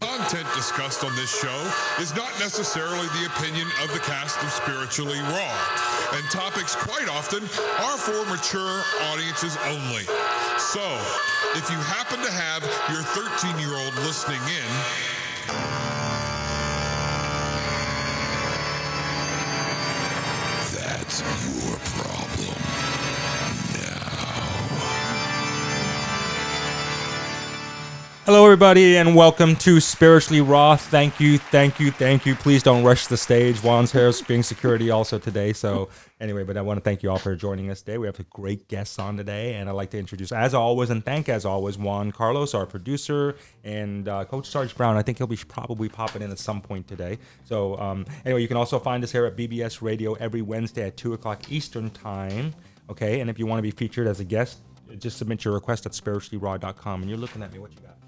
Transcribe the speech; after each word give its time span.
Content 0.00 0.46
discussed 0.54 1.04
on 1.04 1.14
this 1.14 1.28
show 1.28 1.72
is 2.00 2.14
not 2.14 2.32
necessarily 2.38 3.06
the 3.08 3.26
opinion 3.26 3.66
of 3.82 3.92
the 3.92 3.98
cast 4.00 4.42
of 4.42 4.50
Spiritually 4.50 5.20
Raw, 5.20 5.58
and 6.14 6.24
topics 6.30 6.74
quite 6.74 7.08
often 7.08 7.42
are 7.84 7.98
for 7.98 8.24
mature 8.30 8.82
audiences 9.12 9.58
only. 9.66 10.04
So, 10.56 10.80
if 11.54 11.68
you 11.70 11.76
happen 11.76 12.18
to 12.24 12.30
have 12.30 12.62
your 12.90 13.02
13 13.02 13.58
year 13.58 13.76
old 13.76 13.94
listening 14.06 14.40
in, 14.48 14.70
that's 20.80 21.20
your 21.20 21.76
problem. 22.02 22.69
Hello, 28.30 28.44
everybody, 28.44 28.96
and 28.96 29.16
welcome 29.16 29.56
to 29.56 29.80
Spiritually 29.80 30.40
Raw. 30.40 30.76
Thank 30.76 31.18
you, 31.18 31.36
thank 31.36 31.80
you, 31.80 31.90
thank 31.90 32.24
you. 32.24 32.36
Please 32.36 32.62
don't 32.62 32.84
rush 32.84 33.08
the 33.08 33.16
stage. 33.16 33.58
Juan's 33.58 33.90
here 33.90 34.12
being 34.28 34.44
security 34.44 34.88
also 34.88 35.18
today. 35.18 35.52
So, 35.52 35.88
anyway, 36.20 36.44
but 36.44 36.56
I 36.56 36.60
want 36.60 36.76
to 36.76 36.80
thank 36.80 37.02
you 37.02 37.10
all 37.10 37.18
for 37.18 37.34
joining 37.34 37.70
us 37.70 37.82
today. 37.82 37.98
We 37.98 38.06
have 38.06 38.20
a 38.20 38.22
great 38.22 38.68
guests 38.68 39.00
on 39.00 39.16
today, 39.16 39.54
and 39.54 39.68
I'd 39.68 39.72
like 39.72 39.90
to 39.90 39.98
introduce, 39.98 40.30
as 40.30 40.54
always, 40.54 40.90
and 40.90 41.04
thank, 41.04 41.28
as 41.28 41.44
always, 41.44 41.76
Juan 41.76 42.12
Carlos, 42.12 42.54
our 42.54 42.66
producer, 42.66 43.34
and 43.64 44.06
uh, 44.06 44.24
Coach 44.26 44.48
Sarge 44.48 44.76
Brown. 44.76 44.96
I 44.96 45.02
think 45.02 45.18
he'll 45.18 45.26
be 45.26 45.36
probably 45.36 45.88
popping 45.88 46.22
in 46.22 46.30
at 46.30 46.38
some 46.38 46.60
point 46.60 46.86
today. 46.86 47.18
So, 47.42 47.76
um, 47.80 48.06
anyway, 48.24 48.42
you 48.42 48.48
can 48.48 48.56
also 48.56 48.78
find 48.78 49.02
us 49.02 49.10
here 49.10 49.26
at 49.26 49.36
BBS 49.36 49.82
Radio 49.82 50.14
every 50.14 50.42
Wednesday 50.42 50.86
at 50.86 50.96
2 50.96 51.14
o'clock 51.14 51.50
Eastern 51.50 51.90
Time. 51.90 52.54
Okay, 52.88 53.18
and 53.18 53.28
if 53.28 53.40
you 53.40 53.46
want 53.46 53.58
to 53.58 53.62
be 53.62 53.72
featured 53.72 54.06
as 54.06 54.20
a 54.20 54.24
guest, 54.24 54.60
just 55.00 55.18
submit 55.18 55.44
your 55.44 55.54
request 55.54 55.84
at 55.84 55.92
spirituallyraw.com. 55.92 57.00
And 57.00 57.10
you're 57.10 57.18
looking 57.18 57.42
at 57.42 57.52
me. 57.52 57.58
What 57.58 57.72
you 57.72 57.80
got? 57.80 57.99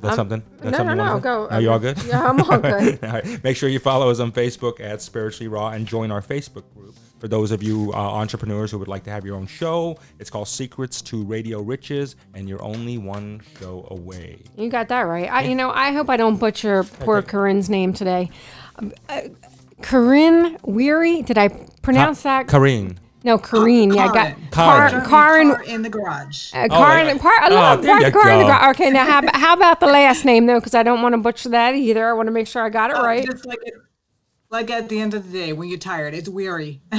Got 0.00 0.10
Um, 0.10 0.16
something? 0.16 0.42
Got 0.60 0.64
no, 0.72 0.76
something 0.78 0.96
no, 0.96 1.14
no, 1.14 1.20
go. 1.20 1.48
Are 1.48 1.60
you 1.60 1.70
all 1.70 1.78
good? 1.78 2.02
Yeah, 2.04 2.28
I'm 2.28 2.40
all 2.40 2.58
good. 2.60 3.02
all 3.04 3.10
right. 3.10 3.44
Make 3.44 3.56
sure 3.56 3.68
you 3.68 3.78
follow 3.78 4.10
us 4.10 4.20
on 4.20 4.32
Facebook 4.32 4.80
at 4.80 5.00
Spiritually 5.00 5.48
Raw 5.48 5.68
and 5.68 5.86
join 5.86 6.10
our 6.10 6.20
Facebook 6.20 6.64
group. 6.74 6.94
For 7.20 7.28
those 7.28 7.52
of 7.52 7.62
you 7.62 7.90
uh, 7.94 7.96
entrepreneurs 7.96 8.70
who 8.70 8.78
would 8.78 8.88
like 8.88 9.04
to 9.04 9.10
have 9.10 9.24
your 9.24 9.36
own 9.36 9.46
show, 9.46 9.96
it's 10.18 10.28
called 10.28 10.46
Secrets 10.48 11.00
to 11.02 11.24
Radio 11.24 11.60
Riches, 11.62 12.16
and 12.34 12.46
you're 12.48 12.62
only 12.62 12.98
one 12.98 13.40
show 13.58 13.86
away. 13.90 14.40
You 14.58 14.68
got 14.68 14.88
that 14.88 15.02
right. 15.02 15.30
I, 15.30 15.42
you 15.44 15.54
know, 15.54 15.70
I 15.70 15.92
hope 15.92 16.10
I 16.10 16.18
don't 16.18 16.36
butcher 16.36 16.84
poor 16.84 17.22
Corinne's 17.22 17.70
name 17.70 17.94
today. 17.94 18.30
Um, 18.76 18.92
uh, 19.08 19.22
Corinne 19.80 20.58
Weiri. 20.58 21.24
Did 21.24 21.38
I 21.38 21.48
pronounce 21.82 22.22
that? 22.24 22.46
Karine. 22.46 22.98
No, 23.24 23.38
Corinne. 23.38 23.92
yeah, 23.92 24.04
I 24.04 24.06
got 24.06 24.14
Karen. 24.14 24.50
Car- 24.50 24.88
Drive 24.90 24.92
your 24.92 25.02
car 25.02 25.62
in 25.64 25.82
the 25.82 25.88
garage. 25.88 26.52
Uh, 26.54 26.68
Karen, 26.68 27.06
yeah. 27.16 27.18
par, 27.22 27.32
I 27.40 27.48
Oh, 27.50 27.54
love 27.54 27.82
there 27.82 27.90
you 27.98 28.06
in 28.06 28.12
the 28.12 28.18
go. 28.18 28.22
gra- 28.46 28.70
Okay, 28.70 28.90
now 28.90 29.04
how, 29.04 29.22
how 29.38 29.54
about 29.54 29.80
the 29.80 29.86
last 29.86 30.24
name 30.24 30.46
though? 30.46 30.60
Because 30.60 30.74
I 30.74 30.82
don't 30.82 31.02
want 31.02 31.14
to 31.14 31.18
butcher 31.18 31.48
that 31.48 31.74
either. 31.74 32.08
I 32.08 32.12
want 32.12 32.26
to 32.28 32.32
make 32.32 32.46
sure 32.46 32.62
I 32.62 32.68
got 32.68 32.90
it 32.90 32.96
Oh, 32.96 33.02
right. 33.04 33.24
Just 33.24 33.46
like 33.46 33.58
it, 33.62 33.74
like 34.50 34.70
at 34.70 34.88
the 34.88 35.00
end 35.00 35.14
of 35.14 35.32
the 35.32 35.38
day 35.38 35.52
when 35.52 35.68
you're 35.68 35.78
tired, 35.78 36.14
it's 36.14 36.28
weary. 36.28 36.80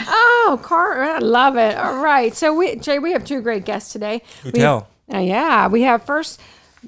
Oh, 0.47 0.61
Karen, 0.67 1.09
I 1.15 1.19
love 1.19 1.55
it. 1.57 1.75
All 1.77 1.97
right, 2.03 2.33
so 2.35 2.53
we 2.55 2.75
Jay, 2.75 2.99
we 2.99 3.11
have 3.13 3.23
two 3.23 3.41
great 3.41 3.63
guests 3.65 3.91
today. 3.93 4.21
Who 4.43 4.51
We- 4.51 4.59
tell? 4.59 4.87
Uh, 5.13 5.19
yeah, 5.19 5.67
we 5.67 5.83
have 5.83 6.03
first. 6.03 6.41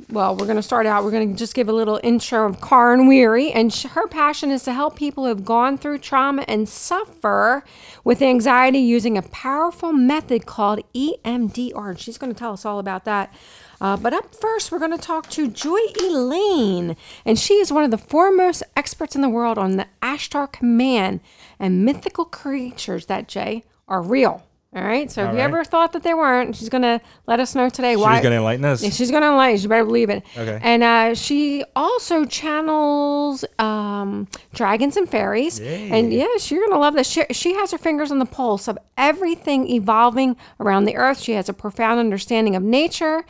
Well, 0.09 0.35
we're 0.35 0.45
going 0.45 0.57
to 0.57 0.63
start 0.63 0.85
out. 0.85 1.03
We're 1.03 1.11
going 1.11 1.33
to 1.33 1.37
just 1.37 1.53
give 1.53 1.67
a 1.69 1.73
little 1.73 1.99
intro 2.03 2.45
of 2.45 2.61
Karin 2.61 3.09
Weiri, 3.09 3.51
and 3.53 3.73
sh- 3.73 3.85
her 3.85 4.07
passion 4.07 4.51
is 4.51 4.63
to 4.63 4.73
help 4.73 4.95
people 4.95 5.23
who 5.23 5.29
have 5.29 5.43
gone 5.43 5.77
through 5.77 5.99
trauma 5.99 6.45
and 6.47 6.67
suffer 6.69 7.63
with 8.03 8.21
anxiety 8.21 8.79
using 8.79 9.17
a 9.17 9.21
powerful 9.21 9.91
method 9.91 10.45
called 10.45 10.81
EMDR. 10.93 11.89
And 11.89 11.99
she's 11.99 12.17
going 12.17 12.33
to 12.33 12.37
tell 12.37 12.53
us 12.53 12.65
all 12.65 12.79
about 12.79 13.05
that. 13.05 13.33
Uh, 13.81 13.97
but 13.97 14.13
up 14.13 14.33
first, 14.33 14.71
we're 14.71 14.79
going 14.79 14.91
to 14.91 14.97
talk 14.97 15.29
to 15.31 15.49
Joy 15.49 15.79
Elaine, 16.01 16.95
and 17.25 17.37
she 17.37 17.55
is 17.55 17.71
one 17.71 17.83
of 17.83 17.91
the 17.91 17.97
foremost 17.97 18.63
experts 18.75 19.15
in 19.15 19.21
the 19.21 19.29
world 19.29 19.57
on 19.57 19.77
the 19.77 19.87
Ashtar 20.01 20.51
Command 20.51 21.19
and 21.59 21.83
mythical 21.83 22.25
creatures 22.25 23.07
that 23.07 23.27
Jay 23.27 23.65
are 23.87 24.01
real. 24.01 24.46
All 24.77 24.83
right. 24.83 25.09
So 25.09 25.23
if 25.23 25.31
you 25.31 25.37
right. 25.37 25.43
ever 25.43 25.63
thought 25.63 25.93
that 25.93 26.03
they 26.03 26.13
weren't, 26.13 26.55
she's 26.55 26.69
going 26.69 26.83
to 26.83 27.01
let 27.25 27.39
us 27.39 27.55
know 27.55 27.67
today 27.67 27.95
why. 27.95 28.17
She's 28.17 28.21
going 28.21 28.33
to 28.33 28.37
enlighten 28.37 28.63
us. 28.63 28.83
Yeah, 28.83 28.91
she's 28.91 29.09
gonna 29.09 29.31
enlighten. 29.31 29.59
You 29.59 29.69
better 29.69 29.85
believe 29.85 30.11
it. 30.11 30.23
Okay. 30.37 30.59
And 30.61 30.83
uh, 30.83 31.15
she 31.15 31.63
also 31.75 32.25
channels 32.25 33.43
um, 33.57 34.27
dragons 34.53 34.95
and 34.95 35.09
fairies. 35.09 35.59
Yay. 35.59 35.89
And 35.89 36.13
yes, 36.13 36.51
you're 36.51 36.67
gonna 36.67 36.79
love 36.79 36.93
this. 36.93 37.09
She, 37.09 37.23
she 37.31 37.55
has 37.55 37.71
her 37.71 37.79
fingers 37.79 38.11
on 38.11 38.19
the 38.19 38.25
pulse 38.25 38.67
of 38.67 38.77
everything 38.97 39.67
evolving 39.67 40.35
around 40.59 40.85
the 40.85 40.95
earth. 40.95 41.21
She 41.21 41.31
has 41.31 41.49
a 41.49 41.53
profound 41.53 41.99
understanding 41.99 42.55
of 42.55 42.61
nature 42.61 43.25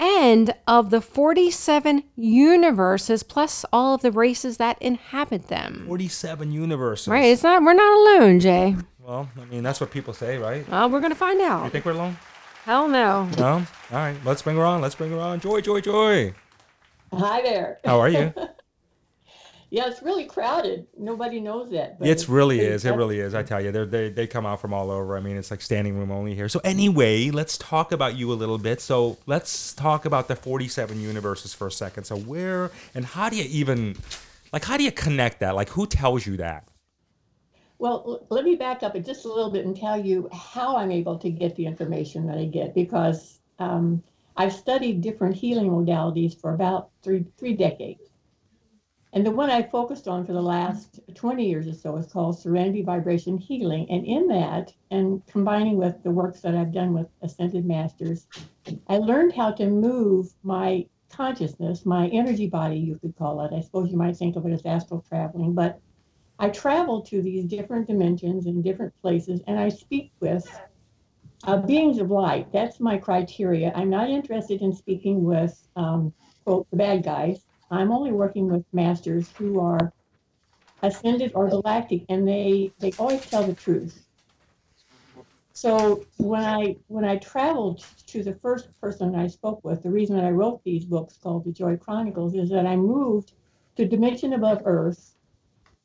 and 0.00 0.54
of 0.68 0.90
the 0.90 1.00
47 1.00 2.04
universes, 2.14 3.24
plus 3.24 3.64
all 3.72 3.96
of 3.96 4.02
the 4.02 4.12
races 4.12 4.58
that 4.58 4.80
inhabit 4.80 5.48
them. 5.48 5.84
47 5.88 6.52
universes. 6.52 7.08
Right? 7.08 7.24
It's 7.24 7.42
not. 7.42 7.62
We're 7.62 7.74
not 7.74 8.20
alone, 8.20 8.38
Jay. 8.38 8.76
Well, 9.08 9.26
I 9.40 9.46
mean, 9.46 9.62
that's 9.62 9.80
what 9.80 9.90
people 9.90 10.12
say, 10.12 10.36
right? 10.36 10.68
Well, 10.68 10.90
we're 10.90 11.00
gonna 11.00 11.14
find 11.14 11.40
out. 11.40 11.64
You 11.64 11.70
think 11.70 11.86
we're 11.86 11.92
alone? 11.92 12.18
Hell 12.64 12.88
no. 12.88 13.24
No? 13.38 13.52
All 13.54 13.64
right. 13.90 14.14
Let's 14.22 14.42
bring 14.42 14.58
her 14.58 14.64
on. 14.66 14.82
Let's 14.82 14.94
bring 14.94 15.10
her 15.12 15.18
on. 15.18 15.40
Joy, 15.40 15.62
Joy, 15.62 15.80
Joy. 15.80 16.34
Hi 17.14 17.40
there. 17.40 17.78
How 17.86 18.00
are 18.00 18.10
you? 18.10 18.34
Yeah, 19.70 19.86
it's 19.86 20.02
really 20.02 20.24
crowded. 20.24 20.86
Nobody 20.98 21.40
knows 21.40 21.70
that. 21.72 21.98
but 21.98 22.08
It 22.08 22.26
really 22.26 22.56
pretty 22.56 22.72
is. 22.72 22.86
It 22.86 22.92
really 22.94 23.20
is. 23.20 23.34
I 23.34 23.42
tell 23.42 23.60
you, 23.60 23.70
They're, 23.70 23.84
they 23.84 24.08
they 24.08 24.26
come 24.26 24.46
out 24.46 24.62
from 24.62 24.72
all 24.72 24.90
over. 24.90 25.14
I 25.14 25.20
mean, 25.20 25.36
it's 25.36 25.50
like 25.50 25.60
standing 25.60 25.98
room 25.98 26.10
only 26.10 26.34
here. 26.34 26.48
So 26.48 26.58
anyway, 26.64 27.28
let's 27.28 27.58
talk 27.58 27.92
about 27.92 28.16
you 28.16 28.32
a 28.32 28.34
little 28.34 28.56
bit. 28.56 28.80
So 28.80 29.18
let's 29.26 29.74
talk 29.74 30.06
about 30.06 30.26
the 30.26 30.36
47 30.36 30.98
universes 31.02 31.52
for 31.52 31.66
a 31.66 31.70
second. 31.70 32.04
So 32.04 32.16
where 32.16 32.70
and 32.94 33.04
how 33.04 33.28
do 33.28 33.36
you 33.36 33.44
even, 33.44 33.96
like, 34.54 34.64
how 34.64 34.78
do 34.78 34.84
you 34.84 34.92
connect 34.92 35.40
that? 35.40 35.54
Like, 35.54 35.68
who 35.68 35.86
tells 35.86 36.26
you 36.26 36.38
that? 36.38 36.66
Well, 37.78 38.26
let 38.28 38.44
me 38.44 38.56
back 38.56 38.82
up 38.82 38.94
just 39.04 39.24
a 39.24 39.32
little 39.32 39.50
bit 39.50 39.64
and 39.64 39.76
tell 39.76 39.98
you 39.98 40.28
how 40.32 40.76
I'm 40.76 40.90
able 40.90 41.18
to 41.18 41.30
get 41.30 41.54
the 41.54 41.66
information 41.66 42.26
that 42.26 42.36
I 42.36 42.44
get 42.44 42.74
because 42.74 43.38
um, 43.60 44.02
I've 44.36 44.52
studied 44.52 45.00
different 45.00 45.36
healing 45.36 45.70
modalities 45.70 46.40
for 46.40 46.54
about 46.54 46.90
three 47.02 47.24
three 47.38 47.54
decades. 47.54 48.08
And 49.12 49.24
the 49.24 49.30
one 49.30 49.48
I 49.48 49.62
focused 49.62 50.06
on 50.06 50.26
for 50.26 50.32
the 50.32 50.42
last 50.42 51.00
20 51.14 51.48
years 51.48 51.66
or 51.66 51.72
so 51.72 51.96
is 51.96 52.06
called 52.12 52.38
Serenity 52.38 52.82
Vibration 52.82 53.38
Healing. 53.38 53.90
And 53.90 54.04
in 54.04 54.28
that, 54.28 54.74
and 54.90 55.26
combining 55.26 55.78
with 55.78 56.02
the 56.02 56.10
works 56.10 56.42
that 56.42 56.54
I've 56.54 56.74
done 56.74 56.92
with 56.92 57.06
Ascended 57.22 57.64
Masters, 57.64 58.26
I 58.86 58.98
learned 58.98 59.32
how 59.32 59.52
to 59.52 59.66
move 59.66 60.34
my 60.42 60.86
consciousness, 61.10 61.86
my 61.86 62.08
energy 62.08 62.48
body, 62.48 62.76
you 62.76 62.98
could 62.98 63.16
call 63.16 63.40
it. 63.40 63.54
I 63.54 63.60
suppose 63.60 63.90
you 63.90 63.96
might 63.96 64.16
think 64.16 64.36
of 64.36 64.44
it 64.44 64.52
as 64.52 64.66
astral 64.66 65.02
traveling, 65.08 65.54
but 65.54 65.80
I 66.38 66.50
travel 66.50 67.02
to 67.02 67.20
these 67.20 67.44
different 67.44 67.88
dimensions 67.88 68.46
and 68.46 68.62
different 68.62 68.94
places, 69.02 69.42
and 69.46 69.58
I 69.58 69.68
speak 69.68 70.12
with 70.20 70.46
uh, 71.44 71.56
beings 71.58 71.98
of 71.98 72.10
light. 72.10 72.52
That's 72.52 72.80
my 72.80 72.96
criteria. 72.98 73.72
I'm 73.74 73.90
not 73.90 74.10
interested 74.10 74.62
in 74.62 74.72
speaking 74.72 75.24
with, 75.24 75.60
um, 75.76 76.12
quote, 76.44 76.68
the 76.70 76.76
bad 76.76 77.02
guys. 77.02 77.44
I'm 77.70 77.92
only 77.92 78.12
working 78.12 78.48
with 78.50 78.64
masters 78.72 79.28
who 79.36 79.60
are 79.60 79.92
ascended 80.82 81.32
or 81.34 81.48
galactic, 81.48 82.04
and 82.08 82.26
they 82.26 82.72
they 82.78 82.92
always 82.98 83.26
tell 83.26 83.44
the 83.44 83.54
truth. 83.54 84.06
So 85.52 86.04
when 86.18 86.44
I 86.44 86.76
when 86.86 87.04
I 87.04 87.16
traveled 87.16 87.84
to 88.06 88.22
the 88.22 88.34
first 88.36 88.68
person 88.80 89.16
I 89.16 89.26
spoke 89.26 89.64
with, 89.64 89.82
the 89.82 89.90
reason 89.90 90.16
that 90.16 90.24
I 90.24 90.30
wrote 90.30 90.62
these 90.62 90.84
books 90.84 91.18
called 91.20 91.44
the 91.44 91.52
Joy 91.52 91.76
Chronicles 91.76 92.34
is 92.34 92.48
that 92.50 92.64
I 92.64 92.76
moved 92.76 93.32
to 93.76 93.84
dimension 93.84 94.34
above 94.34 94.62
Earth, 94.64 95.16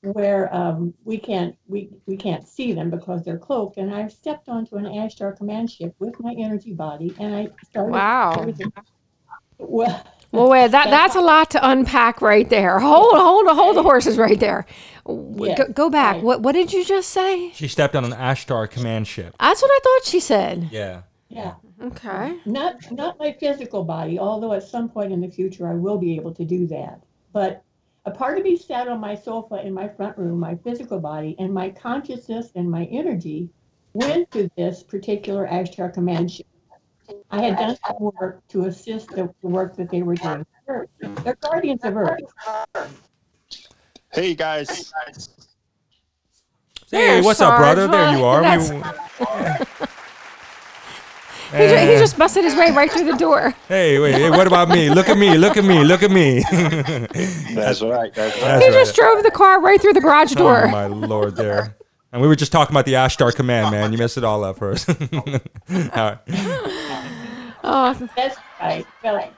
where 0.03 0.53
um, 0.53 0.94
we 1.06 1.18
can't 1.18 1.56
we 1.68 1.90
we 2.06 2.18
can't 2.18 2.47
see 2.47 2.74
them 2.74 2.90
because 2.90 3.24
they're 3.24 3.38
cloaked, 3.38 3.78
and 3.78 3.94
I 3.94 4.08
stepped 4.08 4.50
onto 4.50 4.75
an 4.75 4.86
Ashtar 4.86 5.36
command 5.36 5.72
ship 5.72 5.96
with 6.00 6.19
my 6.19 6.36
energy 6.38 6.74
body, 6.74 7.16
and 7.19 7.34
I 7.34 7.47
started. 7.66 7.94
Wow. 7.94 8.46
Well, 9.59 10.03
Well, 10.34 10.50
wait, 10.50 10.72
that 10.72 10.90
that's 10.90 11.16
a 11.16 11.22
lot 11.22 11.51
to 11.51 11.69
unpack 11.69 12.22
right 12.22 12.50
there. 12.50 12.80
Hold, 12.80 13.13
hold, 13.16 13.48
hold 13.48 13.78
the 13.78 13.83
horses 13.83 14.18
right 14.18 14.39
there. 14.39 14.66
W- 15.06 15.48
Yes, 15.48 15.57
go, 15.57 15.68
go 15.74 15.89
back. 15.89 16.16
right. 16.16 16.24
What 16.24 16.42
what 16.42 16.51
did 16.54 16.74
you 16.74 16.83
just 16.83 17.10
say? 17.10 17.51
She 17.54 17.68
stepped 17.69 17.95
on 17.95 18.04
an 18.04 18.12
Ashtar 18.12 18.69
command 18.69 19.07
ship. 19.07 19.36
That's 19.39 19.62
what 19.62 19.72
I 19.72 19.80
thought 19.83 20.06
she 20.06 20.19
said. 20.19 20.68
Yeah. 20.72 21.04
yeah. 21.30 21.54
Okay. 21.81 22.38
Not 22.45 22.92
not 22.92 23.19
my 23.19 23.31
physical 23.39 23.83
body, 23.83 24.19
although 24.19 24.54
at 24.54 24.63
some 24.63 24.89
point 24.89 25.13
in 25.13 25.22
the 25.22 25.30
future 25.30 25.68
I 25.68 25.75
will 25.75 25.98
be 25.98 26.16
able 26.16 26.33
to 26.36 26.44
do 26.44 26.68
that. 26.68 27.01
But 27.31 27.63
a 28.06 28.12
part 28.12 28.38
of 28.38 28.44
me 28.44 28.58
sat 28.58 28.88
on 28.88 29.00
my 29.00 29.16
sofa 29.16 29.66
in 29.66 29.74
my 29.74 29.88
front 29.88 30.18
room, 30.18 30.40
my 30.40 30.56
physical 30.56 31.00
body, 31.00 31.36
and 31.40 31.54
my 31.54 31.70
consciousness 31.70 32.52
and 32.56 32.70
my 32.70 32.86
energy 32.86 33.50
went 33.94 34.30
to 34.32 34.50
this 34.58 34.84
particular 34.84 35.48
Ashtar 35.48 35.94
command 35.94 36.32
ship. 36.32 36.46
I 37.32 37.42
had 37.42 37.58
done 37.58 37.78
some 37.86 37.96
work 38.00 38.42
to 38.50 38.66
assist 38.66 39.10
the, 39.10 39.34
the 39.42 39.48
work 39.48 39.76
that 39.78 39.90
they 39.90 40.04
were 40.04 40.16
doing. 40.16 40.46
They're, 40.68 40.88
they're 41.24 41.38
guardians 41.42 41.84
of 41.84 41.98
Earth. 41.98 42.20
Hey 44.12 44.36
guys, 44.36 44.92
Hey, 45.08 45.14
There, 46.92 47.24
what's 47.24 47.42
up, 47.42 47.58
brother? 47.58 47.88
There 47.88 48.16
you 48.16 48.24
are. 48.24 48.42
That's- 48.42 48.70
We- 48.70 49.88
He, 51.54 51.68
ju- 51.68 51.78
he 51.78 51.98
just 51.98 52.18
busted 52.18 52.44
his 52.44 52.56
way 52.56 52.72
right 52.72 52.92
through 52.92 53.12
the 53.12 53.18
door. 53.18 53.54
Hey, 53.68 54.00
wait, 54.00 54.16
hey, 54.16 54.30
what 54.30 54.48
about 54.48 54.70
me? 54.70 54.90
Look 54.90 55.08
at 55.10 55.18
me, 55.18 55.38
look 55.38 55.56
at 55.58 55.64
me, 55.64 55.84
look 55.84 56.02
at 56.04 56.12
me. 56.12 56.44
That's 57.54 57.82
right. 57.82 58.14
That's 58.14 58.36
right. 58.36 58.42
That's 58.42 58.66
He 58.66 58.70
right. 58.70 58.74
just 58.74 58.96
drove 58.96 59.24
the 59.24 59.32
car 59.32 59.62
right 59.62 59.80
through 59.80 59.94
the 59.94 60.02
garage 60.02 60.34
Oh 60.34 60.40
door. 60.40 60.68
my 60.68 60.86
lord, 60.88 61.36
there. 61.36 61.78
And 62.12 62.22
we 62.22 62.28
were 62.28 62.36
just 62.36 62.52
talking 62.52 62.74
about 62.74 62.86
the 62.86 62.94
Ashtar 62.94 63.34
command, 63.36 63.72
man. 63.72 63.92
You 63.92 63.98
messed 63.98 64.18
it 64.18 64.24
all 64.24 64.44
up 64.44 64.58
first. 64.60 64.88
all 64.90 64.96
right. 65.96 66.18
Oh, 67.64 68.10
That's 68.16 68.38
right. 68.62 68.86
Well, 69.04 69.34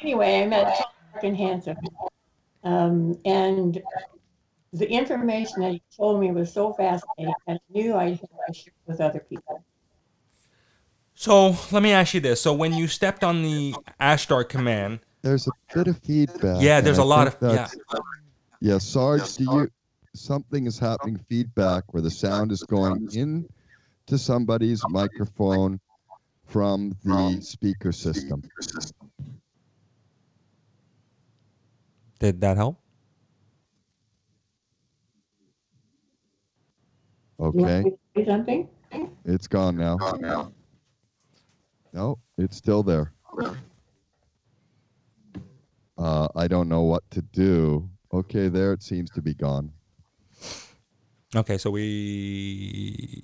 anyway, 0.00 0.42
I 0.42 0.46
met 0.46 0.74
Tom 0.76 0.86
Larkin 1.14 1.34
Hansen. 1.34 1.76
Um, 2.64 3.18
and 3.24 3.80
the 4.72 4.88
information 4.90 5.60
that 5.62 5.72
he 5.72 5.82
told 5.96 6.20
me 6.20 6.30
was 6.32 6.52
so 6.52 6.72
fascinating 6.74 7.34
that 7.46 7.54
I 7.54 7.58
knew 7.72 7.94
I 7.94 8.10
had 8.10 8.20
to 8.20 8.54
share 8.54 8.68
it 8.68 8.90
with 8.90 9.00
other 9.00 9.20
people. 9.20 9.64
So 11.22 11.56
let 11.70 11.84
me 11.84 11.92
ask 11.92 12.14
you 12.14 12.20
this: 12.20 12.40
So 12.40 12.52
when 12.52 12.72
you 12.72 12.88
stepped 12.88 13.22
on 13.22 13.44
the 13.44 13.76
Ashtar 14.00 14.48
command, 14.48 14.98
There's 15.22 15.46
a 15.46 15.52
bit 15.72 15.86
of 15.86 15.96
feedback. 15.98 16.60
yeah, 16.60 16.80
there's 16.80 16.98
I 16.98 17.02
a 17.02 17.04
lot 17.04 17.28
of 17.28 17.36
yeah. 17.40 17.68
Yeah, 18.60 18.78
Sarge, 18.78 19.36
do 19.36 19.44
you 19.44 19.68
something 20.16 20.66
is 20.66 20.80
happening 20.80 21.16
feedback 21.28 21.84
where 21.94 22.02
the 22.02 22.10
sound 22.10 22.50
is 22.50 22.64
going 22.64 23.08
in 23.12 23.48
to 24.08 24.18
somebody's 24.18 24.82
microphone 24.88 25.78
from 26.44 26.92
the 27.04 27.40
speaker 27.40 27.92
system. 27.92 28.42
Did 32.18 32.40
that 32.40 32.56
help? 32.56 32.80
Okay, 37.38 37.82
me 37.84 37.90
to 37.92 37.96
say 38.16 38.26
something? 38.26 38.68
it's 39.24 39.46
gone 39.46 39.76
now. 39.76 40.52
No, 41.92 42.18
it's 42.38 42.56
still 42.56 42.82
there. 42.82 43.12
Uh, 45.98 46.28
I 46.34 46.48
don't 46.48 46.68
know 46.68 46.82
what 46.82 47.02
to 47.10 47.22
do. 47.22 47.88
Okay, 48.12 48.48
there 48.48 48.72
it 48.72 48.82
seems 48.82 49.10
to 49.10 49.22
be 49.22 49.34
gone. 49.34 49.72
Okay, 51.34 51.58
so 51.58 51.70
we. 51.70 53.22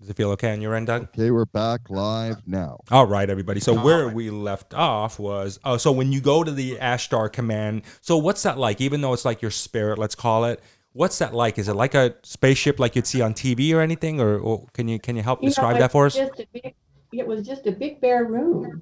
Does 0.00 0.10
it 0.10 0.16
feel 0.16 0.30
okay 0.32 0.52
on 0.52 0.60
your 0.60 0.74
end, 0.74 0.88
Doug? 0.88 1.04
Okay, 1.04 1.30
we're 1.30 1.46
back 1.46 1.88
live 1.88 2.46
now. 2.46 2.78
All 2.90 3.06
right, 3.06 3.30
everybody. 3.30 3.58
So 3.58 3.74
where 3.74 4.08
we 4.08 4.28
left 4.28 4.74
off 4.74 5.18
was 5.18 5.58
oh, 5.64 5.78
so 5.78 5.92
when 5.92 6.12
you 6.12 6.20
go 6.20 6.44
to 6.44 6.50
the 6.50 6.76
Ashtar 6.76 7.32
command. 7.32 7.82
So 8.02 8.18
what's 8.18 8.42
that 8.42 8.58
like? 8.58 8.80
Even 8.82 9.00
though 9.00 9.14
it's 9.14 9.24
like 9.24 9.40
your 9.40 9.50
spirit, 9.50 9.98
let's 9.98 10.14
call 10.14 10.44
it. 10.44 10.60
What's 10.94 11.18
that 11.18 11.34
like? 11.34 11.58
Is 11.58 11.68
it 11.68 11.74
like 11.74 11.94
a 11.94 12.14
spaceship 12.22 12.78
like 12.78 12.94
you'd 12.94 13.06
see 13.06 13.20
on 13.20 13.34
TV 13.34 13.74
or 13.74 13.80
anything, 13.80 14.20
or, 14.20 14.38
or 14.38 14.66
can 14.72 14.86
you 14.86 15.00
can 15.00 15.16
you 15.16 15.22
help 15.22 15.42
You 15.42 15.48
describe 15.48 15.76
it's 15.76 15.80
that 15.80 15.92
for 15.92 16.06
us? 16.06 16.16
Big, 16.52 16.74
it 17.12 17.26
was 17.26 17.44
just 17.44 17.66
a 17.66 17.72
big 17.72 18.00
bare 18.00 18.24
room. 18.24 18.80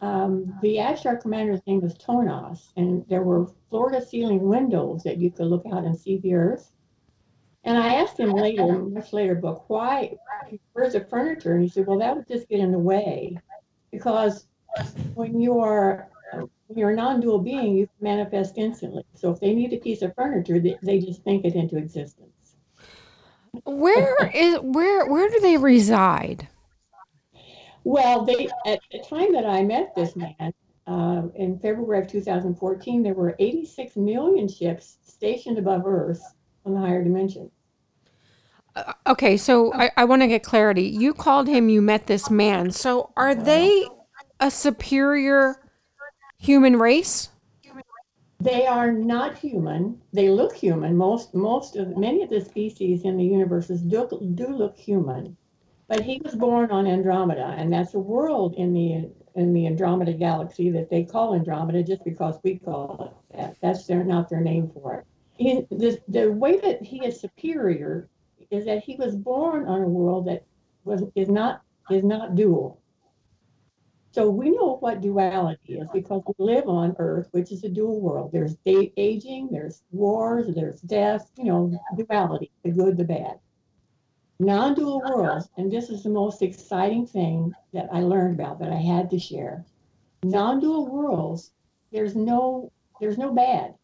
Um, 0.00 0.58
the 0.60 0.78
Ashtar 0.78 1.20
commander's 1.20 1.60
name 1.68 1.80
was 1.80 1.94
Tonos, 1.94 2.72
and 2.76 3.06
there 3.08 3.22
were 3.22 3.46
floor-to-ceiling 3.70 4.40
windows 4.40 5.04
that 5.04 5.18
you 5.18 5.30
could 5.30 5.46
look 5.46 5.62
out 5.72 5.84
and 5.84 5.96
see 5.96 6.18
the 6.18 6.34
Earth. 6.34 6.72
And 7.62 7.78
I 7.78 7.94
asked 7.94 8.18
him 8.18 8.32
later, 8.32 8.62
in 8.62 8.74
a 8.74 8.78
much 8.80 9.12
later 9.12 9.36
book, 9.36 9.64
why, 9.68 10.16
where's 10.72 10.94
the 10.94 11.04
furniture? 11.04 11.54
And 11.54 11.62
he 11.62 11.68
said, 11.68 11.86
well, 11.86 12.00
that 12.00 12.16
would 12.16 12.26
just 12.26 12.48
get 12.48 12.58
in 12.58 12.72
the 12.72 12.78
way, 12.80 13.38
because 13.92 14.48
when 15.14 15.40
you 15.40 15.60
are 15.60 16.08
you're 16.76 16.90
a 16.90 16.96
non-dual 16.96 17.38
being, 17.38 17.76
you 17.76 17.88
manifest 18.00 18.58
instantly. 18.58 19.04
So 19.14 19.30
if 19.30 19.40
they 19.40 19.54
need 19.54 19.72
a 19.72 19.78
piece 19.78 20.02
of 20.02 20.14
furniture, 20.14 20.58
they, 20.58 20.76
they 20.82 20.98
just 20.98 21.22
think 21.22 21.44
it 21.44 21.54
into 21.54 21.76
existence. 21.76 22.56
where 23.64 24.30
is 24.34 24.58
where 24.60 25.06
where 25.06 25.28
do 25.28 25.40
they 25.40 25.56
reside? 25.56 26.48
Well, 27.84 28.24
they 28.24 28.48
at 28.66 28.80
the 28.90 29.00
time 29.00 29.32
that 29.32 29.46
I 29.46 29.62
met 29.62 29.94
this 29.94 30.14
man 30.16 30.52
uh, 30.86 31.22
in 31.34 31.58
February 31.58 32.00
of 32.00 32.08
2014, 32.10 33.02
there 33.02 33.14
were 33.14 33.36
86 33.38 33.96
million 33.96 34.48
ships 34.48 34.98
stationed 35.04 35.58
above 35.58 35.86
Earth 35.86 36.22
on 36.64 36.74
the 36.74 36.80
higher 36.80 37.02
dimension. 37.02 37.50
Okay, 39.06 39.36
so 39.36 39.72
I, 39.74 39.90
I 39.96 40.04
want 40.04 40.22
to 40.22 40.28
get 40.28 40.42
clarity. 40.42 40.84
You 40.84 41.12
called 41.12 41.46
him. 41.46 41.68
You 41.68 41.82
met 41.82 42.06
this 42.06 42.30
man. 42.30 42.70
So 42.70 43.12
are 43.16 43.34
they 43.34 43.86
a 44.40 44.50
superior 44.50 45.61
human 46.42 46.76
race? 46.76 47.30
They 48.40 48.66
are 48.66 48.90
not 48.90 49.38
human. 49.38 50.00
They 50.12 50.28
look 50.28 50.54
human. 50.54 50.96
Most 50.96 51.32
most 51.32 51.76
of 51.76 51.96
many 51.96 52.22
of 52.24 52.30
the 52.30 52.40
species 52.40 53.04
in 53.04 53.16
the 53.16 53.24
universe 53.24 53.68
do, 53.68 54.32
do 54.34 54.48
look 54.48 54.76
human. 54.76 55.36
But 55.86 56.00
he 56.00 56.20
was 56.24 56.34
born 56.34 56.70
on 56.72 56.86
Andromeda, 56.86 57.54
and 57.56 57.72
that's 57.72 57.94
a 57.94 58.00
world 58.00 58.54
in 58.56 58.72
the 58.72 59.08
in 59.36 59.54
the 59.54 59.66
Andromeda 59.68 60.12
galaxy 60.12 60.70
that 60.70 60.90
they 60.90 61.04
call 61.04 61.34
Andromeda 61.34 61.84
just 61.84 62.04
because 62.04 62.36
we 62.42 62.58
call 62.58 63.14
it 63.30 63.36
that. 63.36 63.56
That's 63.62 63.86
their 63.86 64.02
not 64.02 64.28
their 64.28 64.40
name 64.40 64.68
for 64.74 64.94
it. 64.96 65.06
He, 65.36 65.60
the, 65.70 66.00
the 66.08 66.32
way 66.32 66.58
that 66.58 66.82
he 66.82 67.04
is 67.04 67.20
superior 67.20 68.08
is 68.50 68.64
that 68.64 68.82
he 68.82 68.96
was 68.96 69.14
born 69.14 69.66
on 69.66 69.82
a 69.82 69.88
world 69.88 70.26
that 70.26 70.44
was 70.84 71.04
is 71.14 71.28
not 71.28 71.62
is 71.90 72.02
not 72.02 72.34
dual. 72.34 72.81
So 74.12 74.28
we 74.28 74.50
know 74.50 74.76
what 74.80 75.00
duality 75.00 75.74
is 75.74 75.88
because 75.90 76.22
we 76.26 76.34
live 76.38 76.68
on 76.68 76.94
Earth, 76.98 77.28
which 77.30 77.50
is 77.50 77.64
a 77.64 77.68
dual 77.68 77.98
world. 77.98 78.30
There's 78.30 78.56
aging, 78.66 79.48
there's 79.50 79.82
wars, 79.90 80.54
there's 80.54 80.82
death, 80.82 81.30
you 81.38 81.44
know, 81.44 81.80
duality, 81.96 82.50
the 82.62 82.72
good, 82.72 82.98
the 82.98 83.04
bad. 83.04 83.38
Non 84.38 84.74
dual 84.74 85.00
worlds, 85.00 85.48
and 85.56 85.72
this 85.72 85.88
is 85.88 86.02
the 86.02 86.10
most 86.10 86.42
exciting 86.42 87.06
thing 87.06 87.52
that 87.72 87.88
I 87.90 88.00
learned 88.00 88.38
about 88.38 88.58
that 88.58 88.70
I 88.70 88.76
had 88.76 89.08
to 89.10 89.18
share. 89.18 89.64
Non 90.22 90.60
dual 90.60 90.88
worlds, 90.88 91.52
there's 91.90 92.14
no 92.14 92.70
there's 93.00 93.18
no 93.18 93.32
bad. 93.32 93.74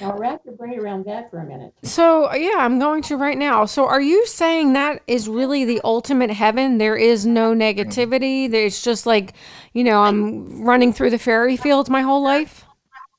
Now 0.00 0.16
wrap 0.16 0.40
your 0.44 0.54
brain 0.54 0.78
around 0.78 1.04
that 1.06 1.30
for 1.30 1.40
a 1.40 1.44
minute. 1.44 1.74
So 1.82 2.32
yeah, 2.34 2.56
I'm 2.58 2.78
going 2.78 3.02
to 3.02 3.16
right 3.16 3.38
now. 3.38 3.64
So 3.64 3.86
are 3.86 4.00
you 4.00 4.26
saying 4.26 4.72
that 4.72 5.02
is 5.06 5.28
really 5.28 5.64
the 5.64 5.80
ultimate 5.84 6.30
heaven? 6.30 6.78
There 6.78 6.96
is 6.96 7.26
no 7.26 7.54
negativity. 7.54 8.50
There's 8.50 8.82
just 8.82 9.06
like, 9.06 9.34
you 9.72 9.84
know, 9.84 10.02
I'm 10.02 10.62
running 10.64 10.92
through 10.92 11.10
the 11.10 11.18
fairy 11.18 11.56
fields 11.56 11.90
my 11.90 12.02
whole 12.02 12.22
life. 12.22 12.64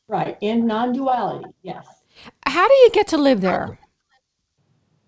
Right, 0.08 0.38
in 0.42 0.68
non 0.68 0.94
duality, 0.94 1.50
yes. 1.62 1.88
How 2.46 2.68
do 2.68 2.74
you 2.74 2.90
get 2.92 3.08
to 3.08 3.18
live 3.18 3.42
there? 3.42 3.80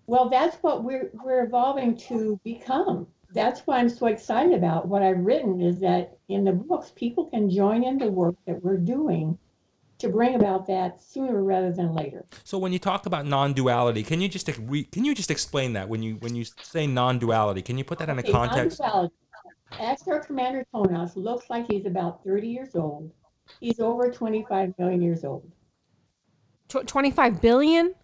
Well, 0.06 0.28
that's 0.28 0.56
what 0.62 0.84
we're 0.84 1.10
we're 1.24 1.44
evolving 1.44 1.96
to 2.08 2.40
become. 2.44 3.06
That's 3.32 3.60
why 3.66 3.78
I'm 3.78 3.88
so 3.88 4.06
excited 4.06 4.54
about 4.54 4.88
what 4.88 5.02
I've 5.02 5.18
written 5.18 5.60
is 5.60 5.80
that 5.80 6.18
in 6.28 6.44
the 6.44 6.52
books, 6.52 6.92
people 6.94 7.26
can 7.26 7.50
join 7.50 7.84
in 7.84 7.98
the 7.98 8.08
work 8.08 8.36
that 8.46 8.62
we're 8.62 8.78
doing 8.78 9.38
to 9.98 10.08
bring 10.08 10.34
about 10.34 10.66
that 10.66 11.00
sooner 11.02 11.42
rather 11.42 11.72
than 11.72 11.94
later. 11.94 12.24
So 12.44 12.58
when 12.58 12.72
you 12.72 12.78
talk 12.78 13.06
about 13.06 13.26
non-duality, 13.26 14.02
can 14.02 14.20
you 14.20 14.28
just 14.28 14.48
re- 14.58 14.84
can 14.84 15.04
you 15.04 15.14
just 15.14 15.30
explain 15.30 15.72
that 15.74 15.88
when 15.88 16.02
you 16.02 16.16
when 16.16 16.34
you 16.34 16.44
say 16.62 16.86
non-duality? 16.86 17.62
Can 17.62 17.78
you 17.78 17.84
put 17.84 17.98
that 17.98 18.08
in 18.08 18.16
a 18.18 18.20
Okay, 18.20 18.32
context? 18.32 18.78
non-duality. 18.80 19.14
Ashtar 19.72 20.24
Commander 20.24 20.64
Tonos 20.72 21.16
looks 21.16 21.50
like 21.50 21.66
he's 21.70 21.86
about 21.86 22.22
30 22.24 22.46
years 22.48 22.76
old. 22.76 23.10
He's 23.60 23.80
over 23.80 24.10
25 24.10 24.74
million 24.78 25.02
years 25.02 25.24
old. 25.24 25.50
Tw- 26.68 26.86
25 26.86 27.40
billion? 27.42 27.94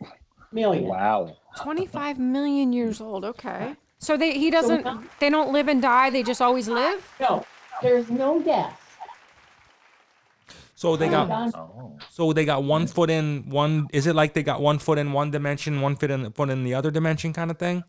Million. 0.52 0.84
Wow. 0.86 1.36
25 1.56 2.18
million 2.18 2.72
years 2.72 3.00
old. 3.00 3.24
Okay. 3.24 3.74
So 3.98 4.16
they 4.16 4.38
he 4.38 4.50
doesn't 4.50 4.84
now- 4.84 5.02
they 5.20 5.30
don't 5.30 5.52
live 5.52 5.68
and 5.68 5.80
die, 5.80 6.10
they 6.10 6.22
just 6.22 6.42
always 6.42 6.68
live? 6.68 7.08
No, 7.20 7.44
there's 7.82 8.10
no 8.10 8.40
death. 8.42 8.78
So 10.82 10.96
they 10.96 11.08
got 11.08 11.54
Oh. 11.54 11.96
so 12.10 12.32
they 12.32 12.44
got 12.44 12.64
one 12.64 12.88
foot 12.88 13.08
in 13.08 13.48
one. 13.48 13.86
Is 13.92 14.08
it 14.08 14.16
like 14.16 14.34
they 14.34 14.42
got 14.42 14.60
one 14.60 14.80
foot 14.80 14.98
in 14.98 15.12
one 15.12 15.30
dimension, 15.30 15.80
one 15.80 15.94
foot 15.94 16.10
in 16.10 16.32
foot 16.32 16.50
in 16.50 16.64
the 16.64 16.74
other 16.74 16.90
dimension, 16.90 17.32
kind 17.32 17.52
of 17.52 17.56
thing? 17.56 17.84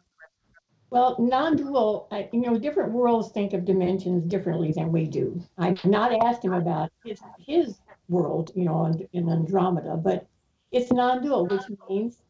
Well, 0.91 1.15
non-dual, 1.17 2.07
uh, 2.11 2.21
you 2.31 2.41
know, 2.41 2.55
different 2.59 2.91
worlds 2.91 3.31
think 3.31 3.53
of 3.53 3.65
dimensions 3.65 4.25
differently 4.25 4.73
than 4.73 4.91
we 4.91 5.07
do. 5.07 5.41
I've 5.57 5.83
not 5.83 6.13
asked 6.23 6.45
him 6.45 6.53
about 6.53 6.91
his 7.03 7.19
his 7.39 7.79
world, 8.09 8.51
you 8.53 8.65
know, 8.65 8.85
in, 8.85 9.09
in 9.11 9.27
Andromeda, 9.27 9.97
but 9.97 10.27
it's 10.71 10.91
non-dual, 10.91 11.47
which 11.47 11.63
means 11.89 12.21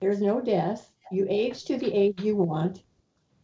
there's 0.00 0.20
no 0.20 0.40
death. 0.40 0.90
You 1.12 1.28
age 1.30 1.64
to 1.66 1.78
the 1.78 1.94
age 1.94 2.20
you 2.20 2.34
want. 2.34 2.82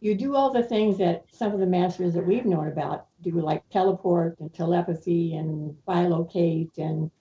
You 0.01 0.15
do 0.15 0.35
all 0.35 0.51
the 0.51 0.63
things 0.63 0.97
that 0.99 1.25
some 1.31 1.51
of 1.51 1.59
the 1.59 1.65
masters 1.65 2.13
that 2.13 2.25
we've 2.25 2.45
known 2.45 2.67
about 2.67 3.07
do, 3.21 3.31
like 3.31 3.67
teleport 3.69 4.39
and 4.39 4.53
telepathy 4.53 5.35
and 5.35 5.75
bilocate 5.87 6.77
and 6.77 7.11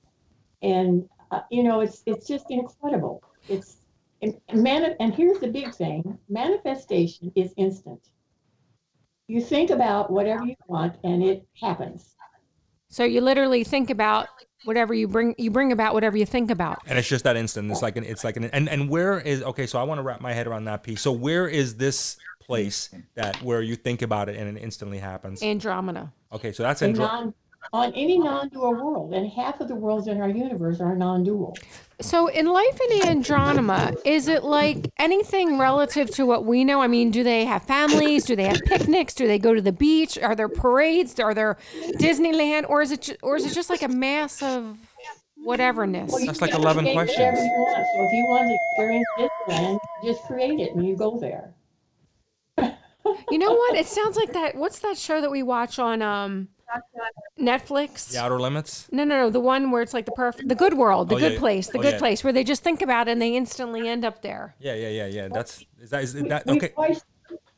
and 0.62 1.08
uh, 1.30 1.40
you 1.50 1.62
know, 1.62 1.80
it's 1.80 2.02
it's 2.06 2.26
just 2.26 2.50
incredible. 2.50 3.22
It's 3.48 3.78
and, 4.22 4.34
mani- 4.52 4.96
and 5.00 5.14
here's 5.14 5.38
the 5.38 5.48
big 5.48 5.74
thing 5.74 6.18
manifestation 6.28 7.32
is 7.34 7.52
instant. 7.56 8.10
You 9.26 9.40
think 9.40 9.70
about 9.70 10.10
whatever 10.10 10.44
you 10.44 10.54
want 10.68 10.96
and 11.04 11.22
it 11.22 11.46
happens. 11.60 12.14
So 12.88 13.04
you 13.04 13.20
literally 13.20 13.64
think 13.64 13.90
about 13.90 14.28
whatever 14.64 14.94
you 14.94 15.08
bring 15.08 15.34
you 15.38 15.50
bring 15.50 15.72
about 15.72 15.94
whatever 15.94 16.16
you 16.16 16.26
think 16.26 16.50
about. 16.50 16.78
and 16.86 16.98
it's 16.98 17.08
just 17.08 17.24
that 17.24 17.36
instant. 17.36 17.70
It's 17.70 17.82
like 17.82 17.96
an, 17.96 18.04
it's 18.04 18.24
like 18.24 18.36
an, 18.36 18.44
and 18.46 18.68
and 18.68 18.88
where 18.88 19.18
is 19.20 19.42
okay? 19.42 19.66
So 19.66 19.78
I 19.78 19.82
want 19.84 19.98
to 19.98 20.02
wrap 20.02 20.20
my 20.20 20.32
head 20.32 20.46
around 20.46 20.64
that 20.64 20.82
piece. 20.82 21.00
So 21.00 21.12
where 21.12 21.48
is 21.48 21.76
this 21.76 22.16
place 22.40 22.90
that 23.14 23.42
where 23.42 23.60
you 23.62 23.76
think 23.76 24.02
about 24.02 24.28
it 24.28 24.36
and 24.36 24.56
it 24.56 24.60
instantly 24.62 24.98
happens? 24.98 25.42
Andromeda. 25.42 26.12
Okay, 26.32 26.52
so 26.52 26.62
that's 26.62 26.82
A 26.82 26.86
Andro- 26.88 26.98
non, 26.98 27.34
on 27.72 27.92
any 27.94 28.18
non-dual 28.18 28.74
world, 28.74 29.12
and 29.12 29.28
half 29.30 29.60
of 29.60 29.68
the 29.68 29.74
worlds 29.74 30.06
in 30.08 30.20
our 30.20 30.28
universe 30.28 30.80
are 30.80 30.96
non-dual. 30.96 31.56
So 32.00 32.28
in 32.28 32.46
life 32.46 32.78
in 32.90 33.08
Andromeda, 33.08 33.96
is 34.04 34.28
it 34.28 34.44
like 34.44 34.88
anything 34.98 35.58
relative 35.58 36.10
to 36.12 36.24
what 36.24 36.44
we 36.44 36.64
know? 36.64 36.80
I 36.80 36.86
mean, 36.86 37.10
do 37.10 37.22
they 37.22 37.44
have 37.44 37.64
families? 37.64 38.24
Do 38.24 38.36
they 38.36 38.44
have 38.44 38.60
picnics? 38.64 39.14
Do 39.14 39.26
they 39.26 39.38
go 39.38 39.52
to 39.52 39.60
the 39.60 39.72
beach? 39.72 40.16
Are 40.18 40.34
there 40.36 40.48
parades? 40.48 41.18
Are 41.18 41.34
there 41.34 41.56
Disneyland? 41.98 42.68
Or 42.68 42.82
is 42.82 42.92
it 42.92 43.02
ju- 43.02 43.16
or 43.22 43.36
is 43.36 43.44
it 43.44 43.52
just 43.52 43.68
like 43.68 43.82
a 43.82 43.88
mass 43.88 44.42
of 44.42 44.78
whateverness? 45.44 46.10
Well, 46.12 46.24
That's 46.24 46.40
like 46.40 46.54
11 46.54 46.92
questions. 46.92 47.18
Whatever 47.18 47.42
you 47.42 47.50
want. 47.58 47.86
So 47.94 48.04
if 48.04 48.12
you 48.12 48.24
want 48.28 48.48
to 48.48 48.54
experience 48.54 49.06
Disneyland, 49.18 49.78
just 50.04 50.22
create 50.24 50.60
it 50.60 50.74
and 50.74 50.86
you 50.86 50.96
go 50.96 51.18
there. 51.18 51.52
You 53.30 53.38
know 53.38 53.52
what? 53.52 53.74
It 53.76 53.86
sounds 53.86 54.16
like 54.16 54.32
that. 54.34 54.54
What's 54.54 54.78
that 54.80 54.96
show 54.98 55.20
that 55.20 55.30
we 55.30 55.42
watch 55.42 55.78
on 55.78 56.02
um 56.02 56.48
Netflix? 57.38 58.10
the 58.12 58.18
outer 58.18 58.40
limits. 58.40 58.88
No, 58.92 59.04
no, 59.04 59.16
no. 59.18 59.30
The 59.30 59.40
one 59.40 59.70
where 59.70 59.82
it's 59.82 59.94
like 59.94 60.06
the 60.06 60.12
perfect, 60.12 60.48
the 60.48 60.54
good 60.54 60.74
world, 60.74 61.08
the 61.08 61.16
Oh, 61.16 61.18
good 61.18 61.32
yeah. 61.34 61.38
place, 61.38 61.68
the 61.68 61.78
Oh, 61.78 61.82
good 61.82 61.94
yeah. 61.94 61.98
place, 61.98 62.24
where 62.24 62.32
they 62.32 62.44
just 62.44 62.62
think 62.62 62.82
about 62.82 63.08
it 63.08 63.12
and 63.12 63.22
they 63.22 63.34
instantly 63.36 63.88
end 63.88 64.04
up 64.04 64.22
there. 64.22 64.54
Yeah, 64.58 64.74
yeah, 64.74 64.88
yeah, 64.88 65.06
yeah. 65.06 65.28
That's 65.28 65.64
is 65.80 65.90
that 65.90 66.02
is 66.02 66.14
We- 66.14 66.28
that 66.28 66.46
we've 66.46 66.56
okay? 66.62 66.72
always- 66.76 67.04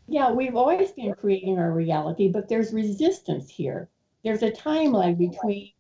yeah, 0.07 0.31
we've 0.33 0.57
always 0.57 0.93
been 0.93 1.14
creating 1.14 1.59
our 1.59 1.73
reality, 1.73 2.29
but 2.29 2.49
there's 2.49 2.73
resistance 2.73 3.49
here. 3.50 3.88
There's 4.25 4.43
a 4.43 4.50
time 4.50 4.93
lag 4.93 5.17
between, 5.19 5.73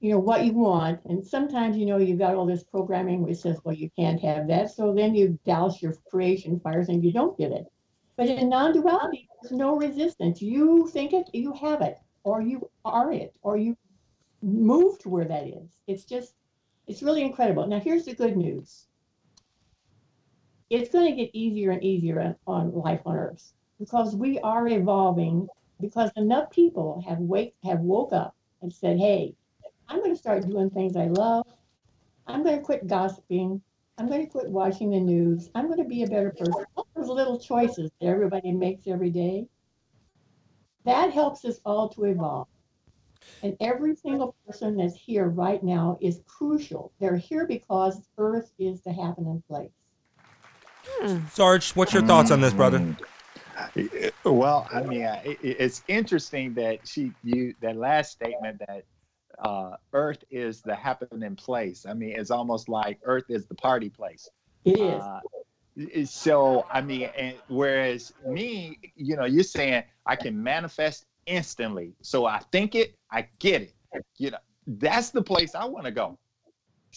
you 0.00 0.10
know, 0.12 0.18
what 0.18 0.44
you 0.44 0.52
want, 0.52 1.00
and 1.06 1.24
sometimes 1.26 1.76
you 1.76 1.86
know 1.86 1.96
you've 1.96 2.18
got 2.18 2.34
all 2.34 2.46
this 2.46 2.62
programming 2.64 3.22
which 3.22 3.38
says, 3.38 3.58
well, 3.64 3.74
you 3.74 3.90
can't 3.98 4.20
have 4.20 4.46
that. 4.48 4.70
So 4.70 4.92
then 4.94 5.14
you 5.14 5.38
douse 5.44 5.80
your 5.82 5.94
creation 6.10 6.60
fires 6.60 6.88
and 6.88 7.02
you 7.02 7.12
don't 7.12 7.36
get 7.38 7.50
it. 7.52 7.66
But 8.16 8.28
in 8.28 8.50
non-duality, 8.50 9.26
there's 9.40 9.52
no 9.52 9.74
resistance. 9.76 10.42
You 10.42 10.86
think 10.88 11.12
it, 11.14 11.30
you 11.32 11.52
have 11.54 11.80
it, 11.80 11.96
or 12.24 12.42
you 12.42 12.70
are 12.84 13.12
it, 13.12 13.34
or 13.42 13.56
you 13.56 13.76
move 14.42 14.98
to 15.00 15.08
where 15.08 15.24
that 15.24 15.46
is. 15.46 15.78
It's 15.86 16.04
just, 16.04 16.34
it's 16.86 17.02
really 17.02 17.22
incredible. 17.22 17.66
Now, 17.66 17.80
here's 17.80 18.04
the 18.04 18.14
good 18.14 18.36
news. 18.36 18.86
It's 20.70 20.90
going 20.90 21.10
to 21.10 21.16
get 21.16 21.30
easier 21.34 21.70
and 21.70 21.82
easier 21.82 22.20
on, 22.20 22.36
on 22.46 22.72
life 22.72 23.00
on 23.04 23.16
Earth 23.16 23.52
because 23.78 24.16
we 24.16 24.38
are 24.40 24.68
evolving. 24.68 25.48
Because 25.80 26.12
enough 26.14 26.48
people 26.52 27.02
have 27.08 27.18
wake 27.18 27.56
have 27.64 27.80
woke 27.80 28.12
up 28.12 28.36
and 28.60 28.72
said, 28.72 28.98
"Hey, 28.98 29.34
I'm 29.88 29.98
going 29.98 30.12
to 30.12 30.16
start 30.16 30.46
doing 30.46 30.70
things 30.70 30.94
I 30.94 31.06
love. 31.06 31.44
I'm 32.28 32.44
going 32.44 32.56
to 32.56 32.62
quit 32.62 32.86
gossiping. 32.86 33.60
I'm 33.98 34.06
going 34.06 34.24
to 34.24 34.30
quit 34.30 34.48
watching 34.48 34.90
the 34.90 35.00
news. 35.00 35.50
I'm 35.56 35.66
going 35.66 35.82
to 35.82 35.84
be 35.84 36.04
a 36.04 36.06
better 36.06 36.30
person." 36.30 36.64
All 36.76 36.86
those 36.94 37.08
little 37.08 37.36
choices 37.36 37.90
that 38.00 38.06
everybody 38.06 38.52
makes 38.52 38.86
every 38.86 39.10
day. 39.10 39.48
That 40.84 41.12
helps 41.12 41.44
us 41.44 41.60
all 41.64 41.88
to 41.90 42.04
evolve. 42.04 42.48
And 43.42 43.56
every 43.60 43.96
single 43.96 44.34
person 44.46 44.76
that's 44.76 44.94
here 44.94 45.26
right 45.28 45.62
now 45.62 45.98
is 46.00 46.20
crucial. 46.26 46.92
They're 47.00 47.16
here 47.16 47.46
because 47.46 48.08
Earth 48.18 48.52
is 48.58 48.82
the 48.82 48.92
happening 48.92 49.42
place. 49.48 49.70
Sarge, 51.30 51.72
what's 51.72 51.92
your 51.92 52.02
thoughts 52.02 52.30
on 52.30 52.40
this, 52.40 52.54
brother? 52.54 52.78
Mm. 52.78 54.12
Well, 54.24 54.66
I 54.72 54.80
mean, 54.82 55.08
it's 55.24 55.82
interesting 55.88 56.54
that 56.54 56.86
she 56.86 57.12
you 57.22 57.54
that 57.60 57.76
last 57.76 58.12
statement 58.12 58.60
that 58.66 58.84
uh, 59.38 59.76
Earth 59.92 60.24
is 60.30 60.62
the 60.62 60.74
happening 60.74 61.36
place. 61.36 61.84
I 61.86 61.94
mean, 61.94 62.14
it's 62.18 62.30
almost 62.30 62.68
like 62.68 62.98
Earth 63.04 63.24
is 63.28 63.46
the 63.46 63.54
party 63.54 63.88
place. 63.88 64.28
It 64.64 64.78
is. 64.78 65.02
Uh, 65.02 65.20
i- 65.24 65.41
so 66.04 66.66
I 66.70 66.80
mean, 66.80 67.10
and 67.16 67.36
whereas 67.48 68.12
me, 68.26 68.78
you 68.96 69.16
know, 69.16 69.24
you're 69.24 69.44
saying 69.44 69.84
I 70.06 70.16
can 70.16 70.42
manifest 70.42 71.06
instantly. 71.26 71.94
So 72.02 72.26
I 72.26 72.40
think 72.50 72.74
it, 72.74 72.94
I 73.10 73.28
get 73.38 73.62
it. 73.62 73.74
You 74.18 74.32
know, 74.32 74.38
that's 74.66 75.10
the 75.10 75.22
place 75.22 75.54
I 75.54 75.64
want 75.64 75.84
to 75.86 75.90
go. 75.90 76.18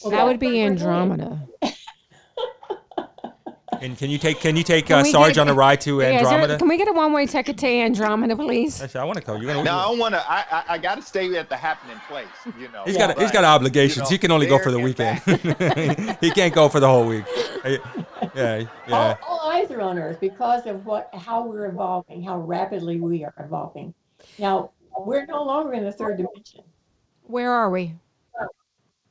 Well, 0.01 0.11
That 0.11 0.25
would 0.25 0.39
be 0.39 0.47
what 0.47 0.51
we're 0.53 0.57
doing. 0.57 0.71
Andromeda. 0.71 1.47
And 3.85 3.95
can 3.95 4.09
you 4.09 4.17
take 4.17 4.39
can 4.39 4.57
you 4.57 4.63
take 4.63 4.87
Can 4.87 4.97
uh, 4.97 5.03
Sarge 5.03 5.35
get- 5.35 5.41
on 5.41 5.47
a 5.47 5.53
ride 5.53 5.79
to 5.81 5.99
Yeah, 6.01 6.09
there- 6.09 6.17
Andromeda? 6.19 6.57
can 6.57 6.67
we 6.67 6.75
get 6.75 6.87
a 6.87 6.91
one-way 6.93 7.27
ticket 7.27 7.55
to 7.59 7.67
Andromeda, 7.67 8.35
please? 8.35 8.81
Actually, 8.81 9.01
I 9.01 9.03
want 9.03 9.19
to 9.19 9.23
go. 9.23 9.35
You're 9.35 9.45
gonna. 9.53 9.63
No, 9.63 9.75
I 9.75 9.83
don't 9.83 9.99
want 9.99 10.15
to. 10.15 10.23
I 10.27 10.43
I, 10.51 10.63
I 10.69 10.77
got 10.79 10.95
to 10.95 11.03
stay 11.03 11.35
at 11.37 11.49
the 11.49 11.55
happening 11.55 12.01
place. 12.07 12.25
You 12.59 12.67
know, 12.69 12.81
He's 12.83 12.97
got 12.97 13.11
he's 13.19 13.27
But, 13.27 13.33
got 13.33 13.43
obligations. 13.43 13.97
you 13.97 14.01
know, 14.03 14.09
he 14.09 14.17
can 14.17 14.31
only 14.31 14.47
go 14.47 14.57
for 14.57 14.71
the 14.71 14.79
weekend. 14.79 15.19
he 16.19 16.31
can't 16.31 16.53
go 16.53 16.67
for 16.67 16.79
the 16.79 16.87
whole 16.87 17.05
week. 17.05 17.25
Yeah, 18.33 18.63
yeah. 18.87 19.15
All, 19.21 19.39
all 19.39 19.51
eyes 19.51 19.69
are 19.69 19.81
on 19.81 19.99
Earth 19.99 20.19
because 20.19 20.65
of 20.65 20.83
what 20.87 21.13
how 21.13 21.45
we're 21.45 21.67
evolving, 21.67 22.23
how 22.23 22.39
rapidly 22.39 22.99
we 22.99 23.23
are 23.23 23.35
evolving. 23.37 23.93
Now 24.39 24.71
we're 24.97 25.27
no 25.27 25.43
longer 25.43 25.73
in 25.73 25.83
the 25.83 25.91
third 25.91 26.17
dimension. 26.17 26.61
Where 27.27 27.51
are 27.51 27.69
we? 27.69 27.93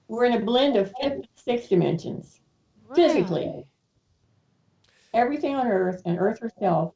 We're 0.08 0.24
in 0.24 0.32
a 0.32 0.40
blend 0.40 0.76
of 0.76 0.88
fifth 1.00 1.12
and 1.12 1.28
sixth 1.36 1.68
dimensions 1.68 2.40
physically. 2.94 3.64
Really? 5.14 5.24
Everything 5.26 5.54
on 5.54 5.66
Earth 5.66 6.02
and 6.04 6.18
Earth 6.18 6.40
herself 6.40 6.94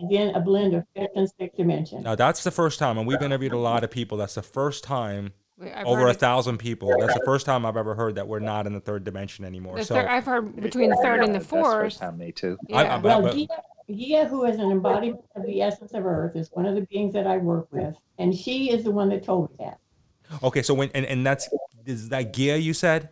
is 0.00 0.10
in 0.10 0.34
a 0.34 0.40
blend 0.40 0.74
of 0.74 0.84
fifth 0.96 1.10
and 1.16 1.28
sixth 1.38 1.56
dimension. 1.56 2.02
Now 2.02 2.14
that's 2.14 2.44
the 2.44 2.50
first 2.50 2.78
time, 2.78 2.98
and 2.98 3.06
we've 3.06 3.22
interviewed 3.22 3.52
a 3.52 3.58
lot 3.58 3.84
of 3.84 3.90
people. 3.90 4.18
That's 4.18 4.34
the 4.34 4.42
first 4.42 4.84
time 4.84 5.32
Wait, 5.58 5.72
I've 5.74 5.86
over 5.86 6.06
a 6.08 6.14
thousand 6.14 6.58
people. 6.58 6.94
That's 6.98 7.14
the 7.14 7.22
first 7.24 7.46
time 7.46 7.66
I've 7.66 7.76
ever 7.76 7.94
heard 7.94 8.14
that 8.16 8.28
we're 8.28 8.38
not 8.40 8.66
in 8.66 8.72
the 8.72 8.80
third 8.80 9.04
dimension 9.04 9.44
anymore. 9.44 9.76
the 9.76 9.84
So 9.84 9.94
third- 9.96 10.06
I've 10.06 10.24
heard 10.24 10.56
between 10.56 10.90
the 10.90 10.96
third 11.02 11.20
and 11.24 11.34
the 11.34 11.40
fourth. 11.40 11.62
That's 11.64 11.74
the 11.74 11.80
first 11.80 11.98
fourth. 12.00 12.10
time 12.10 12.18
me 12.18 12.32
too. 12.32 12.58
I- 12.72 12.74
I- 12.76 12.82
Yeah. 12.84 12.98
but- 12.98 13.04
Well, 13.04 13.22
but- 13.22 13.34
Gia, 13.36 13.46
Gia, 13.90 14.24
who 14.26 14.44
is 14.44 14.56
an 14.58 14.70
embodiment 14.70 15.24
of 15.34 15.44
the 15.46 15.62
essence 15.62 15.94
of 15.94 16.04
Earth, 16.06 16.36
is 16.36 16.50
one 16.52 16.66
of 16.66 16.74
the 16.74 16.82
beings 16.82 17.12
that 17.14 17.26
I 17.26 17.38
work 17.38 17.68
with, 17.72 17.96
and 18.18 18.34
she 18.34 18.70
is 18.70 18.84
the 18.84 18.90
one 18.90 19.08
that 19.08 19.22
told 19.24 19.50
me 19.50 19.56
that. 19.60 19.78
okay, 20.42 20.62
so 20.62 20.74
when 20.74 20.90
and, 20.94 21.06
and 21.06 21.26
that's 21.26 21.48
is 21.86 22.10
that 22.10 22.32
Gia 22.34 22.58
you 22.58 22.74
said? 22.74 23.08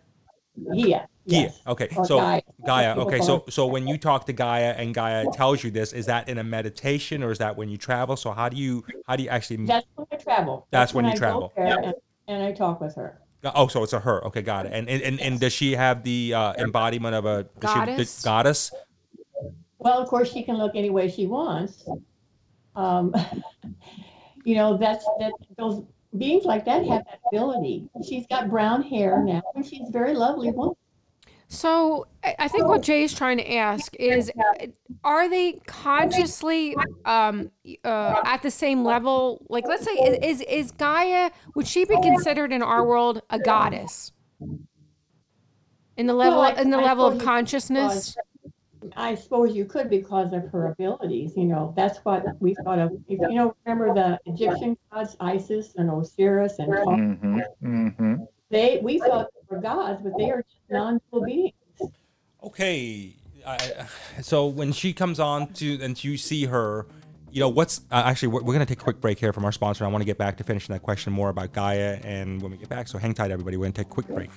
Gia. 0.56 0.75
Gia. 0.84 1.08
Yes. 1.28 1.60
Okay, 1.66 1.88
Or 1.96 2.04
so 2.06 2.18
Gaia. 2.18 2.40
Gaia. 2.64 2.96
Okay, 3.00 3.20
so 3.20 3.44
so 3.48 3.66
when 3.66 3.86
you 3.88 3.98
talk 3.98 4.26
to 4.26 4.32
Gaia 4.32 4.72
and 4.76 4.94
Gaia 4.94 5.26
tells 5.32 5.64
you 5.64 5.70
this, 5.70 5.92
is 5.92 6.06
that 6.06 6.28
in 6.28 6.38
a 6.38 6.44
meditation 6.44 7.22
or 7.22 7.30
is 7.32 7.38
that 7.38 7.56
when 7.56 7.68
you 7.68 7.76
travel? 7.76 8.16
So 8.16 8.30
how 8.30 8.48
do 8.48 8.56
you 8.56 8.84
how 9.06 9.16
do 9.16 9.25
you 9.25 9.28
actually? 9.28 9.66
That's 9.66 9.86
when 9.96 10.06
I 10.12 10.16
travel. 10.16 10.66
That's 10.70 10.94
when 10.94 11.04
you 11.04 11.10
I 11.12 11.14
travel. 11.14 11.52
there 11.56 11.66
and, 11.66 11.94
and 12.28 12.42
I 12.44 12.52
talk 12.52 12.80
with 12.80 12.94
her. 12.94 13.20
Oh, 13.54 13.66
so 13.68 13.82
it's 13.82 13.92
a 13.92 14.00
her. 14.00 14.25
Okay, 14.26 14.42
got 14.42 14.66
it. 14.66 14.72
And 14.72 14.88
and, 14.88 15.02
and, 15.02 15.20
and 15.20 15.40
does 15.40 15.52
she 15.52 15.72
have 15.72 16.02
the 16.04 16.34
uh, 16.34 16.54
embodiment 16.58 17.14
of 17.14 17.25
a 17.26 17.46
does 17.60 17.72
she- 17.72 17.80
the 17.80 17.86
Goddess? 17.86 18.22
goddess? 18.22 18.72
Well, 19.78 19.98
of 19.98 20.08
course, 20.08 20.32
she 20.32 20.42
can 20.42 20.56
look 20.56 20.72
any 20.75 20.90
way 20.90 21.08
she 21.10 21.26
wants. 21.26 21.88
Um, 22.75 23.14
you 24.44 24.54
know, 24.54 24.76
that's 24.76 25.04
that 25.20 25.32
those 25.58 25.84
beings 26.18 26.44
like 26.44 26.64
that 26.64 26.85
have 26.87 27.04
that 27.04 27.20
ability. 27.32 27.88
She's 28.06 28.26
got 28.26 28.49
brown 28.50 28.82
hair 28.82 29.23
now, 29.23 29.42
and 29.54 29.64
she's 29.64 29.88
a 29.88 29.92
very 29.92 30.14
lovely 30.14 30.50
woman. 30.50 30.75
So 31.49 32.06
I 32.38 32.49
think 32.49 32.66
what 32.66 32.82
Jay 32.82 33.04
is 33.04 33.14
trying 33.14 33.38
to 33.38 33.54
ask 33.54 33.94
is, 33.96 34.32
are 35.04 35.28
they 35.28 35.61
consciously 35.66 36.75
um, 37.04 37.52
uh, 37.85 38.14
at 38.25 38.42
the 38.42 38.50
same 38.50 38.85
level? 38.85 39.46
Like, 39.49 39.68
let's 39.68 39.85
say, 39.85 39.92
is, 39.92 40.40
is 40.40 40.73
Gaia? 40.73 41.30
Would 41.54 41.68
she 41.68 41.85
be 41.85 41.96
considered 42.02 42.52
in 42.52 42.62
our 42.62 42.85
world 42.85 43.23
a 43.30 43.38
goddess? 43.38 44.11
In 45.96 46.06
the 46.06 46.14
level 46.14 46.40
I- 46.40 46.61
in 46.61 46.70
the 46.70 46.78
I 46.78 46.82
level 46.82 47.06
of 47.06 47.23
consciousness. 47.23 48.16
I 48.96 49.14
suppose 49.14 49.54
you 49.54 49.64
could 49.64 49.90
because 49.90 50.32
of 50.32 50.48
her 50.50 50.66
abilities. 50.72 51.32
You 51.36 51.44
know, 51.44 51.72
that's 51.76 51.98
what 51.98 52.24
we 52.40 52.54
thought 52.54 52.78
of. 52.78 52.92
If 53.08 53.20
you 53.20 53.34
know, 53.34 53.54
remember 53.64 53.94
the 53.94 54.18
Egyptian 54.26 54.76
gods, 54.92 55.16
Isis 55.20 55.74
and 55.76 55.90
Osiris, 55.90 56.58
and 56.58 56.72
Thoth? 56.72 56.86
Mm-hmm. 56.86 57.40
Mm-hmm. 57.64 58.14
they 58.50 58.80
we 58.82 58.98
thought 58.98 59.28
they 59.34 59.54
were 59.54 59.62
gods, 59.62 60.02
but 60.02 60.12
they 60.18 60.30
are 60.30 60.42
just 60.42 60.60
non-dual 60.70 61.24
beings. 61.24 61.54
Okay. 62.42 63.14
I, 63.46 63.86
so 64.22 64.46
when 64.46 64.72
she 64.72 64.92
comes 64.92 65.20
on 65.20 65.52
to 65.54 65.78
and 65.80 66.02
you 66.02 66.16
see 66.16 66.46
her, 66.46 66.86
you 67.30 67.40
know 67.40 67.48
what's 67.48 67.82
uh, 67.92 68.02
actually 68.04 68.28
we're, 68.28 68.42
we're 68.42 68.52
gonna 68.52 68.66
take 68.66 68.80
a 68.80 68.84
quick 68.84 69.00
break 69.00 69.18
here 69.18 69.32
from 69.32 69.44
our 69.44 69.52
sponsor. 69.52 69.84
I 69.84 69.88
want 69.88 70.02
to 70.02 70.06
get 70.06 70.18
back 70.18 70.36
to 70.38 70.44
finishing 70.44 70.72
that 70.72 70.82
question 70.82 71.12
more 71.12 71.28
about 71.28 71.52
Gaia, 71.52 72.00
and 72.02 72.42
when 72.42 72.50
we 72.50 72.58
get 72.58 72.68
back, 72.68 72.88
so 72.88 72.98
hang 72.98 73.14
tight, 73.14 73.30
everybody. 73.30 73.56
We're 73.56 73.66
gonna 73.66 73.74
take 73.74 73.86
a 73.86 73.90
quick 73.90 74.08
break. 74.08 74.30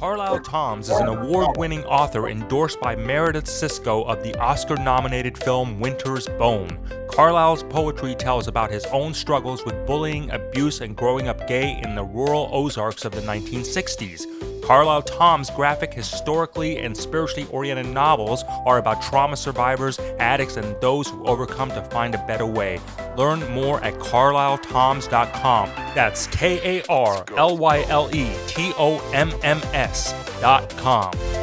Karlyle 0.00 0.42
Tomms 0.42 0.88
is 0.88 0.96
an 0.96 1.08
award 1.08 1.58
winning 1.58 1.84
author 1.84 2.26
endorsed 2.26 2.80
by 2.80 2.96
Meredith 2.96 3.44
Sisko 3.44 4.06
of 4.06 4.22
the 4.22 4.34
Oscar 4.40 4.76
nominated 4.76 5.36
film 5.36 5.78
Winter's 5.78 6.26
Bone. 6.26 6.70
Karlyle's 7.08 7.64
poetry 7.64 8.14
tells 8.14 8.48
about 8.48 8.70
his 8.70 8.86
own 8.86 9.12
struggles 9.12 9.62
with 9.66 9.86
bullying, 9.86 10.30
abuse, 10.30 10.80
and 10.80 10.96
growing 10.96 11.28
up 11.28 11.46
gay 11.46 11.78
in 11.84 11.94
the 11.94 12.02
rural 12.02 12.48
Ozarks 12.50 13.04
of 13.04 13.12
the 13.12 13.20
1960s. 13.20 14.24
Karlyle 14.70 15.04
Tomm's 15.04 15.50
graphic, 15.50 15.92
historically 15.92 16.78
and 16.78 16.96
spiritually 16.96 17.44
oriented 17.50 17.86
novels 17.86 18.44
are 18.64 18.78
about 18.78 19.02
trauma 19.02 19.36
survivors, 19.36 19.98
addicts, 20.20 20.56
and 20.56 20.80
those 20.80 21.08
who 21.08 21.26
overcome 21.26 21.70
to 21.70 21.82
find 21.86 22.14
a 22.14 22.24
better 22.24 22.46
way. 22.46 22.78
Learn 23.16 23.40
more 23.50 23.82
at 23.82 23.94
karlyletomms.com. 23.94 25.68
That's 25.96 26.28
K 26.28 26.78
A 26.78 26.86
R 26.88 27.24
L 27.36 27.56
Y 27.56 27.82
L 27.88 28.14
E 28.14 28.32
T 28.46 28.72
O 28.78 29.00
M 29.12 29.32
M 29.42 29.60
S.com. 29.72 31.39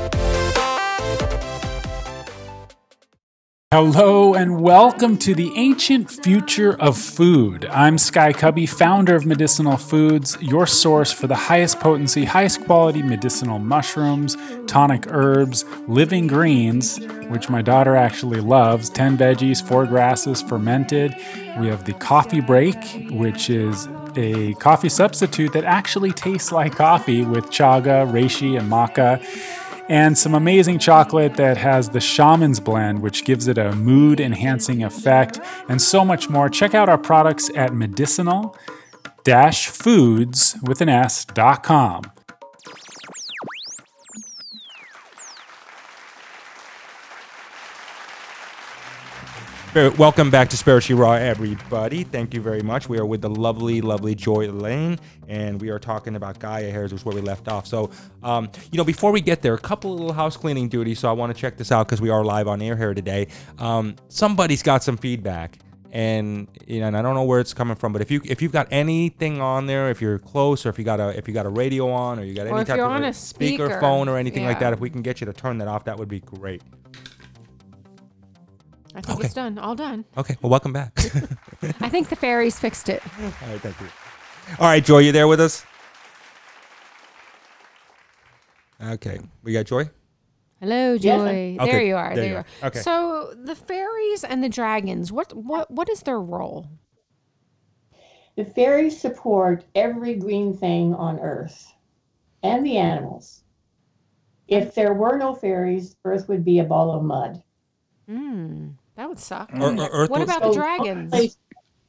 Hello 3.74 4.34
and 4.34 4.62
welcome 4.62 5.18
to 5.18 5.36
the 5.36 5.52
ancient 5.58 6.10
future 6.10 6.80
of 6.80 6.98
food. 6.98 7.66
I'm 7.66 7.98
Sky 7.98 8.32
Cubby, 8.32 8.66
founder 8.66 9.14
of 9.14 9.26
Medicinal 9.26 9.76
Foods, 9.76 10.38
your 10.40 10.66
source 10.66 11.12
for 11.12 11.28
the 11.28 11.36
highest 11.36 11.82
potency, 11.82 12.24
highest 12.24 12.64
quality 12.64 13.02
medicinal 13.02 13.60
mushrooms, 13.60 14.38
tonic 14.68 15.04
herbs, 15.10 15.66
living 15.86 16.28
greens, 16.28 16.98
which 17.28 17.50
my 17.50 17.62
daughter 17.62 17.98
actually 17.98 18.40
loves 18.40 18.90
10 18.90 19.18
veggies, 19.18 19.62
4 19.62 19.86
grasses, 19.86 20.42
fermented. 20.42 21.14
We 21.60 21.68
have 21.68 21.84
the 21.84 21.94
coffee 21.96 22.40
break, 22.40 22.78
which 23.12 23.50
is 23.50 23.90
a 24.16 24.54
coffee 24.54 24.88
substitute 24.88 25.52
that 25.52 25.66
actually 25.66 26.14
tastes 26.14 26.54
like 26.54 26.78
coffee 26.78 27.26
with 27.26 27.48
chaga, 27.48 28.10
reishi, 28.10 28.58
and 28.58 28.72
maca 28.72 29.22
and 29.90 30.18
some 30.18 30.34
amazing 30.34 30.80
chocolate 30.80 31.36
that 31.36 31.58
has 31.58 31.90
the 31.90 32.00
shaman's 32.00 32.60
blend, 32.60 33.02
which 33.02 33.26
gives 33.26 33.48
it 33.48 33.58
a 33.58 33.74
mood 33.74 34.20
enhancing 34.20 34.84
effect, 34.84 35.40
and 35.70 35.82
so 35.82 36.04
much 36.04 36.30
more. 36.30 36.50
Check 36.50 36.74
out 36.74 36.90
our 36.90 36.98
products 36.98 37.50
at 37.56 37.74
medicinal 37.74 38.56
foods 39.26 40.56
with 40.64 40.80
an 40.80 40.88
S.com. 40.88 42.04
Welcome 49.78 50.32
back 50.32 50.50
to 50.50 50.58
Spiritually 50.58 51.00
Raw, 51.00 51.12
everybody. 51.12 52.04
Thank 52.04 52.34
you 52.34 52.42
very 52.42 52.64
much. 52.64 52.90
We 52.90 52.98
are 52.98 53.06
with 53.06 53.22
the 53.22 53.30
lovely, 53.30 53.80
lovely 53.80 54.16
Joy 54.16 54.50
Elaine, 54.50 54.98
and 55.28 55.62
we 55.62 55.70
are 55.70 55.78
talking 55.78 56.16
about 56.16 56.40
Gaia 56.40 56.72
hairs, 56.72 56.92
which 56.92 57.02
is 57.02 57.06
where 57.06 57.14
we 57.14 57.22
left 57.22 57.48
off. 57.48 57.68
So, 57.68 57.92
um, 58.24 58.50
you 58.72 58.80
know, 58.80 58.84
before 58.84 59.12
we 59.12 59.22
get 59.22 59.44
there, 59.44 59.54
a 59.54 59.60
couple 59.60 59.94
of 59.94 60.00
little 60.00 60.16
house 60.16 60.36
cleaning 60.36 60.68
duties. 60.68 60.98
So 60.98 61.08
I 61.08 61.12
want 61.12 61.32
to 61.32 61.40
check 61.40 61.58
this 61.58 61.72
out 61.72 61.86
because 61.88 62.02
we 62.02 62.10
are 62.10 62.26
live 62.26 62.48
on 62.48 62.60
air 62.60 62.76
here 62.76 62.96
today. 62.96 63.28
Um, 63.60 63.96
somebody's 64.08 64.64
got 64.64 64.82
some 64.82 64.98
feedback, 64.98 65.60
and 65.92 66.48
you 66.66 66.80
know, 66.80 66.88
and 66.88 66.98
I 66.98 67.04
don't 67.04 67.14
know 67.14 67.26
where 67.26 67.40
it's 67.40 67.54
coming 67.54 67.76
from, 67.76 67.94
but 67.94 68.02
if 68.02 68.10
you 68.10 68.20
if 68.26 68.42
you've 68.42 68.52
got 68.52 68.68
anything 68.72 69.42
on 69.42 69.68
there, 69.68 69.92
if 69.92 70.02
you're 70.02 70.18
close, 70.18 70.66
or 70.66 70.70
if 70.70 70.80
you 70.80 70.86
got 70.86 71.00
a 71.00 71.16
if 71.16 71.28
you 71.28 71.36
got 71.36 71.46
a 71.46 71.50
radio 71.50 71.92
on, 71.92 72.18
or 72.18 72.24
you 72.24 72.34
got 72.34 72.48
Or 72.48 72.56
any 72.56 72.66
type 72.66 72.80
of 72.80 73.04
a 73.04 73.14
speaker. 73.14 73.80
phone 73.80 74.10
or 74.10 74.18
anything 74.18 74.44
like 74.44 74.60
that, 74.60 74.74
if 74.74 74.80
we 74.80 74.90
can 74.90 75.04
get 75.04 75.22
you 75.22 75.26
to 75.26 75.34
turn 75.34 75.60
that 75.60 75.68
off, 75.68 75.84
that 75.84 76.00
would 76.00 76.10
be 76.10 76.22
great. 76.22 76.64
I 78.98 79.02
think 79.02 79.24
it's 79.24 79.34
done. 79.36 79.60
All 79.60 79.76
done. 79.76 80.06
Okay, 80.18 80.36
well, 80.42 80.50
welcome 80.50 80.74
back. 80.74 80.92
I 81.82 81.88
think 81.88 82.10
the 82.10 82.16
fairies 82.16 82.58
fixed 82.58 82.90
it. 82.90 83.04
All 83.20 83.24
right, 83.48 83.62
thank 83.62 83.80
you. 83.80 83.88
All 84.60 84.66
right, 84.68 84.84
Joy, 84.84 85.00
you 85.00 85.12
there 85.12 85.28
with 85.28 85.40
us? 85.40 85.64
Okay, 88.84 89.20
we 89.44 89.54
got 89.54 89.66
Joy. 89.68 89.90
Hello, 90.60 90.94
Yes, 90.94 91.04
Joy. 91.04 91.28
I'm- 91.28 91.58
there 91.58 91.68
Okay, 91.68 91.88
you 91.88 91.96
are. 91.96 92.16
there 92.16 92.16
There, 92.16 92.26
you 92.26 92.32
you 92.32 92.36
are. 92.38 92.46
are. 92.64 92.68
Okay. 92.70 92.80
So 92.80 93.34
the 93.44 93.54
fairies 93.56 94.24
and 94.24 94.44
the 94.44 94.50
dragons. 94.50 95.12
What 95.12 95.32
what 95.36 95.70
what 95.70 95.90
is 95.90 96.02
their 96.02 96.20
role? 96.20 96.68
The 98.36 98.46
fairies 98.46 99.00
support 99.00 99.64
every 99.76 100.16
green 100.16 100.56
thing 100.58 100.96
on 100.96 101.20
Earth 101.20 101.72
and 102.42 102.66
the 102.66 102.78
animals. 102.78 103.44
If 104.48 104.74
there 104.74 104.94
were 104.94 105.18
no 105.18 105.36
fairies, 105.36 105.96
Earth 106.06 106.28
would 106.30 106.44
be 106.46 106.58
a 106.60 106.64
ball 106.64 106.92
of 106.92 107.04
mud. 107.04 107.44
Hmm. 108.08 108.70
That 108.98 109.08
would 109.08 109.20
suck. 109.20 109.52
Or, 109.54 109.62
or 109.74 109.90
Earth 109.92 110.10
What 110.10 110.20
was- 110.20 110.30
about 110.30 110.42
the 110.42 110.54
So- 110.54 110.60
dragons? 110.60 111.38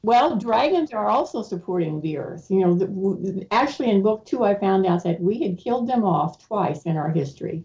Well, 0.05 0.37
dragons 0.37 0.93
are 0.93 1.09
also 1.09 1.43
supporting 1.43 2.00
the 2.00 2.19
Earth. 2.19 2.47
You 2.50 2.61
know, 2.61 2.75
the, 2.75 2.87
w- 2.87 3.45
actually, 3.50 3.91
in 3.91 4.00
book 4.00 4.25
two, 4.25 4.45
I 4.45 4.55
found 4.55 4.87
out 4.87 5.03
that 5.03 5.21
we 5.21 5.43
had 5.43 5.59
killed 5.59 5.88
them 5.88 6.05
off 6.05 6.47
twice 6.47 6.85
in 6.85 6.97
our 6.97 7.11
history. 7.11 7.65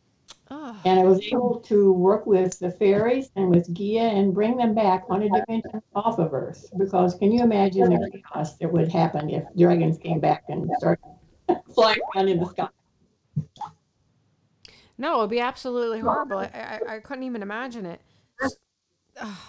Oh, 0.50 0.76
And 0.84 1.00
I 1.00 1.04
was 1.04 1.22
able 1.32 1.60
to 1.68 1.94
work 1.94 2.26
with 2.26 2.58
the 2.58 2.72
fairies 2.72 3.30
and 3.36 3.50
with 3.50 3.72
Gia 3.74 4.00
and 4.00 4.34
bring 4.34 4.58
them 4.58 4.74
back 4.74 5.04
on 5.10 5.22
a 5.22 5.30
dimension 5.30 5.82
off 5.96 6.18
of 6.18 6.34
Earth. 6.34 6.66
Because 6.78 7.14
can 7.16 7.32
you 7.32 7.44
imagine 7.44 7.90
the 7.92 8.10
chaos 8.34 8.56
that 8.58 8.72
would 8.72 8.90
happen 8.92 9.30
if 9.30 9.44
dragons 9.56 10.00
came 10.00 10.20
back 10.20 10.44
and 10.50 10.70
started 10.80 11.04
flying 11.76 12.00
around 12.16 12.30
in 12.30 12.40
the 12.40 12.46
sky? 12.48 12.68
no, 14.98 15.18
it 15.18 15.20
would 15.22 15.30
be 15.30 15.40
absolutely 15.40 16.00
horrible. 16.00 16.40
I, 16.40 16.80
I, 16.88 16.96
I 16.96 17.00
couldn't 17.00 17.24
even 17.24 17.42
imagine 17.44 17.86
it. 17.86 18.02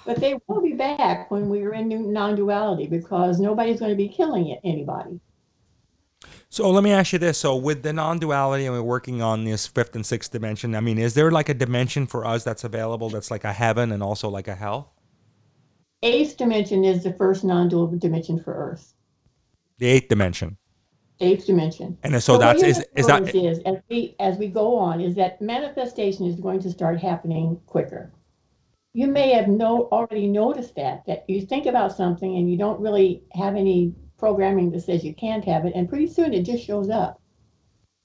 But 0.05 0.21
they 0.21 0.35
will 0.47 0.61
be 0.61 0.75
back 0.75 1.31
when 1.31 1.49
we 1.49 1.63
are 1.63 1.73
in 1.73 1.89
new- 1.89 2.11
non-duality 2.13 2.87
because 2.87 3.41
nobody's 3.41 3.81
going 3.81 3.91
to 3.91 3.97
be 3.97 4.09
killing 4.09 4.49
it, 4.49 4.61
anybody. 4.65 5.21
So 6.49 6.71
let 6.71 6.85
me 6.85 6.93
ask 6.93 7.13
you 7.13 7.19
this: 7.19 7.39
So 7.39 7.57
with 7.57 7.83
the 7.83 7.93
non-duality, 7.93 8.67
and 8.67 8.75
we're 8.75 8.83
working 8.83 9.23
on 9.23 9.45
this 9.45 9.67
fifth 9.67 9.95
and 9.97 10.05
sixth 10.07 10.31
dimension. 10.31 10.75
I 10.75 10.81
mean, 10.81 10.99
is 10.99 11.15
there 11.15 11.31
like 11.31 11.49
a 11.49 11.55
dimension 11.55 12.07
for 12.07 12.25
us 12.25 12.45
that's 12.45 12.63
available 12.65 13.09
that's 13.11 13.31
like 13.31 13.45
a 13.45 13.53
heaven 13.53 13.91
and 13.91 14.03
also 14.03 14.29
like 14.29 14.47
a 14.49 14.55
hell? 14.55 14.93
Eighth 16.03 16.37
dimension 16.37 16.85
is 16.85 17.03
the 17.03 17.15
first 17.15 17.45
non-dual 17.45 17.87
dimension 17.99 18.39
for 18.39 18.55
Earth. 18.55 18.93
The 19.79 19.87
eighth 19.87 20.09
dimension, 20.09 20.59
Eighth 21.21 21.47
dimension. 21.47 21.97
and 22.03 22.23
so 22.23 22.35
what 22.35 22.41
that's 22.41 22.63
is 22.63 22.85
is 22.95 23.07
that 23.07 23.35
as 23.67 23.79
we 23.89 24.15
as 24.21 24.37
we 24.37 24.47
go 24.49 24.77
on 24.77 25.01
is 25.01 25.15
that 25.17 25.41
manifestation 25.41 26.27
is 26.27 26.37
going 26.39 26.61
to 26.61 26.71
start 26.71 27.01
happening 27.01 27.61
quicker. 27.67 28.13
You 28.97 29.09
may 29.09 29.33
have 29.33 29.49
no 29.49 29.89
already 29.91 30.29
noticed 30.29 30.77
that 30.77 31.05
that 31.07 31.29
you 31.29 31.43
think 31.43 31.67
about 31.67 31.97
something 31.97 32.37
and 32.37 32.49
you 32.51 32.57
don't 32.57 32.81
really 32.81 33.25
have 33.33 33.57
any 33.57 33.93
programming 34.17 34.71
that 34.71 34.81
says 34.83 35.05
you 35.05 35.15
can't 35.15 35.45
have 35.45 35.67
it, 35.67 35.73
and 35.75 35.89
pretty 35.89 36.07
soon 36.07 36.33
it 36.33 36.45
just 36.45 36.65
shows 36.65 36.89
up. 36.89 37.21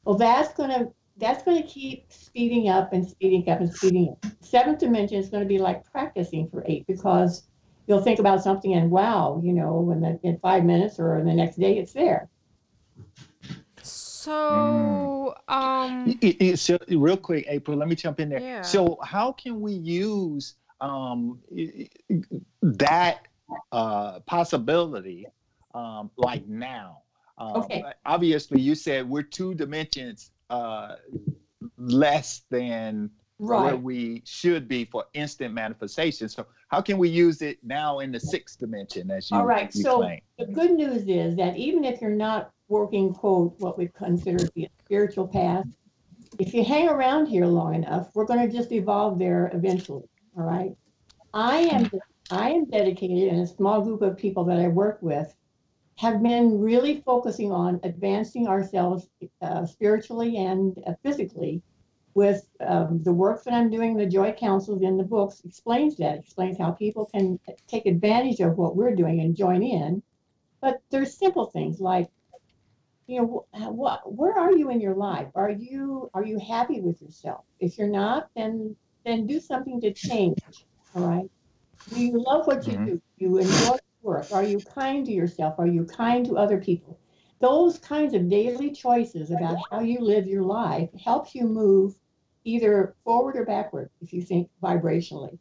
Well, 0.03 0.17
that's 0.17 0.51
gonna 0.55 0.87
that's 1.17 1.43
gonna 1.43 1.61
keep 1.63 2.11
speeding 2.11 2.69
up 2.69 2.91
and 2.91 3.07
speeding 3.07 3.47
up 3.49 3.59
and 3.59 3.71
speeding 3.71 4.09
up. 4.09 4.25
Seventh 4.41 4.79
dimension 4.79 5.17
is 5.17 5.29
going 5.29 5.43
to 5.43 5.47
be 5.47 5.59
like 5.59 5.83
practicing 5.91 6.49
for 6.49 6.63
eight 6.65 6.87
because 6.87 7.43
you'll 7.85 8.01
think 8.01 8.19
about 8.19 8.41
something 8.41 8.73
and 8.73 8.89
wow, 8.89 9.39
you 9.43 9.53
know, 9.53 9.79
when 9.79 10.01
the, 10.01 10.19
in 10.23 10.39
five 10.39 10.63
minutes 10.63 10.99
or 10.99 11.23
the 11.23 11.33
next 11.33 11.57
day 11.57 11.77
it's 11.77 11.93
there. 11.93 12.29
So, 13.83 15.35
um, 15.47 16.17
Y- 16.21 16.35
y- 16.39 16.55
So, 16.55 16.77
real 16.89 17.17
quick, 17.17 17.45
April, 17.47 17.77
let 17.77 17.87
me 17.87 17.95
jump 17.95 18.19
in 18.19 18.29
there. 18.29 18.41
Yeah. 18.41 18.61
So, 18.61 18.97
how 19.03 19.31
can 19.31 19.61
we 19.61 19.73
use 19.73 20.55
um, 20.81 21.39
that 22.61 23.27
uh, 23.71 24.19
possibility 24.21 25.25
um, 25.73 26.11
like 26.17 26.47
now? 26.47 27.01
Um, 27.37 27.53
Okay. 27.55 27.83
Obviously, 28.05 28.59
you 28.61 28.75
said 28.75 29.09
we're 29.09 29.23
two 29.23 29.53
dimensions 29.53 30.31
uh, 30.49 30.95
less 31.77 32.41
than 32.49 33.09
where 33.39 33.77
we 33.77 34.21
should 34.25 34.67
be 34.67 34.83
for 34.83 35.05
instant 35.13 35.53
manifestation. 35.53 36.27
So, 36.27 36.45
how 36.67 36.81
can 36.81 36.97
we 36.97 37.07
use 37.07 37.41
it 37.41 37.57
now 37.63 37.99
in 37.99 38.11
the 38.11 38.19
sixth 38.19 38.59
dimension, 38.59 39.09
as 39.09 39.31
you, 39.31 39.37
All 39.37 39.45
right, 39.45 39.73
you 39.73 39.81
so 39.81 39.99
claim? 39.99 40.19
the 40.37 40.45
good 40.45 40.71
news 40.71 41.07
is 41.07 41.35
that 41.37 41.55
even 41.55 41.85
if 41.85 42.01
you're 42.01 42.11
not 42.11 42.51
working, 42.67 43.13
quote, 43.13 43.55
what 43.59 43.77
we 43.77 43.87
consider 43.87 44.39
to 44.39 44.51
be 44.51 44.65
a 44.65 44.69
spiritual 44.83 45.27
path, 45.27 45.65
if 46.37 46.53
you 46.53 46.63
hang 46.63 46.89
around 46.89 47.27
here 47.27 47.45
long 47.45 47.75
enough, 47.75 48.09
we're 48.13 48.25
going 48.25 48.45
to 48.45 48.53
just 48.53 48.71
evolve 48.71 49.17
there 49.17 49.49
eventually. 49.53 50.03
All 50.37 50.43
right. 50.43 50.75
I 51.33 51.59
am 51.59 51.89
I 52.31 52.51
am 52.51 52.65
dedicated, 52.65 53.33
and 53.33 53.41
a 53.41 53.47
small 53.47 53.81
group 53.81 54.01
of 54.01 54.17
people 54.17 54.45
that 54.45 54.59
I 54.59 54.67
work 54.67 54.99
with 55.01 55.35
have 55.97 56.23
been 56.23 56.59
really 56.59 57.01
focusing 57.01 57.51
on 57.51 57.79
advancing 57.83 58.47
ourselves 58.47 59.09
uh, 59.41 59.65
spiritually 59.65 60.37
and 60.37 60.77
uh, 60.87 60.93
physically. 61.03 61.61
With 62.15 62.47
um, 62.59 63.03
the 63.03 63.13
work 63.13 63.43
that 63.43 63.53
I'm 63.53 63.69
doing, 63.69 63.95
the 63.95 64.05
Joy 64.05 64.33
Councils 64.33 64.81
in 64.81 64.97
the 64.97 65.03
books 65.03 65.41
explains 65.45 65.95
that, 65.97 66.19
explains 66.19 66.57
how 66.57 66.71
people 66.71 67.05
can 67.05 67.39
take 67.67 67.85
advantage 67.85 68.39
of 68.39 68.57
what 68.57 68.75
we're 68.75 68.95
doing 68.95 69.21
and 69.21 69.35
join 69.35 69.63
in. 69.63 70.03
But 70.61 70.81
there's 70.91 71.17
simple 71.17 71.45
things 71.47 71.79
like, 71.79 72.09
you 73.07 73.21
know, 73.21 73.45
wh- 73.53 73.71
what, 73.73 74.13
where 74.13 74.37
are 74.37 74.51
you 74.51 74.69
in 74.69 74.81
your 74.81 74.95
life? 74.95 75.29
Are 75.35 75.51
you 75.51 76.09
are 76.13 76.25
you 76.25 76.39
happy 76.39 76.81
with 76.81 77.01
yourself? 77.01 77.45
If 77.59 77.77
you're 77.77 77.87
not, 77.89 78.29
then 78.35 78.75
then 79.09 79.25
do 79.25 79.39
something 79.39 79.81
to 79.81 79.91
change. 79.91 80.37
All 80.95 81.03
right. 81.07 81.29
Do 81.93 81.99
you 82.01 82.21
love 82.23 82.45
what 82.47 82.67
you 82.67 82.73
Mhm. 82.77 82.85
do? 82.85 82.91
Do 82.95 83.01
you 83.17 83.37
enjoy 83.39 83.77
work? 84.01 84.31
Are 84.31 84.43
you 84.43 84.59
kind 84.75 85.05
to 85.05 85.11
yourself? 85.11 85.55
Are 85.57 85.67
you 85.67 85.85
kind 85.85 86.25
to 86.27 86.37
other 86.37 86.59
people? 86.59 86.99
Those 87.41 87.79
kinds 87.79 88.13
of 88.13 88.29
daily 88.29 88.71
choices 88.71 89.31
about 89.31 89.57
how 89.71 89.79
you 89.79 89.99
live 89.99 90.27
your 90.27 90.43
life 90.43 90.89
helps 91.03 91.33
you 91.33 91.45
move 91.47 91.95
either 92.43 92.95
forward 93.03 93.35
or 93.37 93.45
backward 93.45 93.89
if 94.01 94.13
you 94.13 94.21
think 94.21 94.49
vibrationally. 94.61 95.37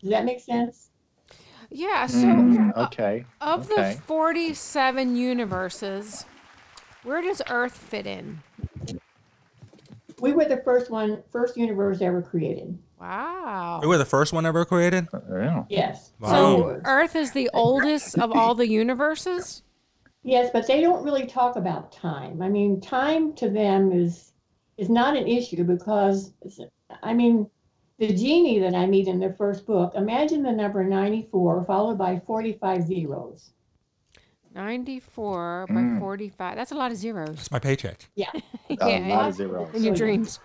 Does 0.00 0.10
that 0.10 0.24
make 0.24 0.40
sense? 0.40 0.90
yeah. 1.70 2.06
So, 2.06 2.18
Mm, 2.26 2.76
uh, 2.76 2.84
okay. 2.84 3.24
of 3.40 3.70
okay. 3.70 3.94
the 3.94 4.00
47 4.02 5.16
universes, 5.16 6.26
where 7.02 7.22
does 7.22 7.40
Earth 7.48 7.76
fit 7.76 8.06
in? 8.06 8.42
We 10.20 10.32
were 10.32 10.44
the 10.44 10.58
first 10.58 10.90
one, 10.90 11.22
first 11.30 11.56
universe 11.56 12.00
ever 12.00 12.22
created. 12.22 12.78
Wow. 13.00 13.80
We 13.82 13.88
were 13.88 13.98
the 13.98 14.04
first 14.04 14.32
one 14.32 14.46
ever 14.46 14.64
created. 14.64 15.08
Uh, 15.12 15.20
yeah. 15.30 15.64
Yes. 15.68 16.12
Wow. 16.20 16.30
So 16.30 16.80
Earth 16.84 17.16
is 17.16 17.32
the 17.32 17.50
oldest 17.52 18.18
of 18.18 18.32
all 18.32 18.54
the 18.54 18.68
universes? 18.68 19.62
Yes, 20.22 20.50
but 20.52 20.66
they 20.66 20.80
don't 20.80 21.04
really 21.04 21.26
talk 21.26 21.56
about 21.56 21.92
time. 21.92 22.40
I 22.40 22.48
mean, 22.48 22.80
time 22.80 23.34
to 23.34 23.50
them 23.50 23.92
is 23.92 24.32
is 24.76 24.88
not 24.88 25.16
an 25.16 25.28
issue 25.28 25.64
because 25.64 26.32
I 27.02 27.12
mean, 27.12 27.48
the 27.98 28.08
genie 28.08 28.58
that 28.60 28.74
I 28.74 28.86
meet 28.86 29.06
in 29.06 29.20
the 29.20 29.34
first 29.34 29.66
book, 29.66 29.94
imagine 29.94 30.42
the 30.42 30.52
number 30.52 30.82
94 30.82 31.64
followed 31.64 31.98
by 31.98 32.20
45 32.26 32.82
zeros. 32.86 33.52
94 34.54 35.66
by 35.68 35.74
Mm. 35.74 35.98
45. 36.00 36.56
That's 36.56 36.72
a 36.72 36.74
lot 36.74 36.90
of 36.90 36.96
zeros. 36.96 37.36
That's 37.36 37.50
my 37.50 37.58
paycheck. 37.58 38.08
Yeah. 38.14 38.30
A 38.80 39.08
lot 39.08 39.28
of 39.30 39.34
zeros. 39.34 39.74
in 39.74 39.82
your 39.84 39.94
dreams. 39.94 40.40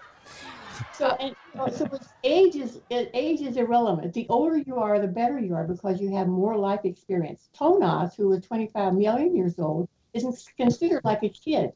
So 0.94 1.08
and 1.20 1.36
so 1.76 1.86
it's- 1.86 2.10
age 2.24 2.56
is 2.56 2.80
it- 2.90 3.12
age 3.14 3.42
is 3.42 3.58
irrelevant. 3.58 4.14
The 4.14 4.26
older 4.30 4.58
you 4.58 4.76
are, 4.78 5.00
the 5.00 5.08
better 5.08 5.40
you 5.40 5.54
are 5.56 5.66
because 5.68 6.00
you 6.02 6.10
have 6.16 6.28
more 6.28 6.58
life 6.58 6.82
experience. 6.86 7.50
Tonos, 7.58 8.16
who 8.16 8.30
was 8.30 8.42
25 8.46 8.94
million 8.94 9.36
years 9.36 9.60
old, 9.60 9.88
isn't 10.14 10.36
considered 10.58 11.02
like 11.04 11.24
a 11.24 11.30
kid. 11.30 11.72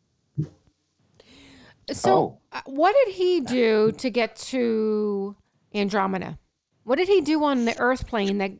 So, 1.91 2.13
Oh. 2.15 2.38
uh, 2.54 2.62
what 2.65 2.96
did 3.06 3.13
he 3.15 3.41
do 3.41 3.91
to 3.93 4.10
get 4.10 4.36
to 4.38 5.36
Andromeda? 5.76 6.39
What 6.86 6.96
did 6.98 7.08
he 7.10 7.19
do 7.22 7.43
on 7.43 7.65
the 7.65 7.78
Earth 7.78 8.08
plane 8.08 8.38
that 8.38 8.52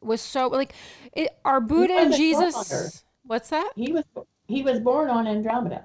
was 0.00 0.20
so 0.20 0.48
like? 0.48 0.72
It, 1.12 1.30
are 1.44 1.60
Buddha 1.60 1.94
and 1.94 2.10
wasn't 2.10 2.32
born 2.32 2.44
on 2.46 2.50
Jesus? 2.52 3.04
Earth. 3.24 3.28
What's 3.28 3.50
that? 3.50 3.72
He 3.76 3.92
was 3.92 4.04
he 4.46 4.62
was 4.62 4.80
born 4.80 5.10
on 5.10 5.26
Andromeda. 5.26 5.84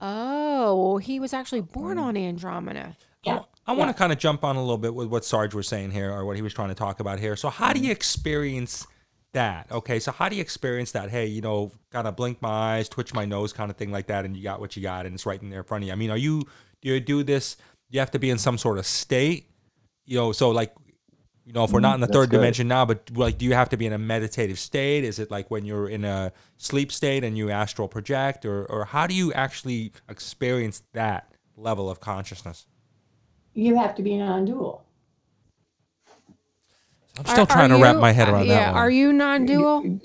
Oh, 0.00 0.98
he 0.98 1.20
was 1.20 1.32
actually 1.32 1.62
born 1.62 1.98
mm. 1.98 2.02
on 2.02 2.16
Andromeda. 2.16 2.96
Yeah. 3.24 3.40
I 3.66 3.72
want 3.72 3.88
yeah. 3.88 3.92
to 3.92 3.98
kind 3.98 4.12
of 4.12 4.18
jump 4.18 4.44
on 4.44 4.56
a 4.56 4.60
little 4.60 4.78
bit 4.78 4.94
with 4.94 5.08
what 5.08 5.24
Sarge 5.24 5.54
was 5.54 5.68
saying 5.68 5.90
here, 5.90 6.10
or 6.10 6.24
what 6.24 6.36
he 6.36 6.42
was 6.42 6.54
trying 6.54 6.68
to 6.68 6.74
talk 6.74 7.00
about 7.00 7.18
here. 7.18 7.36
So, 7.36 7.50
how 7.50 7.72
do 7.72 7.78
mm-hmm. 7.78 7.86
you 7.86 7.92
experience 7.92 8.86
that? 9.32 9.70
Okay, 9.70 9.98
so 9.98 10.10
how 10.10 10.30
do 10.30 10.36
you 10.36 10.40
experience 10.40 10.92
that? 10.92 11.10
Hey, 11.10 11.26
you 11.26 11.42
know, 11.42 11.72
kind 11.90 12.06
of 12.06 12.16
blink 12.16 12.40
my 12.40 12.76
eyes, 12.76 12.88
twitch 12.88 13.12
my 13.12 13.26
nose, 13.26 13.52
kind 13.52 13.70
of 13.70 13.76
thing 13.76 13.90
like 13.90 14.06
that, 14.06 14.24
and 14.24 14.34
you 14.36 14.42
got 14.42 14.60
what 14.60 14.74
you 14.76 14.82
got, 14.82 15.04
and 15.04 15.14
it's 15.14 15.26
right 15.26 15.42
in 15.42 15.50
there 15.50 15.60
in 15.60 15.64
front 15.66 15.84
of 15.84 15.88
you. 15.88 15.92
I 15.92 15.96
mean, 15.96 16.10
are 16.10 16.16
you 16.16 16.44
do 16.80 16.88
you 16.88 17.00
do 17.00 17.22
this? 17.22 17.56
You 17.90 18.00
have 18.00 18.10
to 18.12 18.18
be 18.18 18.30
in 18.30 18.38
some 18.38 18.56
sort 18.56 18.78
of 18.78 18.86
state, 18.86 19.50
you 20.06 20.16
know. 20.16 20.32
So, 20.32 20.50
like, 20.50 20.72
you 21.48 21.54
know, 21.54 21.64
if 21.64 21.72
we're 21.72 21.80
not 21.80 21.94
in 21.94 22.02
the 22.02 22.06
That's 22.06 22.14
third 22.14 22.28
good. 22.28 22.36
dimension 22.36 22.68
now, 22.68 22.84
but 22.84 23.10
like, 23.14 23.38
do 23.38 23.46
you 23.46 23.54
have 23.54 23.70
to 23.70 23.78
be 23.78 23.86
in 23.86 23.94
a 23.94 23.98
meditative 23.98 24.58
state? 24.58 25.02
Is 25.02 25.18
it 25.18 25.30
like 25.30 25.50
when 25.50 25.64
you're 25.64 25.88
in 25.88 26.04
a 26.04 26.30
sleep 26.58 26.92
state 26.92 27.24
and 27.24 27.38
you 27.38 27.48
astral 27.50 27.88
project, 27.88 28.44
or 28.44 28.66
or 28.66 28.84
how 28.84 29.06
do 29.06 29.14
you 29.14 29.32
actually 29.32 29.92
experience 30.10 30.82
that 30.92 31.32
level 31.56 31.88
of 31.88 32.00
consciousness? 32.00 32.66
You 33.54 33.76
have 33.76 33.94
to 33.94 34.02
be 34.02 34.18
non-dual. 34.18 34.84
I'm 37.18 37.24
still 37.24 37.44
Are- 37.44 37.46
trying 37.46 37.72
are 37.72 37.78
to 37.78 37.82
wrap 37.82 37.94
you- 37.94 38.00
my 38.02 38.12
head 38.12 38.28
uh, 38.28 38.32
around 38.32 38.46
yeah, 38.46 38.58
that 38.58 38.72
one. 38.74 38.76
Are 38.82 38.90
you 38.90 39.12
non-dual? 39.14 40.00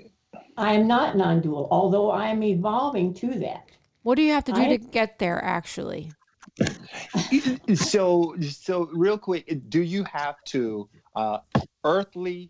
I 0.55 0.75
am 0.75 0.87
not 0.87 1.17
non-dual, 1.17 1.67
although 1.69 2.09
I 2.09 2.29
am 2.29 2.41
evolving 2.41 3.13
to 3.15 3.27
that. 3.39 3.65
What 4.03 4.15
do 4.15 4.21
you 4.21 4.31
have 4.31 4.45
to 4.45 4.53
do 4.53 4.61
I- 4.61 4.69
to 4.69 4.77
get 4.77 5.19
there? 5.19 5.43
Actually, 5.43 6.13
so 7.75 8.33
so 8.39 8.87
real 8.93 9.17
quick 9.17 9.59
do 9.67 9.81
you 9.81 10.05
have 10.05 10.41
to 10.45 10.87
uh 11.15 11.39
earthly 11.83 12.49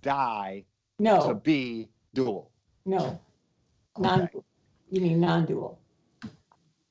die 0.00 0.64
no. 0.98 1.28
to 1.28 1.34
be 1.34 1.88
dual 2.14 2.50
no, 2.86 3.20
non. 3.98 4.28
You 4.90 5.00
mean 5.00 5.20
non-dual? 5.20 5.78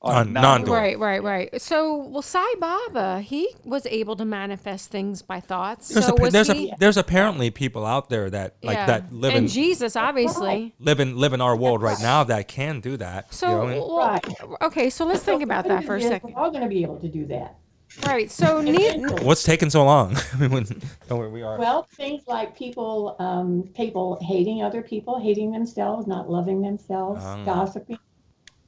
Or 0.01 0.11
Non- 0.11 0.33
not 0.33 0.41
non-dual. 0.41 0.75
right, 0.75 0.99
right, 0.99 1.23
right. 1.23 1.61
So, 1.61 1.95
well, 1.95 2.21
Sai 2.21 2.55
Baba, 2.59 3.21
he 3.21 3.47
was 3.63 3.85
able 3.85 4.17
to 4.17 4.25
manifest 4.25 4.89
things 4.91 5.21
by 5.21 5.39
thoughts. 5.39 5.87
There's, 5.89 6.05
so 6.05 6.15
a, 6.15 6.29
there's, 6.29 6.51
he? 6.51 6.71
a, 6.71 6.75
there's 6.77 6.97
apparently 6.97 7.51
people 7.51 7.85
out 7.85 8.09
there 8.09 8.29
that 8.29 8.57
like 8.61 8.75
yeah. 8.75 8.85
that 8.87 9.13
live 9.13 9.31
in 9.31 9.43
and 9.43 9.49
Jesus, 9.49 9.95
obviously. 9.95 10.75
live 10.79 10.99
in 10.99 11.15
live 11.15 11.31
in 11.31 11.39
our 11.39 11.55
world 11.55 11.81
right 11.81 12.01
now 12.01 12.25
that 12.25 12.49
can 12.49 12.81
do 12.81 12.97
that. 12.97 13.33
So, 13.33 13.47
you 13.47 13.53
know 13.53 13.59
what 13.59 13.67
I 13.67 13.71
mean? 13.71 13.87
well, 13.87 14.49
Right. 14.49 14.61
okay, 14.63 14.89
so 14.89 15.05
let's 15.05 15.23
think 15.23 15.41
about 15.41 15.67
that 15.69 15.85
for 15.85 15.95
a 15.95 16.01
second. 16.01 16.33
We're 16.33 16.41
all 16.41 16.51
going 16.51 16.63
to 16.63 16.69
be 16.69 16.81
able 16.81 16.99
to 16.99 17.07
do 17.07 17.25
that. 17.27 17.55
Right. 18.01 18.31
So, 18.31 18.61
need, 18.61 19.21
What's 19.21 19.43
taking 19.43 19.69
so 19.69 19.85
long? 19.85 20.17
I 20.33 20.37
mean, 20.37 20.51
when, 20.51 20.65
know 21.09 21.17
where 21.17 21.29
we 21.29 21.43
are. 21.43 21.57
Well, 21.57 21.83
things 21.83 22.23
like 22.27 22.57
people, 22.57 23.15
um, 23.19 23.69
people 23.75 24.17
hating 24.21 24.63
other 24.63 24.81
people, 24.81 25.19
hating 25.19 25.51
themselves, 25.51 26.07
not 26.07 26.29
loving 26.29 26.61
themselves, 26.61 27.21
Ah. 27.23 27.43
gossiping. 27.45 27.99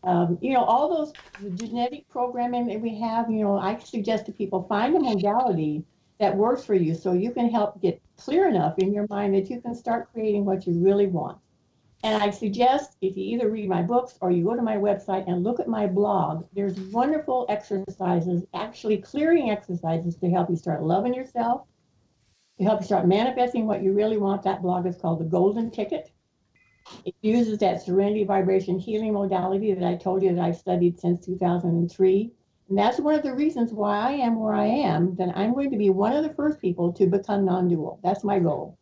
Um, 0.03 0.37
you 0.39 0.53
know, 0.53 0.63
all 0.63 0.87
those 0.95 1.13
the 1.41 1.49
genetic 1.49 2.07
programming 2.09 2.67
that 2.67 2.79
we 2.79 2.99
have. 2.99 3.29
You 3.29 3.43
know, 3.43 3.57
I 3.57 3.79
suggest 3.79 4.27
to 4.27 4.31
people 4.31 4.63
find 4.69 4.95
a 4.95 4.99
modality 4.99 5.83
that 6.19 6.35
works 6.35 6.63
for 6.63 6.75
you, 6.75 6.93
so 6.93 7.13
you 7.13 7.31
can 7.31 7.49
help 7.49 7.81
get 7.81 7.99
clear 8.17 8.47
enough 8.47 8.77
in 8.77 8.93
your 8.93 9.07
mind 9.09 9.33
that 9.33 9.49
you 9.49 9.59
can 9.59 9.73
start 9.73 10.11
creating 10.13 10.45
what 10.45 10.67
you 10.67 10.73
really 10.73 11.07
want. 11.07 11.39
And 12.05 12.21
I 12.21 12.29
suggest 12.29 12.97
if 13.01 13.17
you 13.17 13.23
either 13.23 13.49
read 13.49 13.67
my 13.67 13.81
books 13.81 14.15
or 14.21 14.29
you 14.29 14.43
go 14.43 14.55
to 14.55 14.61
my 14.61 14.75
website 14.75 15.27
and 15.27 15.43
look 15.43 15.59
at 15.59 15.67
my 15.67 15.87
blog, 15.87 16.45
there's 16.53 16.79
wonderful 16.79 17.47
exercises, 17.49 18.45
actually 18.53 18.97
clearing 18.97 19.49
exercises 19.49 20.15
to 20.17 20.29
help 20.29 20.51
you 20.51 20.55
start 20.55 20.83
loving 20.83 21.15
yourself, 21.15 21.63
to 22.59 22.63
help 22.63 22.81
you 22.81 22.85
start 22.85 23.07
manifesting 23.07 23.65
what 23.65 23.81
you 23.81 23.91
really 23.91 24.17
want. 24.17 24.43
That 24.43 24.61
blog 24.61 24.85
is 24.85 24.97
called 24.97 25.19
The 25.19 25.25
Golden 25.25 25.71
Ticket. 25.71 26.11
It 27.05 27.15
uses 27.23 27.57
that 27.57 27.81
serenity 27.81 28.23
vibration 28.23 28.77
healing 28.77 29.13
modality 29.13 29.73
that 29.73 29.83
I 29.83 29.95
told 29.95 30.21
you 30.21 30.35
that 30.35 30.45
I've 30.45 30.57
studied 30.57 30.99
since 30.99 31.25
2003. 31.25 32.31
And 32.69 32.77
that's 32.77 32.99
one 32.99 33.15
of 33.15 33.23
the 33.23 33.33
reasons 33.33 33.73
why 33.73 33.97
I 33.97 34.11
am 34.11 34.39
where 34.39 34.53
I 34.53 34.67
am, 34.67 35.15
that 35.15 35.35
I'm 35.35 35.55
going 35.55 35.71
to 35.71 35.77
be 35.77 35.89
one 35.89 36.13
of 36.13 36.21
the 36.21 36.35
first 36.35 36.61
people 36.61 36.93
to 36.93 37.07
become 37.07 37.45
non 37.45 37.67
dual. 37.67 37.99
That's 38.03 38.23
my 38.23 38.37
goal. 38.37 38.77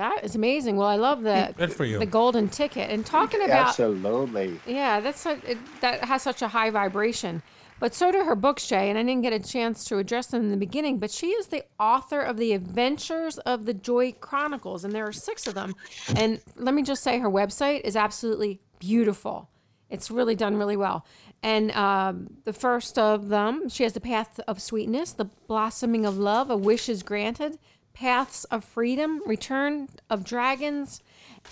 That 0.00 0.24
is 0.24 0.34
amazing. 0.34 0.76
Well, 0.76 0.88
I 0.88 0.96
love 0.96 1.22
the 1.22 1.54
Good 1.56 1.72
for 1.72 1.84
you. 1.84 1.98
the 1.98 2.06
golden 2.06 2.48
ticket 2.48 2.90
and 2.90 3.04
talking 3.04 3.42
about 3.42 3.68
absolutely 3.68 4.58
Yeah, 4.66 5.00
that's 5.00 5.26
a, 5.26 5.32
it, 5.48 5.58
that 5.82 6.04
has 6.04 6.22
such 6.22 6.40
a 6.40 6.48
high 6.48 6.70
vibration. 6.70 7.42
But 7.80 7.94
so 7.94 8.10
do 8.10 8.24
her 8.24 8.34
books, 8.34 8.66
Jay, 8.66 8.90
and 8.90 8.98
I 8.98 9.02
didn't 9.02 9.22
get 9.22 9.32
a 9.32 9.38
chance 9.38 9.84
to 9.84 9.98
address 9.98 10.28
them 10.28 10.42
in 10.42 10.50
the 10.50 10.56
beginning. 10.56 10.98
But 10.98 11.10
she 11.10 11.28
is 11.28 11.48
the 11.48 11.64
author 11.78 12.20
of 12.20 12.36
the 12.38 12.52
Adventures 12.52 13.38
of 13.38 13.64
the 13.66 13.74
Joy 13.74 14.12
Chronicles, 14.12 14.84
and 14.84 14.94
there 14.94 15.06
are 15.06 15.12
six 15.12 15.46
of 15.46 15.54
them. 15.54 15.74
And 16.16 16.40
let 16.56 16.74
me 16.74 16.82
just 16.82 17.02
say, 17.02 17.18
her 17.18 17.30
website 17.30 17.80
is 17.82 17.96
absolutely 17.96 18.60
beautiful. 18.78 19.48
It's 19.88 20.10
really 20.10 20.34
done 20.34 20.56
really 20.56 20.76
well. 20.76 21.06
And 21.42 21.70
um, 21.72 22.28
the 22.44 22.52
first 22.52 22.98
of 22.98 23.28
them, 23.28 23.68
she 23.68 23.82
has 23.84 23.94
the 23.94 24.00
Path 24.00 24.40
of 24.46 24.60
Sweetness, 24.60 25.12
the 25.12 25.24
Blossoming 25.46 26.04
of 26.04 26.18
Love, 26.18 26.50
A 26.50 26.56
Wish 26.56 26.88
is 26.88 27.02
Granted, 27.02 27.58
Paths 28.04 28.44
of 28.44 28.64
Freedom, 28.64 29.20
Return 29.26 29.86
of 30.08 30.24
Dragons, 30.24 31.02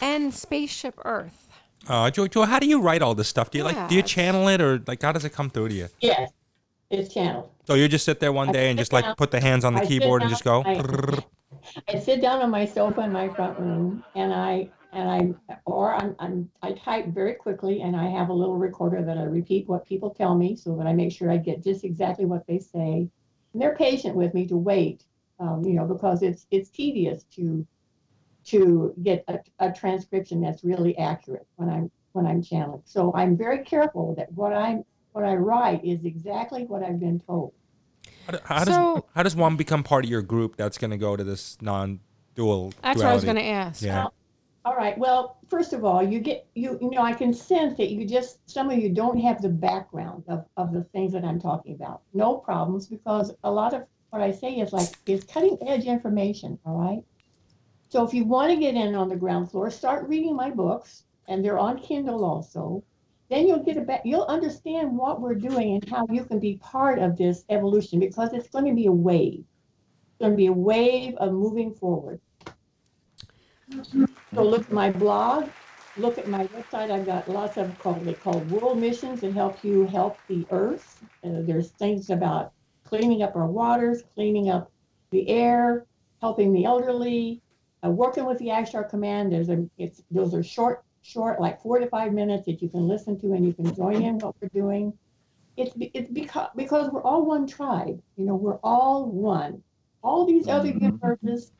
and 0.00 0.32
Spaceship 0.32 0.94
Earth. 1.04 1.46
Uh, 1.86 2.10
Joy, 2.10 2.26
Joy, 2.28 2.46
how 2.46 2.58
do 2.58 2.66
you 2.66 2.80
write 2.80 3.02
all 3.02 3.14
this 3.14 3.28
stuff? 3.28 3.50
Do 3.50 3.58
you 3.58 3.64
like 3.64 3.88
do 3.90 3.94
you 3.94 4.00
Yeah. 4.00 4.06
channel 4.06 4.48
it 4.48 4.62
or 4.62 4.82
like 4.86 5.02
how 5.02 5.12
does 5.12 5.26
it 5.26 5.30
come 5.34 5.50
through 5.50 5.68
to 5.68 5.74
you? 5.74 5.88
Yes, 6.00 6.30
it's 6.88 7.12
channeled. 7.12 7.50
So 7.66 7.74
you 7.74 7.86
just 7.86 8.06
sit 8.06 8.18
there 8.18 8.32
one 8.32 8.48
I 8.48 8.52
day 8.52 8.70
and 8.70 8.78
sit 8.78 8.80
just 8.80 8.92
like 8.94 9.04
down- 9.04 9.16
put 9.16 9.30
the 9.30 9.40
hands 9.40 9.62
on 9.66 9.74
the 9.74 9.80
I 9.80 9.82
sit 9.84 10.00
keyboard 10.00 10.22
and 10.22 10.30
just 10.30 10.42
go. 10.42 10.62
I- 10.64 11.18
I 11.86 11.98
sit 11.98 12.22
down 12.22 12.40
on 12.40 12.48
my 12.50 12.64
sofa 12.64 13.02
in 13.02 13.12
my 13.12 13.28
front 13.28 13.58
room 13.58 14.02
and 14.14 14.32
I 14.32 14.70
and 14.94 15.10
I 15.10 15.58
or 15.66 15.94
I'm, 15.94 16.16
I'm 16.18 16.50
I 16.62 16.72
type 16.72 17.08
very 17.08 17.34
quickly 17.34 17.82
and 17.82 17.94
I 17.94 18.06
have 18.08 18.30
a 18.30 18.32
little 18.32 18.56
recorder 18.56 19.02
that 19.04 19.18
I 19.18 19.24
repeat 19.24 19.68
what 19.68 19.84
people 19.84 20.08
tell 20.10 20.34
me 20.34 20.56
so 20.56 20.74
that 20.76 20.86
I 20.86 20.94
make 20.94 21.12
sure 21.12 21.30
I 21.30 21.36
get 21.36 21.62
just 21.62 21.84
exactly 21.84 22.24
what 22.24 22.46
they 22.46 22.58
say. 22.58 23.10
And 23.52 23.60
they're 23.62 23.76
patient 23.76 24.16
with 24.16 24.32
me 24.32 24.46
to 24.46 24.56
wait, 24.56 25.04
um, 25.40 25.64
you 25.64 25.74
know, 25.74 25.84
because 25.86 26.22
it's 26.22 26.46
it's 26.50 26.68
tedious 26.70 27.24
to 27.36 27.66
to 28.46 28.94
get 29.02 29.24
a, 29.28 29.38
a 29.60 29.72
transcription 29.72 30.40
that's 30.40 30.64
really 30.64 30.96
accurate 30.98 31.46
when 31.56 31.68
I'm 31.68 31.90
when 32.12 32.26
I'm 32.26 32.42
channeling. 32.42 32.82
So 32.84 33.12
I'm 33.14 33.36
very 33.36 33.58
careful 33.64 34.14
that 34.16 34.32
what 34.32 34.52
I'm 34.52 34.84
what 35.12 35.24
I 35.24 35.34
write 35.34 35.84
is 35.84 36.04
exactly 36.04 36.64
what 36.64 36.82
I've 36.82 37.00
been 37.00 37.20
told. 37.20 37.52
How, 38.26 38.32
do- 38.32 38.38
how 38.44 38.64
does 38.64 38.74
So- 38.74 39.04
how 39.14 39.22
does 39.22 39.36
one 39.36 39.56
become 39.56 39.82
part 39.82 40.04
of 40.04 40.10
your 40.10 40.22
group 40.22 40.56
that's 40.56 40.78
going 40.78 40.90
to 40.90 40.96
go 40.98 41.16
to 41.16 41.24
this 41.24 41.56
non-dual? 41.60 42.72
That's 42.82 42.98
what 42.98 43.06
I 43.06 43.14
was 43.14 43.24
going 43.24 43.36
to 43.36 43.44
ask. 43.44 43.82
Yeah. 43.82 44.06
All 44.64 44.74
right. 44.76 44.98
Well, 44.98 45.38
first 45.48 45.72
of 45.72 45.84
all, 45.84 46.02
you 46.02 46.18
get 46.20 46.46
you 46.54 46.78
you 46.80 46.90
know 46.90 47.02
I 47.02 47.12
can 47.12 47.32
sense 47.32 47.76
that 47.78 47.90
you 47.90 48.06
just 48.06 48.38
some 48.50 48.70
of 48.70 48.78
you 48.78 48.90
don't 48.90 49.18
have 49.18 49.40
the 49.42 49.48
background 49.48 50.24
of 50.28 50.44
of 50.56 50.72
the 50.72 50.84
things 50.84 51.12
that 51.12 51.24
I'm 51.24 51.40
talking 51.40 51.74
about. 51.74 52.02
No 52.12 52.36
problems 52.36 52.86
because 52.86 53.32
a 53.44 53.50
lot 53.50 53.72
of 53.74 53.84
what 54.10 54.22
I 54.22 54.32
say 54.32 54.54
is 54.54 54.72
like 54.72 54.88
is 55.06 55.24
cutting 55.24 55.58
edge 55.66 55.84
information. 55.84 56.58
All 56.64 56.78
right. 56.78 57.02
So 57.90 58.04
if 58.06 58.12
you 58.12 58.24
want 58.24 58.50
to 58.52 58.56
get 58.58 58.74
in 58.74 58.94
on 58.94 59.08
the 59.08 59.16
ground 59.16 59.50
floor, 59.50 59.70
start 59.70 60.08
reading 60.08 60.36
my 60.36 60.50
books, 60.50 61.04
and 61.26 61.44
they're 61.44 61.58
on 61.58 61.78
Kindle 61.78 62.24
also. 62.24 62.84
Then 63.30 63.46
you'll 63.46 63.62
get 63.62 63.76
a 63.76 63.82
back. 63.82 64.02
You'll 64.04 64.24
understand 64.24 64.96
what 64.96 65.20
we're 65.20 65.34
doing 65.34 65.74
and 65.74 65.88
how 65.88 66.06
you 66.10 66.24
can 66.24 66.38
be 66.38 66.56
part 66.56 66.98
of 66.98 67.16
this 67.16 67.44
evolution 67.50 68.00
because 68.00 68.32
it's 68.32 68.48
going 68.48 68.64
to 68.64 68.74
be 68.74 68.86
a 68.86 68.92
wave. 68.92 69.44
It's 70.08 70.18
going 70.18 70.32
to 70.32 70.36
be 70.36 70.46
a 70.46 70.52
wave 70.52 71.14
of 71.16 71.32
moving 71.32 71.74
forward. 71.74 72.20
So 74.34 74.42
look 74.42 74.62
at 74.62 74.72
my 74.72 74.90
blog, 74.90 75.50
look 75.98 76.16
at 76.16 76.26
my 76.26 76.46
website. 76.46 76.90
I've 76.90 77.04
got 77.04 77.28
lots 77.28 77.58
of 77.58 77.78
called 77.80 78.04
they 78.04 78.14
call 78.14 78.38
world 78.40 78.78
missions 78.78 79.20
that 79.20 79.34
help 79.34 79.62
you 79.62 79.86
help 79.86 80.16
the 80.26 80.46
earth. 80.50 81.04
Uh, 81.22 81.42
there's 81.42 81.68
things 81.68 82.08
about 82.08 82.52
cleaning 82.88 83.22
up 83.22 83.36
our 83.36 83.46
waters, 83.46 84.02
cleaning 84.14 84.48
up 84.48 84.70
the 85.10 85.28
air, 85.28 85.84
helping 86.20 86.52
the 86.52 86.64
elderly, 86.64 87.42
uh, 87.84 87.90
working 87.90 88.24
with 88.24 88.38
the 88.38 88.46
Ashtar 88.46 88.88
Command. 88.88 89.30
There's 89.32 89.50
a, 89.50 89.68
it's 89.76 90.02
those 90.10 90.34
are 90.34 90.42
short, 90.42 90.82
short, 91.02 91.40
like 91.40 91.60
four 91.60 91.78
to 91.78 91.86
five 91.88 92.12
minutes 92.12 92.46
that 92.46 92.62
you 92.62 92.68
can 92.68 92.88
listen 92.88 93.18
to 93.20 93.32
and 93.34 93.44
you 93.44 93.52
can 93.52 93.74
join 93.74 94.02
in 94.02 94.18
what 94.18 94.34
we're 94.40 94.48
doing. 94.48 94.92
It's 95.56 95.72
it's 95.76 96.10
because 96.10 96.48
because 96.56 96.90
we're 96.90 97.02
all 97.02 97.26
one 97.26 97.46
tribe. 97.46 98.00
You 98.16 98.24
know, 98.24 98.36
we're 98.36 98.60
all 98.62 99.06
one. 99.06 99.62
All 100.02 100.24
these 100.24 100.48
other 100.48 100.68
Mhm. 100.72 100.82
universes, 100.82 101.52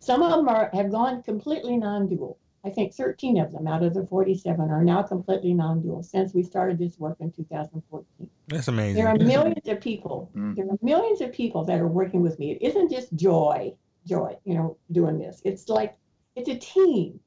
some 0.00 0.22
of 0.22 0.30
them 0.30 0.48
are 0.48 0.70
have 0.72 0.90
gone 0.90 1.22
completely 1.22 1.76
non-dual. 1.76 2.38
I 2.66 2.70
think 2.70 2.92
13 2.92 3.38
of 3.38 3.52
them 3.52 3.68
out 3.68 3.84
of 3.84 3.94
the 3.94 4.04
47 4.04 4.70
are 4.70 4.82
now 4.82 5.00
completely 5.00 5.54
non-dual 5.54 6.02
since 6.02 6.34
we 6.34 6.42
started 6.42 6.78
this 6.78 6.98
work 6.98 7.16
in 7.20 7.30
2014. 7.30 8.28
That's 8.48 8.66
amazing. 8.66 8.96
There 8.96 9.06
are 9.06 9.16
millions 9.16 9.68
of 9.68 9.80
people. 9.80 10.32
Mm. 10.34 10.56
There 10.56 10.66
are 10.66 10.78
millions 10.82 11.20
of 11.20 11.32
people 11.32 11.64
that 11.64 11.78
are 11.78 11.86
working 11.86 12.22
with 12.22 12.40
me. 12.40 12.52
It 12.52 12.62
isn't 12.62 12.90
just 12.90 13.14
joy, 13.14 13.72
joy, 14.04 14.36
you 14.44 14.54
know, 14.54 14.76
doing 14.90 15.16
this. 15.16 15.40
It's 15.44 15.68
like 15.68 15.96
it's 16.34 16.48
a 16.48 16.58
team. 16.58 17.20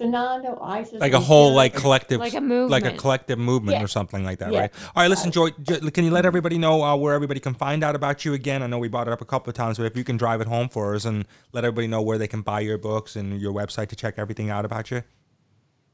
Sananda, 0.00 0.58
Isis, 0.62 1.00
like 1.00 1.12
a 1.12 1.20
whole 1.20 1.52
like 1.54 1.74
collective 1.74 2.18
Like 2.20 2.34
a 2.34 2.40
like 2.40 2.84
a 2.84 2.92
collective 2.96 3.38
movement 3.38 3.78
Yeah. 3.78 3.84
or 3.84 3.88
something 3.88 4.24
like 4.24 4.38
that 4.38 4.52
Yeah. 4.52 4.60
right 4.60 4.70
all 4.96 5.02
right 5.02 5.08
listen 5.10 5.30
joy 5.30 5.50
J- 5.62 5.80
can 5.90 6.04
you 6.04 6.10
let 6.10 6.24
everybody 6.26 6.56
know 6.58 6.82
uh, 6.82 6.96
where 6.96 7.14
everybody 7.14 7.40
can 7.40 7.54
find 7.54 7.84
out 7.84 7.94
about 7.94 8.24
you 8.24 8.32
again 8.34 8.62
i 8.62 8.66
know 8.66 8.78
we 8.78 8.88
brought 8.88 9.06
it 9.08 9.12
up 9.12 9.20
a 9.20 9.24
couple 9.26 9.50
of 9.50 9.54
times 9.56 9.76
but 9.78 9.84
if 9.84 9.96
you 9.96 10.04
can 10.04 10.16
drive 10.16 10.40
it 10.40 10.48
home 10.48 10.68
for 10.68 10.94
us 10.94 11.04
and 11.04 11.26
let 11.52 11.64
everybody 11.64 11.86
know 11.86 12.00
where 12.02 12.18
they 12.18 12.28
can 12.28 12.42
buy 12.42 12.60
your 12.60 12.78
books 12.78 13.14
and 13.16 13.40
your 13.40 13.52
website 13.52 13.88
to 13.88 13.96
check 13.96 14.14
everything 14.16 14.48
out 14.50 14.64
about 14.64 14.90
you 14.90 15.02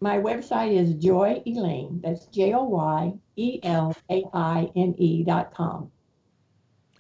My 0.01 0.19
website 0.19 0.73
is 0.77 0.93
Joy 0.95 1.43
Elaine. 1.47 2.01
That's 2.05 2.27
J 2.27 2.53
O 2.53 2.65
Y 2.65 3.15
E 3.37 3.61
L 3.63 3.97
A 4.11 4.25
I 4.35 4.69
N 4.77 4.95
E 4.99 5.25
dot 5.25 5.55
com. 5.55 5.91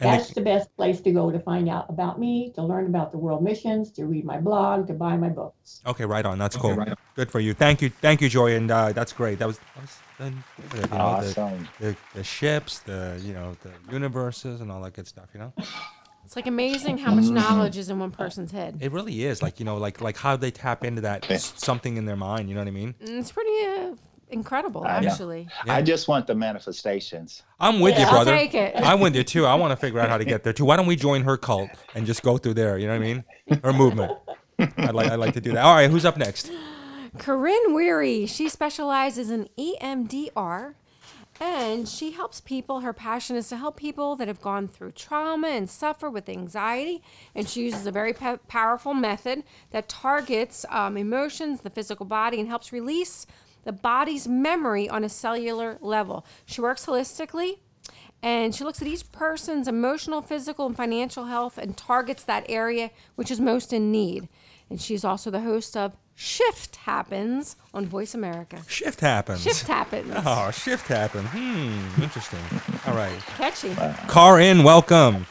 And 0.01 0.13
That's 0.13 0.29
they- 0.29 0.35
the 0.35 0.45
best 0.45 0.69
place 0.77 1.01
to 1.03 1.11
go 1.13 1.31
to 1.31 1.41
find 1.41 1.69
out 1.69 1.87
about 1.89 2.19
me, 2.21 2.53
to 2.55 2.63
learn 2.63 2.87
about 2.87 3.13
the 3.13 3.19
world 3.19 3.43
missions, 3.43 3.93
to 3.93 4.05
read 4.07 4.25
my 4.25 4.39
blog, 4.39 4.87
to 4.89 4.95
buy 4.95 5.17
my 5.17 5.29
books. 5.31 5.81
okay 5.87 6.05
right 6.05 6.27
on 6.27 6.39
that's 6.39 6.57
Okay, 6.57 6.63
cool 6.63 6.75
right 6.77 6.89
on. 6.89 6.95
good 7.15 7.31
for 7.31 7.41
you 7.41 7.55
thank 7.55 7.81
you 7.83 7.89
thank 7.89 8.21
you 8.21 8.29
joy 8.29 8.55
and 8.57 8.71
uh, 8.71 8.93
that's 8.93 9.13
great 9.13 9.39
that 9.39 9.47
was, 9.47 9.59
that 9.59 9.83
was 9.83 9.99
you 10.73 10.89
know, 10.89 10.99
Awesome. 10.99 11.69
the, 11.81 11.97
the 12.15 12.25
ships 12.25 12.81
the 12.81 13.21
you 13.25 13.33
know 13.33 13.57
the 13.63 13.73
universes 13.93 14.61
and 14.61 14.71
all 14.73 14.81
that 14.83 14.95
good 14.95 15.07
stuff 15.07 15.29
you 15.35 15.41
know 15.41 15.53
It's 16.25 16.35
like 16.37 16.47
amazing 16.47 16.99
how 16.99 17.13
much 17.13 17.27
knowledge 17.27 17.77
is 17.77 17.89
in 17.89 17.99
one 17.99 18.11
person's 18.11 18.51
head. 18.53 18.77
it 18.81 18.91
really 18.93 19.25
is 19.25 19.43
like 19.43 19.59
you 19.61 19.65
know 19.65 19.77
like 19.77 20.01
like 20.01 20.17
how 20.19 20.37
they 20.37 20.51
tap 20.51 20.85
into 20.85 21.01
that 21.03 21.23
something 21.39 21.97
in 21.97 22.05
their 22.05 22.17
mind 22.17 22.49
you 22.49 22.55
know 22.55 22.61
what 22.63 22.69
i 22.69 22.73
mean 22.83 22.95
Mm, 23.03 23.21
It's 23.21 23.33
pretty 23.33 23.57
uh, 23.67 23.95
incredible, 24.31 24.85
I 24.85 25.01
know. 25.01 25.09
actually. 25.09 25.49
I 25.67 25.83
just 25.83 26.09
want 26.09 26.27
the 26.27 26.35
manifestations. 26.35 27.43
i'm 27.61 27.81
with 27.81 27.99
you 27.99 28.05
I'll 28.05 28.11
brother 28.11 28.37
take 28.37 28.55
it. 28.55 28.75
I'm 28.77 29.01
with 29.01 29.15
you 29.15 29.25
too. 29.25 29.47
I 29.47 29.55
want 29.55 29.73
to 29.73 29.77
figure 29.77 30.01
out 30.01 30.09
how 30.09 30.19
to 30.19 30.25
get 30.25 30.45
there 30.45 30.53
too. 30.53 30.65
Why 30.65 30.77
don't 30.77 30.87
we 30.87 30.97
join 30.97 31.23
her 31.23 31.37
cult 31.37 31.71
and 31.95 32.07
just 32.07 32.23
go 32.23 32.39
through 32.39 32.55
there? 32.55 32.79
You 32.79 32.87
know 32.87 32.99
what 32.99 33.05
I 33.05 33.15
mean? 33.15 33.25
Her 33.63 33.73
movement. 33.73 34.13
I'd 34.59 34.95
like 34.95 35.11
I'd 35.11 35.19
like 35.19 35.35
to 35.35 35.41
do 35.41 35.53
that. 35.53 35.65
All 35.65 35.75
right, 35.75 35.91
who's 35.91 36.05
up 36.05 36.17
next? 36.17 36.51
Corinne 37.19 37.71
Weiri. 37.71 38.29
She 38.29 38.49
specializes 38.49 39.31
in 39.31 39.49
EMDR 39.59 40.75
and 41.41 41.89
she 41.89 42.13
helps 42.13 42.41
people. 42.41 42.81
Her 42.81 42.93
passion 42.93 43.37
is 43.37 43.49
to 43.51 43.57
help 43.57 43.77
people 43.77 44.17
that 44.17 44.29
have 44.29 44.41
gone 44.41 44.69
through 44.69 44.93
trauma 44.93 45.49
and 45.49 45.69
suffer 45.69 46.09
with 46.09 46.29
anxiety. 46.29 47.03
And 47.35 47.49
she 47.49 47.65
uses 47.65 47.87
a 47.87 47.91
very 47.91 48.13
po- 48.13 48.39
powerful 48.49 48.95
method 48.95 49.45
that 49.71 49.89
targets 49.89 50.65
um, 50.71 50.97
emotions, 50.97 51.61
the 51.61 51.71
physical 51.71 52.07
body, 52.07 52.41
and 52.41 52.49
helps 52.49 52.73
release 52.73 53.27
the 53.67 53.73
body's 53.73 54.29
memory 54.29 54.89
on 54.89 55.03
a 55.03 55.09
cellular 55.09 55.77
level. 55.81 56.25
She 56.47 56.61
works 56.61 56.87
holistically 56.87 57.59
and 58.23 58.55
she 58.55 58.63
looks 58.63 58.81
at 58.81 58.87
each 58.87 59.11
person's 59.11 59.67
emotional, 59.67 60.23
physical, 60.23 60.67
and 60.67 60.77
financial 60.77 61.25
health 61.25 61.59
and 61.59 61.77
targets 61.77 62.23
that 62.25 62.47
area 62.49 62.91
which 63.17 63.31
is 63.31 63.41
most 63.41 63.73
in 63.73 63.91
need. 63.91 64.29
And 64.71 64.81
she's 64.81 65.05
also 65.05 65.33
the 65.33 65.41
host 65.41 65.77
of 65.77 65.97
Shift 66.15 66.77
Happens 66.77 67.57
on 67.75 67.87
Voice 67.87 68.15
America. 68.15 68.63
Shift 68.69 69.01
happens. 69.01 69.43
Shift 69.43 69.67
Happens. 69.67 70.15
Oh, 70.25 70.51
shift 70.53 70.87
happen. 70.87 71.25
Hmm. 71.27 72.03
Interesting. 72.03 72.39
All 72.87 72.95
right. 72.95 73.19
Catchy. 73.37 73.75
Karin, 74.09 74.63
welcome. 74.63 75.27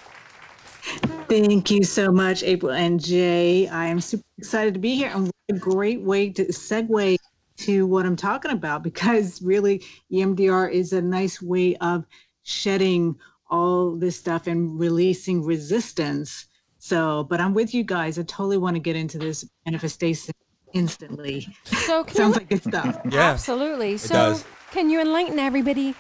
Thank 1.29 1.71
you 1.71 1.83
so 1.83 2.11
much, 2.11 2.43
April 2.43 2.73
and 2.73 3.03
Jay. 3.03 3.67
I 3.69 3.87
am 3.87 3.99
super 4.01 4.23
excited 4.37 4.73
to 4.73 4.79
be 4.79 4.93
here 4.93 5.09
and 5.13 5.23
what 5.23 5.33
a 5.49 5.53
great 5.53 6.01
way 6.01 6.29
to 6.31 6.45
segue 6.45 7.17
to 7.57 7.85
what 7.87 8.05
I'm 8.05 8.15
talking 8.15 8.51
about 8.51 8.83
because 8.83 9.41
really 9.41 9.83
EMDR 10.11 10.71
is 10.71 10.93
a 10.93 11.01
nice 11.01 11.41
way 11.41 11.75
of 11.77 12.05
shedding 12.43 13.15
all 13.49 13.95
this 13.95 14.17
stuff 14.17 14.47
and 14.47 14.79
releasing 14.79 15.43
resistance. 15.43 16.47
So, 16.79 17.23
but 17.23 17.39
I'm 17.39 17.53
with 17.53 17.73
you 17.73 17.83
guys. 17.83 18.19
I 18.19 18.23
totally 18.23 18.57
want 18.57 18.75
to 18.75 18.79
get 18.79 18.95
into 18.95 19.17
this 19.17 19.47
manifestation 19.65 20.33
instantly. 20.73 21.47
So 21.63 22.05
Sounds 22.07 22.35
you, 22.35 22.39
like 22.41 22.49
good 22.49 22.63
stuff. 22.63 22.99
Yeah. 23.09 23.31
absolutely. 23.31 23.97
So 23.97 24.13
does. 24.13 24.45
can 24.71 24.89
you 24.89 24.99
enlighten 24.99 25.39
everybody? 25.39 25.95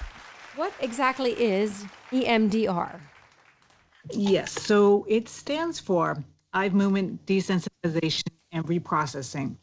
What 0.55 0.73
exactly 0.79 1.31
is 1.31 1.85
EMDR? 2.11 2.99
Yes. 4.11 4.51
So 4.51 5.05
it 5.07 5.27
stands 5.29 5.79
for 5.79 6.23
eye 6.53 6.69
movement 6.69 7.25
desensitization 7.25 8.23
and 8.51 8.65
reprocessing. 8.65 9.55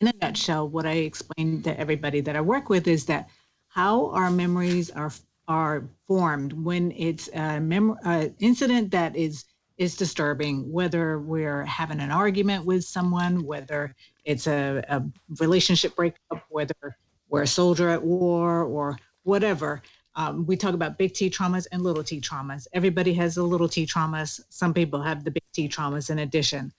In 0.00 0.08
a 0.08 0.12
nutshell, 0.20 0.68
what 0.68 0.86
I 0.86 0.92
explain 0.92 1.62
to 1.62 1.78
everybody 1.78 2.20
that 2.22 2.36
I 2.36 2.40
work 2.40 2.68
with 2.68 2.88
is 2.88 3.06
that 3.06 3.28
how 3.68 4.10
our 4.10 4.30
memories 4.30 4.90
are 4.90 5.12
are 5.46 5.86
formed 6.08 6.54
when 6.54 6.90
it's 6.92 7.28
a 7.34 7.60
mem- 7.60 7.98
uh, 8.04 8.28
incident 8.38 8.90
that 8.92 9.14
is 9.14 9.44
is 9.76 9.96
disturbing, 9.96 10.70
whether 10.70 11.18
we're 11.18 11.64
having 11.64 12.00
an 12.00 12.10
argument 12.10 12.64
with 12.64 12.84
someone, 12.84 13.44
whether 13.44 13.94
it's 14.24 14.46
a, 14.46 14.82
a 14.88 15.02
relationship 15.40 15.96
breakup, 15.96 16.44
whether 16.48 16.96
we're 17.28 17.42
a 17.42 17.46
soldier 17.46 17.88
at 17.88 18.02
war 18.02 18.62
or 18.62 18.96
whatever. 19.24 19.82
Um, 20.16 20.46
we 20.46 20.56
talk 20.56 20.74
about 20.74 20.96
big 20.96 21.12
T 21.12 21.28
traumas 21.28 21.66
and 21.72 21.82
little 21.82 22.04
T 22.04 22.20
traumas. 22.20 22.68
Everybody 22.72 23.12
has 23.14 23.34
the 23.34 23.42
little 23.42 23.68
T 23.68 23.84
traumas. 23.84 24.40
Some 24.48 24.72
people 24.72 25.02
have 25.02 25.24
the 25.24 25.32
big 25.32 25.42
T 25.52 25.68
traumas 25.68 26.08
in 26.08 26.20
addition. 26.20 26.72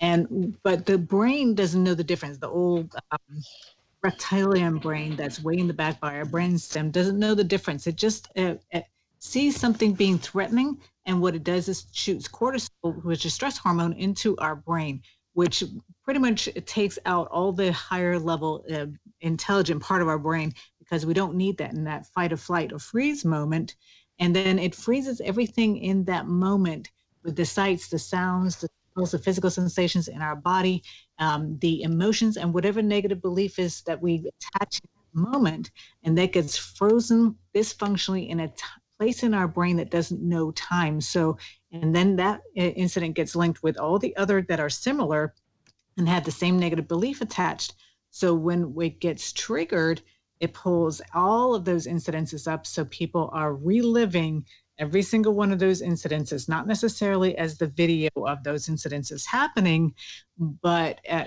And 0.00 0.56
but 0.62 0.86
the 0.86 0.98
brain 0.98 1.54
doesn't 1.54 1.84
know 1.84 1.94
the 1.94 2.04
difference. 2.04 2.38
The 2.38 2.48
old 2.48 2.94
um, 3.10 3.42
reptilian 4.02 4.78
brain 4.78 5.14
that's 5.14 5.42
way 5.42 5.58
in 5.58 5.66
the 5.68 5.74
back 5.74 6.00
by 6.00 6.16
our 6.16 6.24
brainstem 6.24 6.90
doesn't 6.90 7.18
know 7.18 7.34
the 7.34 7.44
difference. 7.44 7.86
It 7.86 7.96
just 7.96 8.28
uh, 8.36 8.54
uh, 8.72 8.80
sees 9.18 9.60
something 9.60 9.92
being 9.92 10.18
threatening, 10.18 10.80
and 11.04 11.20
what 11.20 11.34
it 11.34 11.44
does 11.44 11.68
is 11.68 11.86
shoots 11.92 12.26
cortisol, 12.26 13.04
which 13.04 13.26
is 13.26 13.34
stress 13.34 13.58
hormone, 13.58 13.92
into 13.92 14.36
our 14.38 14.56
brain, 14.56 15.02
which 15.34 15.62
pretty 16.02 16.20
much 16.20 16.48
takes 16.64 16.98
out 17.04 17.28
all 17.28 17.52
the 17.52 17.72
higher 17.72 18.18
level 18.18 18.64
uh, 18.72 18.86
intelligent 19.20 19.82
part 19.82 20.00
of 20.00 20.08
our 20.08 20.18
brain 20.18 20.54
because 20.78 21.04
we 21.04 21.14
don't 21.14 21.36
need 21.36 21.58
that 21.58 21.74
in 21.74 21.84
that 21.84 22.06
fight 22.06 22.32
or 22.32 22.36
flight 22.36 22.72
or 22.72 22.78
freeze 22.78 23.24
moment. 23.24 23.76
And 24.18 24.34
then 24.34 24.58
it 24.58 24.74
freezes 24.74 25.20
everything 25.20 25.76
in 25.76 26.04
that 26.04 26.26
moment 26.26 26.90
with 27.22 27.36
the 27.36 27.44
sights, 27.44 27.88
the 27.88 27.98
sounds, 27.98 28.56
the 28.56 28.68
the 28.96 29.18
physical 29.18 29.50
sensations 29.50 30.08
in 30.08 30.20
our 30.20 30.36
body, 30.36 30.82
um, 31.18 31.58
the 31.60 31.82
emotions, 31.82 32.36
and 32.36 32.52
whatever 32.52 32.82
negative 32.82 33.22
belief 33.22 33.58
is 33.58 33.82
that 33.82 34.00
we 34.00 34.16
attach 34.16 34.80
in 34.82 34.90
that 34.94 35.30
moment. 35.30 35.70
And 36.02 36.16
that 36.18 36.32
gets 36.32 36.56
frozen 36.56 37.36
dysfunctionally 37.54 38.28
in 38.28 38.40
a 38.40 38.48
t- 38.48 38.54
place 38.98 39.22
in 39.22 39.32
our 39.32 39.48
brain 39.48 39.76
that 39.76 39.90
doesn't 39.90 40.22
know 40.22 40.50
time. 40.52 41.00
So, 41.00 41.38
and 41.72 41.94
then 41.94 42.16
that 42.16 42.42
incident 42.54 43.14
gets 43.16 43.34
linked 43.34 43.62
with 43.62 43.78
all 43.78 43.98
the 43.98 44.14
other 44.16 44.42
that 44.42 44.60
are 44.60 44.68
similar 44.68 45.34
and 45.96 46.08
have 46.08 46.24
the 46.24 46.30
same 46.30 46.58
negative 46.58 46.86
belief 46.86 47.20
attached. 47.20 47.74
So 48.10 48.34
when 48.34 48.74
it 48.80 49.00
gets 49.00 49.32
triggered, 49.32 50.02
it 50.40 50.52
pulls 50.52 51.00
all 51.14 51.54
of 51.54 51.64
those 51.64 51.86
incidences 51.86 52.50
up. 52.50 52.66
So 52.66 52.84
people 52.86 53.30
are 53.32 53.54
reliving 53.54 54.44
every 54.80 55.02
single 55.02 55.34
one 55.34 55.52
of 55.52 55.58
those 55.58 55.82
incidences, 55.82 56.48
not 56.48 56.66
necessarily 56.66 57.36
as 57.36 57.58
the 57.58 57.66
video 57.68 58.08
of 58.26 58.42
those 58.42 58.66
incidences 58.66 59.24
happening, 59.26 59.94
but 60.38 60.98
uh, 61.08 61.26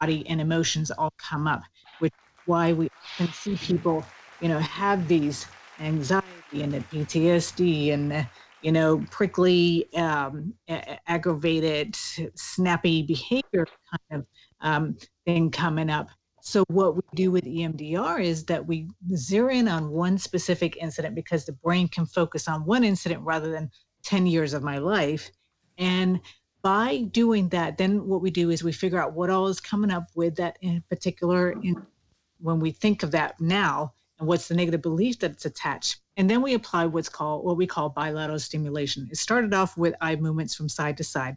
body 0.00 0.26
and 0.28 0.40
emotions 0.40 0.90
all 0.90 1.12
come 1.18 1.46
up, 1.48 1.62
which 1.98 2.12
is 2.12 2.42
why 2.44 2.72
we 2.72 2.88
can 3.18 3.32
see 3.32 3.56
people, 3.56 4.12
you 4.40 4.48
know, 4.48 4.58
have 4.58 5.08
these 5.08 5.48
anxiety 5.80 6.62
and 6.62 6.74
the 6.74 6.80
PTSD 6.82 7.92
and 7.92 8.10
the, 8.12 8.28
you 8.60 8.70
know, 8.70 9.06
prickly, 9.10 9.88
um, 9.94 10.54
a- 10.68 10.98
aggravated, 11.10 11.96
snappy 12.34 13.02
behavior 13.02 13.66
kind 13.90 14.20
of 14.22 14.26
um, 14.60 14.96
thing 15.24 15.50
coming 15.50 15.88
up. 15.90 16.10
So 16.44 16.64
what 16.66 16.96
we 16.96 17.02
do 17.14 17.30
with 17.30 17.44
EMDR 17.44 18.20
is 18.20 18.44
that 18.46 18.66
we 18.66 18.88
zero 19.14 19.48
in 19.52 19.68
on 19.68 19.90
one 19.90 20.18
specific 20.18 20.76
incident 20.76 21.14
because 21.14 21.44
the 21.44 21.52
brain 21.52 21.86
can 21.86 22.04
focus 22.04 22.48
on 22.48 22.66
one 22.66 22.82
incident 22.82 23.22
rather 23.22 23.52
than 23.52 23.70
10 24.02 24.26
years 24.26 24.52
of 24.52 24.64
my 24.64 24.78
life. 24.78 25.30
And 25.78 26.20
by 26.60 27.02
doing 27.12 27.48
that, 27.50 27.78
then 27.78 28.08
what 28.08 28.22
we 28.22 28.32
do 28.32 28.50
is 28.50 28.64
we 28.64 28.72
figure 28.72 29.00
out 29.00 29.12
what 29.12 29.30
all 29.30 29.46
is 29.46 29.60
coming 29.60 29.92
up 29.92 30.08
with 30.16 30.34
that 30.34 30.58
in 30.62 30.82
particular 30.90 31.52
in, 31.62 31.80
when 32.40 32.58
we 32.58 32.72
think 32.72 33.04
of 33.04 33.12
that 33.12 33.40
now 33.40 33.92
and 34.18 34.26
what's 34.26 34.48
the 34.48 34.56
negative 34.56 34.82
belief 34.82 35.20
that's 35.20 35.44
attached. 35.44 36.00
And 36.16 36.28
then 36.28 36.42
we 36.42 36.54
apply 36.54 36.86
what's 36.86 37.08
called 37.08 37.44
what 37.44 37.56
we 37.56 37.68
call 37.68 37.88
bilateral 37.88 38.40
stimulation. 38.40 39.06
It 39.12 39.16
started 39.16 39.54
off 39.54 39.76
with 39.76 39.94
eye 40.00 40.16
movements 40.16 40.56
from 40.56 40.68
side 40.68 40.96
to 40.96 41.04
side. 41.04 41.36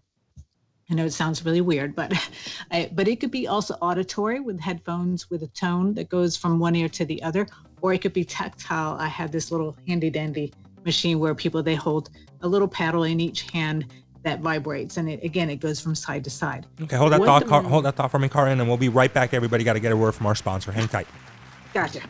I 0.89 0.93
know 0.93 1.05
it 1.05 1.13
sounds 1.13 1.43
really 1.43 1.61
weird, 1.61 1.95
but 1.95 2.13
I, 2.71 2.89
but 2.93 3.07
it 3.07 3.19
could 3.19 3.31
be 3.31 3.47
also 3.47 3.73
auditory 3.81 4.39
with 4.39 4.59
headphones 4.59 5.29
with 5.29 5.41
a 5.43 5.47
tone 5.47 5.93
that 5.95 6.09
goes 6.09 6.37
from 6.37 6.59
one 6.59 6.75
ear 6.75 6.89
to 6.89 7.05
the 7.05 7.21
other, 7.23 7.47
or 7.81 7.93
it 7.93 8.01
could 8.01 8.13
be 8.13 8.23
tactile. 8.23 8.95
I 8.99 9.07
have 9.07 9.31
this 9.31 9.51
little 9.51 9.75
handy 9.87 10.09
dandy 10.09 10.53
machine 10.85 11.19
where 11.19 11.33
people 11.33 11.63
they 11.63 11.75
hold 11.75 12.09
a 12.41 12.47
little 12.47 12.67
paddle 12.67 13.03
in 13.03 13.19
each 13.19 13.49
hand 13.49 13.87
that 14.23 14.41
vibrates, 14.41 14.97
and 14.97 15.09
it 15.09 15.23
again 15.23 15.49
it 15.49 15.57
goes 15.57 15.81
from 15.81 15.95
side 15.95 16.23
to 16.23 16.29
side. 16.29 16.67
Okay, 16.81 16.95
hold 16.95 17.13
that 17.13 17.23
thought. 17.23 17.45
Car- 17.45 17.63
hold 17.63 17.85
that 17.85 17.95
thought 17.95 18.11
for 18.11 18.19
me, 18.19 18.29
Karin, 18.29 18.59
and 18.59 18.67
we'll 18.67 18.77
be 18.77 18.89
right 18.89 19.13
back. 19.13 19.33
Everybody 19.33 19.63
got 19.63 19.73
to 19.73 19.79
get 19.79 19.91
a 19.91 19.97
word 19.97 20.13
from 20.13 20.27
our 20.27 20.35
sponsor. 20.35 20.71
Hang 20.71 20.87
tight. 20.87 21.07
Gotcha. 21.73 22.01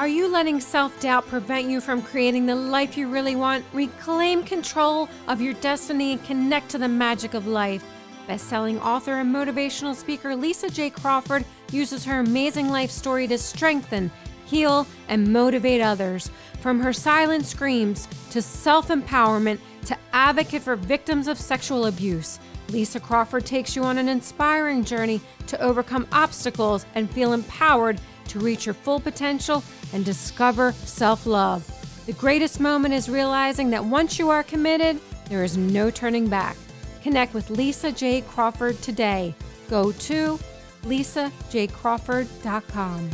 Are 0.00 0.08
you 0.08 0.28
letting 0.28 0.60
self 0.60 0.98
doubt 0.98 1.26
prevent 1.26 1.68
you 1.68 1.78
from 1.78 2.00
creating 2.00 2.46
the 2.46 2.54
life 2.56 2.96
you 2.96 3.06
really 3.06 3.36
want? 3.36 3.66
Reclaim 3.74 4.42
control 4.42 5.10
of 5.28 5.42
your 5.42 5.52
destiny 5.52 6.12
and 6.12 6.24
connect 6.24 6.70
to 6.70 6.78
the 6.78 6.88
magic 6.88 7.34
of 7.34 7.46
life. 7.46 7.84
Best 8.26 8.48
selling 8.48 8.80
author 8.80 9.18
and 9.18 9.30
motivational 9.30 9.94
speaker 9.94 10.34
Lisa 10.34 10.70
J. 10.70 10.88
Crawford 10.88 11.44
uses 11.70 12.02
her 12.06 12.20
amazing 12.20 12.70
life 12.70 12.90
story 12.90 13.26
to 13.26 13.36
strengthen, 13.36 14.10
heal, 14.46 14.86
and 15.08 15.30
motivate 15.30 15.82
others. 15.82 16.30
From 16.62 16.80
her 16.80 16.94
silent 16.94 17.44
screams 17.44 18.08
to 18.30 18.40
self 18.40 18.88
empowerment 18.88 19.58
to 19.84 19.98
advocate 20.14 20.62
for 20.62 20.76
victims 20.76 21.28
of 21.28 21.38
sexual 21.38 21.84
abuse. 21.84 22.40
Lisa 22.70 23.00
Crawford 23.00 23.44
takes 23.44 23.76
you 23.76 23.84
on 23.84 23.98
an 23.98 24.08
inspiring 24.08 24.82
journey 24.82 25.20
to 25.46 25.60
overcome 25.60 26.06
obstacles 26.10 26.86
and 26.94 27.10
feel 27.10 27.34
empowered 27.34 28.00
to 28.30 28.40
reach 28.40 28.66
your 28.66 28.74
full 28.74 29.00
potential 29.00 29.62
and 29.92 30.04
discover 30.04 30.72
self 30.72 31.26
love. 31.26 31.64
The 32.06 32.12
greatest 32.14 32.58
moment 32.60 32.94
is 32.94 33.08
realizing 33.08 33.70
that 33.70 33.84
once 33.84 34.18
you 34.18 34.30
are 34.30 34.42
committed, 34.42 34.98
there 35.28 35.44
is 35.44 35.56
no 35.56 35.90
turning 35.90 36.28
back. 36.28 36.56
Connect 37.02 37.34
with 37.34 37.50
Lisa 37.50 37.92
J. 37.92 38.22
Crawford 38.22 38.82
today. 38.82 39.32
Go 39.68 39.92
to 39.92 40.40
lisajcrawford.com. 40.82 43.10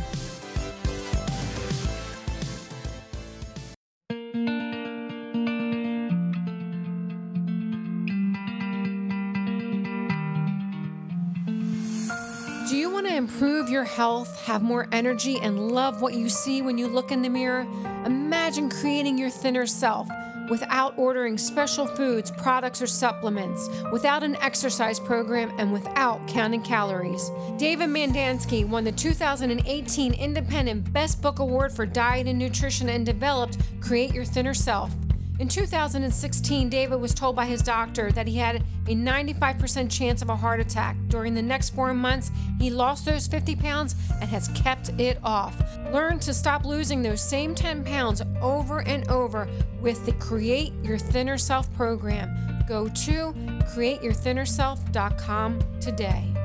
improve 13.37 13.69
your 13.69 13.83
health, 13.83 14.35
have 14.45 14.63
more 14.63 14.87
energy, 14.91 15.39
and 15.39 15.71
love 15.71 16.01
what 16.01 16.15
you 16.15 16.27
see 16.27 16.63
when 16.63 16.75
you 16.75 16.87
look 16.87 17.11
in 17.11 17.21
the 17.21 17.29
mirror? 17.29 17.67
Imagine 18.03 18.67
creating 18.67 19.15
your 19.15 19.29
thinner 19.29 19.67
self 19.67 20.09
without 20.49 20.97
ordering 20.97 21.37
special 21.37 21.85
foods, 21.85 22.31
products, 22.31 22.81
or 22.81 22.87
supplements, 22.87 23.69
without 23.91 24.23
an 24.23 24.35
exercise 24.37 24.99
program, 24.99 25.53
and 25.59 25.71
without 25.71 26.27
counting 26.27 26.63
calories. 26.63 27.29
David 27.57 27.89
Mandansky 27.89 28.67
won 28.67 28.83
the 28.83 28.91
2018 28.91 30.13
Independent 30.15 30.91
Best 30.91 31.21
Book 31.21 31.37
Award 31.37 31.71
for 31.71 31.85
Diet 31.85 32.25
and 32.25 32.39
Nutrition 32.39 32.89
and 32.89 33.05
developed 33.05 33.59
Create 33.81 34.15
Your 34.15 34.25
Thinner 34.25 34.55
Self. 34.55 34.91
In 35.39 35.47
2016, 35.47 36.67
David 36.67 36.99
was 36.99 37.13
told 37.13 37.35
by 37.35 37.45
his 37.45 37.61
doctor 37.61 38.11
that 38.11 38.27
he 38.27 38.37
had 38.37 38.63
a 38.87 38.95
95% 38.95 39.91
chance 39.91 40.23
of 40.23 40.29
a 40.29 40.35
heart 40.35 40.59
attack. 40.59 40.97
During 41.09 41.35
the 41.35 41.43
next 41.43 41.75
four 41.75 41.93
months, 41.93 42.31
he 42.59 42.71
lost 42.71 43.05
those 43.05 43.27
50 43.27 43.55
pounds 43.55 43.95
and 44.19 44.27
has 44.29 44.47
kept 44.49 44.89
it 44.99 45.19
off. 45.23 45.55
Learn 45.93 46.17
to 46.19 46.33
stop 46.33 46.65
losing 46.65 47.03
those 47.03 47.21
same 47.21 47.53
10 47.53 47.83
pounds 47.83 48.23
over 48.41 48.81
and 48.81 49.07
over 49.09 49.47
with 49.79 50.03
the 50.07 50.13
Create 50.13 50.73
Your 50.81 50.97
Thinner 50.97 51.37
Self 51.37 51.71
program. 51.75 52.35
Go 52.67 52.87
to 52.87 53.33
createyourthinnerself.com 53.75 55.59
today. 55.79 56.36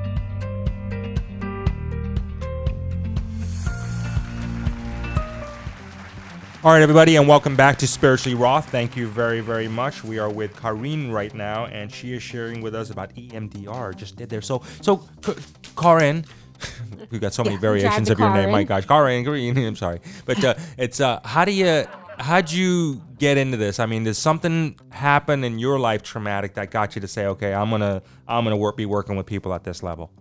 All 6.63 6.71
right, 6.71 6.81
everybody, 6.81 7.17
and 7.17 7.27
welcome 7.27 7.57
back 7.57 7.77
to 7.79 7.87
Spiritually 7.87 8.35
Raw. 8.35 8.61
Thank 8.61 8.95
you 8.95 9.07
very, 9.07 9.41
very 9.41 9.67
much. 9.67 10.01
We 10.01 10.17
are 10.17 10.29
with 10.29 10.55
Karin 10.55 11.11
right 11.11 11.33
now, 11.33 11.65
and 11.65 11.91
she 11.91 12.13
is 12.13 12.23
sharing 12.23 12.61
with 12.61 12.73
us 12.73 12.89
about 12.89 13.13
EMDR. 13.15 13.93
Just 13.97 14.15
did 14.15 14.29
there. 14.29 14.41
So, 14.41 14.61
so 14.81 14.97
K- 15.21 15.33
Karin, 15.75 16.23
we 17.11 17.19
got 17.19 17.33
so 17.33 17.43
many 17.43 17.55
Yeah, 17.55 17.61
variations 17.61 18.09
of 18.09 18.17
your 18.17 18.31
name. 18.33 18.49
My 18.49 18.63
gosh, 18.63 18.85
Karin 18.85 19.25
Green. 19.25 19.57
I'm 19.67 19.75
sorry, 19.75 19.99
but 20.25 20.41
uh, 20.41 20.53
it's 20.77 21.01
uh, 21.01 21.19
how 21.25 21.43
do 21.43 21.51
you? 21.51 21.85
How'd 22.17 22.49
you 22.51 23.01
get 23.17 23.37
into 23.37 23.57
this? 23.57 23.79
I 23.79 23.85
mean, 23.87 24.03
did 24.05 24.13
something 24.13 24.79
happen 24.89 25.43
in 25.43 25.57
your 25.59 25.79
life 25.79 26.01
traumatic 26.03 26.53
that 26.53 26.69
got 26.71 26.95
you 26.95 27.01
to 27.01 27.07
say, 27.07 27.25
okay, 27.25 27.53
I'm 27.53 27.71
gonna, 27.71 28.03
I'm 28.27 28.43
gonna 28.45 28.55
work, 28.55 28.77
be 28.77 28.85
working 28.85 29.15
with 29.17 29.25
people 29.25 29.51
at 29.53 29.63
this 29.63 29.81
level? 29.83 30.11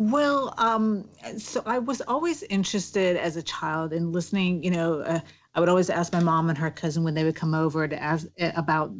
Well, 0.00 0.54
um, 0.56 1.10
so 1.36 1.62
I 1.66 1.78
was 1.78 2.00
always 2.00 2.42
interested 2.44 3.18
as 3.18 3.36
a 3.36 3.42
child 3.42 3.92
in 3.92 4.12
listening. 4.12 4.62
You 4.64 4.70
know, 4.70 5.00
uh, 5.00 5.20
I 5.54 5.60
would 5.60 5.68
always 5.68 5.90
ask 5.90 6.10
my 6.10 6.20
mom 6.20 6.48
and 6.48 6.56
her 6.56 6.70
cousin 6.70 7.04
when 7.04 7.12
they 7.12 7.22
would 7.22 7.36
come 7.36 7.52
over 7.52 7.86
to 7.86 8.02
ask 8.02 8.26
uh, 8.40 8.50
about 8.56 8.92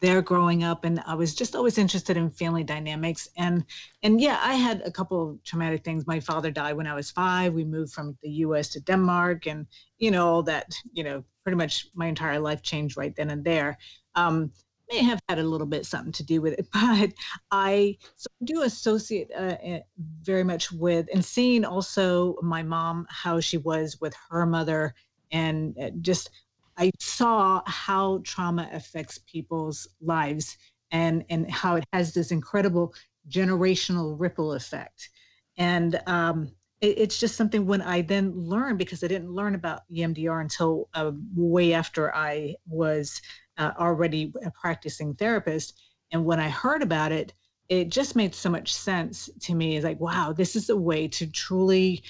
their 0.00 0.20
growing 0.22 0.64
up, 0.64 0.84
and 0.84 1.00
I 1.06 1.14
was 1.14 1.36
just 1.36 1.54
always 1.54 1.78
interested 1.78 2.16
in 2.16 2.30
family 2.30 2.64
dynamics. 2.64 3.28
And 3.36 3.64
and 4.02 4.20
yeah, 4.20 4.40
I 4.42 4.54
had 4.54 4.82
a 4.82 4.90
couple 4.90 5.30
of 5.30 5.44
traumatic 5.44 5.84
things. 5.84 6.08
My 6.08 6.18
father 6.18 6.50
died 6.50 6.76
when 6.76 6.88
I 6.88 6.94
was 6.96 7.12
five. 7.12 7.54
We 7.54 7.64
moved 7.64 7.92
from 7.92 8.18
the 8.20 8.30
U.S. 8.46 8.70
to 8.70 8.80
Denmark, 8.80 9.46
and 9.46 9.66
you 9.98 10.10
know 10.10 10.26
all 10.26 10.42
that. 10.44 10.72
You 10.92 11.04
know, 11.04 11.24
pretty 11.44 11.58
much 11.58 11.86
my 11.94 12.06
entire 12.08 12.40
life 12.40 12.62
changed 12.62 12.96
right 12.96 13.14
then 13.14 13.30
and 13.30 13.44
there. 13.44 13.78
Um, 14.16 14.50
may 14.90 15.02
have 15.02 15.20
had 15.28 15.38
a 15.38 15.42
little 15.44 15.66
bit 15.66 15.86
something 15.86 16.12
to 16.12 16.24
do 16.24 16.40
with 16.40 16.54
it, 16.54 16.68
but 16.72 17.12
I 17.50 17.96
do 18.44 18.62
associate 18.62 19.30
uh, 19.36 19.56
uh, 19.64 19.80
very 20.22 20.44
much 20.44 20.72
with 20.72 21.06
and 21.12 21.24
seeing 21.24 21.64
also 21.64 22.36
my 22.42 22.62
mom 22.62 23.06
how 23.10 23.40
she 23.40 23.58
was 23.58 23.98
with 24.00 24.14
her 24.30 24.46
mother 24.46 24.94
and 25.32 25.76
uh, 25.78 25.90
just 26.00 26.30
I 26.76 26.90
saw 26.98 27.62
how 27.66 28.20
trauma 28.24 28.68
affects 28.72 29.18
people's 29.18 29.86
lives 30.00 30.56
and 30.90 31.24
and 31.30 31.50
how 31.50 31.76
it 31.76 31.84
has 31.92 32.14
this 32.14 32.30
incredible 32.30 32.94
generational 33.28 34.18
ripple 34.18 34.54
effect. 34.54 35.10
And 35.56 36.00
um 36.06 36.50
it- 36.80 36.98
it's 36.98 37.18
just 37.18 37.36
something 37.36 37.66
when 37.66 37.82
I 37.82 38.00
then 38.02 38.32
learned 38.34 38.78
because 38.78 39.04
I 39.04 39.08
didn't 39.08 39.30
learn 39.32 39.54
about 39.54 39.82
EMDR 39.90 40.40
until 40.40 40.88
uh, 40.94 41.12
way 41.36 41.74
after 41.74 42.14
I 42.14 42.56
was 42.66 43.20
uh, 43.60 43.72
already 43.78 44.32
a 44.44 44.50
practicing 44.50 45.14
therapist. 45.14 45.78
And 46.10 46.24
when 46.24 46.40
I 46.40 46.48
heard 46.48 46.82
about 46.82 47.12
it, 47.12 47.32
it 47.68 47.90
just 47.90 48.16
made 48.16 48.34
so 48.34 48.50
much 48.50 48.74
sense 48.74 49.30
to 49.42 49.54
me. 49.54 49.76
It's 49.76 49.84
like, 49.84 50.00
wow, 50.00 50.32
this 50.32 50.56
is 50.56 50.70
a 50.70 50.76
way 50.76 51.06
to 51.08 51.26
truly 51.28 52.02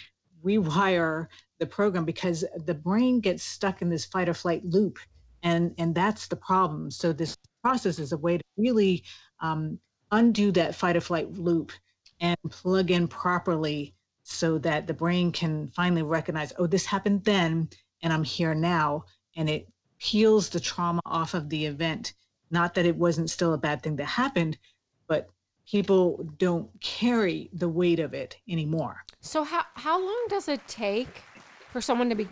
rewire 0.43 1.27
the 1.59 1.67
program 1.67 2.07
because 2.07 2.45
the 2.65 2.75
brain 2.75 3.21
gets 3.21 3.43
stuck 3.43 3.83
in 3.83 3.91
this 3.91 4.07
fight 4.07 4.29
or 4.29 4.35
flight 4.35 4.65
loop. 4.65 4.99
And, 5.43 5.75
and 5.77 5.95
that's 5.95 6.29
the 6.29 6.37
problem. 6.37 6.91
So 6.91 7.13
this 7.13 7.37
process 7.63 7.99
is 7.99 8.13
a 8.13 8.17
way 8.17 8.39
to 8.39 8.45
really 8.57 9.05
um, 9.41 9.79
undo 10.13 10.51
that 10.53 10.75
fight 10.75 10.97
or 10.97 11.01
flight 11.01 11.31
loop 11.33 11.73
and 12.21 12.39
plug 12.51 12.91
in 12.91 13.09
properly 13.09 13.95
so 14.23 14.57
that 14.59 14.87
the 14.87 14.95
brain 14.95 15.33
can 15.33 15.69
finally 15.75 16.03
recognize, 16.03 16.53
oh, 16.59 16.67
this 16.67 16.87
happened 16.87 17.25
then, 17.25 17.69
and 18.03 18.13
I'm 18.13 18.25
here 18.25 18.55
now. 18.55 19.05
And 19.37 19.51
it 19.51 19.67
peels 20.01 20.49
the 20.49 20.61
trauma 20.61 21.01
off 21.07 21.35
of 21.35 21.49
the 21.49 21.67
event. 21.67 22.15
Not 22.51 22.75
that 22.75 22.87
it 22.87 22.97
wasn't 22.97 23.31
still 23.31 23.55
a 23.55 23.59
bad 23.59 23.83
thing 23.83 23.97
that 23.97 24.07
happened, 24.07 24.59
but 25.07 25.29
people 25.71 26.29
don't 26.39 26.69
carry 26.81 27.49
the 27.53 27.69
weight 27.69 28.01
of 28.01 28.13
it 28.13 28.37
anymore. 28.49 29.05
So 29.21 29.45
how 29.45 29.65
how 29.75 30.01
long 30.01 30.27
does 30.29 30.49
it 30.49 30.67
take 30.67 31.23
for 31.71 31.81
someone 31.81 32.09
to 32.09 32.17
be 32.17 32.29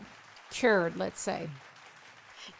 cured, 0.50 0.96
let's 0.96 1.20
say? 1.20 1.48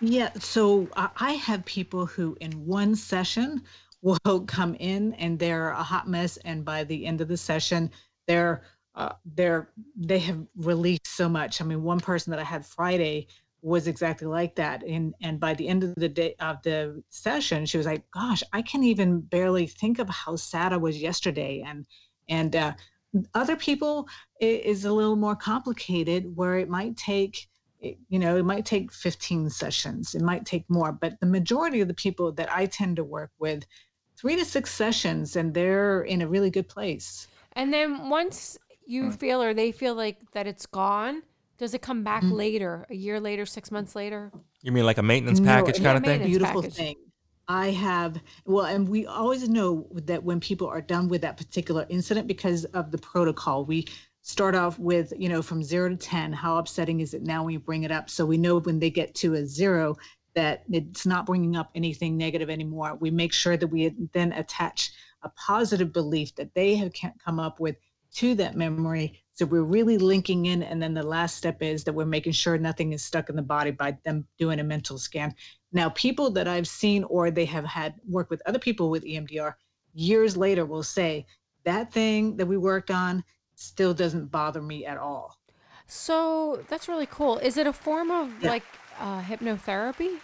Yeah, 0.01 0.31
so 0.39 0.89
I 0.97 1.09
I 1.17 1.33
have 1.33 1.65
people 1.65 2.07
who 2.07 2.37
in 2.41 2.53
one 2.67 2.95
session 2.95 3.63
will 4.03 4.41
come 4.47 4.77
in 4.77 5.15
and 5.15 5.39
they're 5.39 5.71
a 5.71 5.83
hot 5.83 6.09
mess, 6.09 6.37
and 6.39 6.65
by 6.65 6.85
the 6.85 7.07
end 7.07 7.21
of 7.21 7.27
the 7.27 7.37
session, 7.37 7.91
they're 8.29 8.63
uh, 8.95 9.13
they're 9.35 9.71
they 9.97 10.21
have 10.21 10.47
released 10.57 11.09
so 11.09 11.29
much. 11.29 11.61
I 11.61 11.65
mean, 11.65 11.83
one 11.83 12.01
person 12.01 12.31
that 12.31 12.39
I 12.39 12.45
had 12.45 12.65
Friday 12.65 13.27
was 13.69 13.87
exactly 13.87 14.27
like 14.27 14.55
that, 14.57 14.83
and 14.83 15.15
and 15.23 15.39
by 15.41 15.55
the 15.55 15.69
end 15.69 15.85
of 15.85 15.95
the 15.97 16.09
day 16.09 16.35
of 16.41 16.63
the 16.63 17.03
session, 17.11 17.67
she 17.67 17.77
was 17.77 17.87
like, 17.87 18.11
"Gosh, 18.11 18.43
I 18.53 18.63
can't 18.63 18.85
even 18.85 19.21
barely 19.21 19.67
think 19.67 19.99
of 19.99 20.09
how 20.09 20.37
sad 20.37 20.73
I 20.73 20.79
was 20.79 20.99
yesterday," 21.01 21.63
and 21.67 21.87
and 22.29 22.57
uh, 22.57 22.73
other 23.35 23.57
people 23.57 24.09
it 24.41 24.65
is 24.65 24.85
a 24.85 24.93
little 24.93 25.17
more 25.17 25.37
complicated, 25.37 26.37
where 26.37 26.59
it 26.59 26.69
might 26.69 26.97
take 26.97 27.49
you 27.81 28.19
know, 28.19 28.37
it 28.37 28.45
might 28.45 28.67
take 28.67 28.93
15 28.93 29.51
sessions, 29.51 30.15
it 30.15 30.23
might 30.23 30.45
take 30.45 30.65
more, 30.69 30.91
but 30.93 31.19
the 31.21 31.27
majority 31.27 31.81
of 31.81 31.89
the 31.89 31.95
people 31.95 32.33
that 32.33 32.53
I 32.53 32.67
tend 32.67 32.97
to 32.97 33.05
work 33.05 33.31
with, 33.39 33.65
three 34.17 34.35
to 34.37 34.45
six 34.45 34.73
sessions, 34.73 35.37
and 35.37 35.55
they're 35.55 36.03
in 36.03 36.23
a 36.23 36.29
really 36.29 36.51
good 36.51 36.69
place. 36.69 37.29
And 37.53 37.73
then 37.73 38.09
once 38.11 38.59
you 38.87 39.05
Mm. 39.05 39.19
feel 39.19 39.43
or 39.43 39.55
they 39.55 39.71
feel 39.71 39.95
like 39.95 40.33
that 40.33 40.47
it's 40.47 40.67
gone, 40.67 41.23
does 41.59 41.75
it 41.75 41.83
come 41.83 42.03
back 42.05 42.23
Mm. 42.23 42.33
later, 42.33 42.87
a 42.89 42.95
year 42.95 43.21
later, 43.21 43.45
six 43.45 43.71
months 43.71 43.95
later? 43.97 44.33
You 44.63 44.73
mean 44.73 44.85
like 44.87 44.99
a 44.99 45.03
maintenance 45.03 45.41
No, 45.41 45.47
package 45.47 45.77
and 45.77 45.85
kind 45.85 45.99
of 45.99 46.05
Yeah, 46.05 46.11
thing? 46.13 46.21
maintenance 46.21 46.31
beautiful 46.39 46.63
package. 46.63 46.77
thing. 46.77 46.97
I 47.49 47.71
have 47.71 48.21
well, 48.45 48.67
and 48.67 48.89
we 48.89 49.07
always 49.07 49.49
know 49.49 49.87
that 49.93 50.23
when 50.23 50.39
people 50.39 50.69
are 50.69 50.83
done 50.83 51.09
with 51.09 51.23
that 51.23 51.37
particular 51.37 51.87
incident 51.89 52.27
because 52.27 52.65
of 52.67 52.91
the 52.91 52.99
protocol. 52.99 53.65
We 53.65 53.87
start 54.23 54.55
off 54.55 54.79
with 54.79 55.13
you 55.17 55.29
know 55.31 55.41
from 55.43 55.63
zero 55.63 55.89
to 55.89 55.97
ten. 55.97 56.33
How 56.33 56.59
upsetting 56.59 57.01
is 57.01 57.15
it 57.15 57.23
now 57.23 57.45
when 57.45 57.55
you 57.55 57.59
bring 57.61 57.85
it 57.85 57.91
up? 57.91 58.11
So 58.11 58.27
we 58.27 58.37
know 58.37 58.59
when 58.61 58.79
they 58.79 58.91
get 58.91 59.15
to 59.17 59.35
a 59.35 59.47
zero 59.47 59.97
that 60.35 60.65
it's 60.71 61.07
not 61.07 61.25
bringing 61.25 61.57
up 61.57 61.71
anything 61.75 62.17
negative 62.19 62.51
anymore. 62.51 62.97
We 63.01 63.11
make 63.11 63.33
sure 63.33 63.57
that 63.57 63.67
we 63.67 63.95
then 64.13 64.33
attach 64.35 64.91
a 65.23 65.31
positive 65.31 65.91
belief 65.93 66.35
that 66.37 66.55
they 66.55 66.77
have 66.77 66.93
ca- 66.93 67.15
come 67.25 67.41
up 67.41 67.59
with 67.61 67.77
to 68.15 68.35
that 68.37 68.57
memory. 68.57 69.23
So 69.35 69.47
we're 69.47 69.63
really 69.63 69.99
linking 69.99 70.47
in, 70.47 70.63
and 70.63 70.83
then 70.83 70.95
the 70.95 71.03
last 71.03 71.37
step 71.37 71.63
is 71.63 71.85
that 71.85 71.93
we're 71.93 72.05
making 72.07 72.33
sure 72.33 72.59
nothing 72.59 72.93
is 72.93 73.05
stuck 73.05 73.29
in 73.29 73.37
the 73.37 73.43
body 73.43 73.71
by 73.71 73.97
them 74.05 74.27
doing 74.39 74.59
a 74.59 74.65
mental 74.65 74.99
scan. 74.99 75.35
Now, 75.73 75.91
people 75.91 76.31
that 76.33 76.49
I've 76.49 76.67
seen 76.67 77.05
or 77.05 77.31
they 77.31 77.45
have 77.45 77.65
had 77.65 77.95
work 78.09 78.31
with 78.31 78.43
other 78.47 78.59
people 78.59 78.91
with 78.91 79.05
EMDR 79.05 79.55
years 79.95 80.37
later 80.37 80.67
will 80.67 80.83
say 80.83 81.27
that 81.65 81.93
thing 81.93 82.37
that 82.37 82.47
we 82.47 82.57
worked 82.57 82.91
on 82.91 83.23
still 83.55 83.95
doesn't 83.95 84.27
bother 84.31 84.63
me 84.63 84.87
at 84.87 84.97
all. 84.99 85.39
So 85.87 86.65
that's 86.69 86.89
really 86.89 87.07
cool. 87.07 87.39
Is 87.39 87.57
it 87.57 87.67
a 87.67 87.73
form 87.73 88.11
of 88.11 88.43
Yeah. 88.43 88.51
like 88.51 88.63
uh, 89.01 89.23
hypnotherapy? 89.23 90.19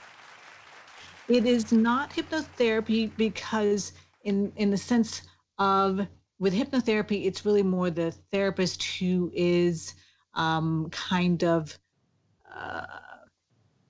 It 1.29 1.47
is 1.47 1.73
not 1.73 2.11
hypnotherapy 2.11 3.11
because, 3.17 3.93
in 4.25 4.53
in 4.57 4.71
the 4.71 4.77
sense 4.77 5.23
of 5.59 6.07
with 6.45 6.53
hypnotherapy, 6.53 7.25
it's 7.25 7.47
really 7.47 7.63
more 7.63 7.89
the 7.89 8.11
therapist 8.31 8.83
who 8.99 9.33
is 9.35 9.95
um, 10.35 10.91
kind 10.91 11.43
of 11.43 11.79
uh, 12.55 12.85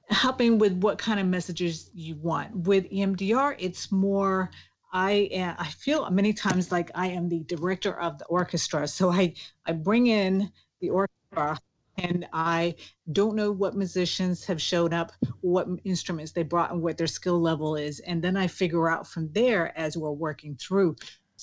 helping 0.08 0.58
with 0.58 0.72
what 0.74 0.96
kind 0.96 1.18
of 1.18 1.26
messages 1.26 1.90
you 1.94 2.14
want. 2.14 2.54
With 2.54 2.88
EMDR, 2.92 3.56
it's 3.58 3.90
more. 3.90 4.52
I 4.92 5.28
am, 5.32 5.56
I 5.58 5.66
feel 5.66 6.08
many 6.10 6.32
times 6.32 6.70
like 6.70 6.92
I 6.94 7.08
am 7.08 7.28
the 7.28 7.42
director 7.48 7.98
of 7.98 8.20
the 8.20 8.26
orchestra, 8.26 8.86
so 8.86 9.10
I 9.10 9.34
I 9.66 9.72
bring 9.72 10.06
in 10.06 10.52
the 10.80 10.90
orchestra 10.90 11.58
and 11.96 12.24
I 12.32 12.76
don't 13.10 13.34
know 13.34 13.50
what 13.50 13.74
musicians 13.74 14.44
have 14.44 14.62
showed 14.62 14.94
up, 14.94 15.10
what 15.40 15.66
instruments 15.82 16.30
they 16.30 16.44
brought, 16.44 16.70
and 16.70 16.82
what 16.82 16.98
their 16.98 17.08
skill 17.08 17.40
level 17.40 17.74
is. 17.74 17.98
And 18.00 18.22
then 18.22 18.36
I 18.36 18.46
figure 18.46 18.88
out 18.88 19.08
from 19.08 19.32
there 19.32 19.76
as 19.76 19.96
we're 19.96 20.12
working 20.12 20.54
through. 20.54 20.94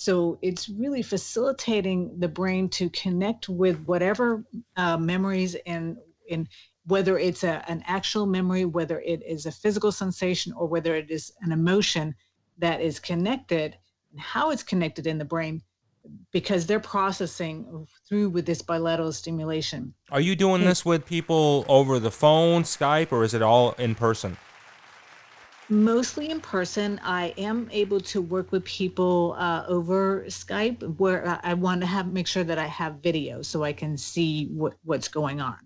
So 0.02 0.40
it's 0.42 0.68
really 0.68 1.04
facilitating 1.04 2.20
the 2.20 2.28
brain 2.28 2.70
to 2.70 2.90
connect 2.90 3.48
with 3.50 3.80
whatever 3.86 4.44
uh, 4.76 4.98
memories 4.98 5.56
and, 5.68 5.96
and 6.32 6.48
whether 6.88 7.20
it's 7.20 7.44
a, 7.44 7.64
an 7.70 7.84
actual 7.86 8.26
memory, 8.26 8.66
whether 8.66 9.00
it 9.02 9.22
is 9.24 9.46
a 9.46 9.52
physical 9.52 9.92
sensation, 9.92 10.54
or 10.54 10.66
whether 10.66 10.96
it 10.96 11.12
is 11.12 11.32
an 11.42 11.52
emotion 11.52 12.16
that 12.58 12.82
is 12.82 13.00
connected, 13.00 13.78
and 14.12 14.20
how 14.20 14.50
it's 14.50 14.64
connected 14.64 15.06
in 15.06 15.20
the 15.20 15.26
brain, 15.26 15.62
because 16.32 16.66
they're 16.66 16.80
processing 16.80 17.86
through 18.10 18.32
with 18.32 18.48
this 18.48 18.64
bilateral 18.64 19.14
stimulation. 19.14 19.94
Are 20.10 20.20
you 20.20 20.36
doing 20.36 20.66
this 20.66 20.84
with 20.84 21.06
people 21.06 21.64
over 21.68 22.00
the 22.00 22.10
phone, 22.10 22.64
Skype, 22.64 23.12
or 23.12 23.24
is 23.24 23.36
it 23.36 23.44
all 23.44 23.74
in 23.74 23.94
person? 23.94 24.38
Mostly 25.70 26.30
in 26.30 26.42
person. 26.42 27.00
I 27.04 27.34
am 27.38 27.70
able 27.72 28.00
to 28.02 28.22
work 28.22 28.52
with 28.52 28.66
people 28.66 29.36
uh, 29.38 29.64
over 29.68 30.26
Skype 30.28 30.98
where 30.98 31.28
I- 31.28 31.40
I 31.44 31.54
want 31.54 31.82
to 31.82 31.88
have 31.88 32.12
make 32.12 32.28
sure 32.28 32.44
that 32.44 32.58
I 32.58 32.68
have 32.68 32.96
video 33.02 33.42
so 33.42 33.64
I 33.64 33.74
can 33.74 33.98
see 33.98 34.48
what, 34.48 34.74
what's 34.84 35.08
going 35.08 35.40
on. 35.42 35.58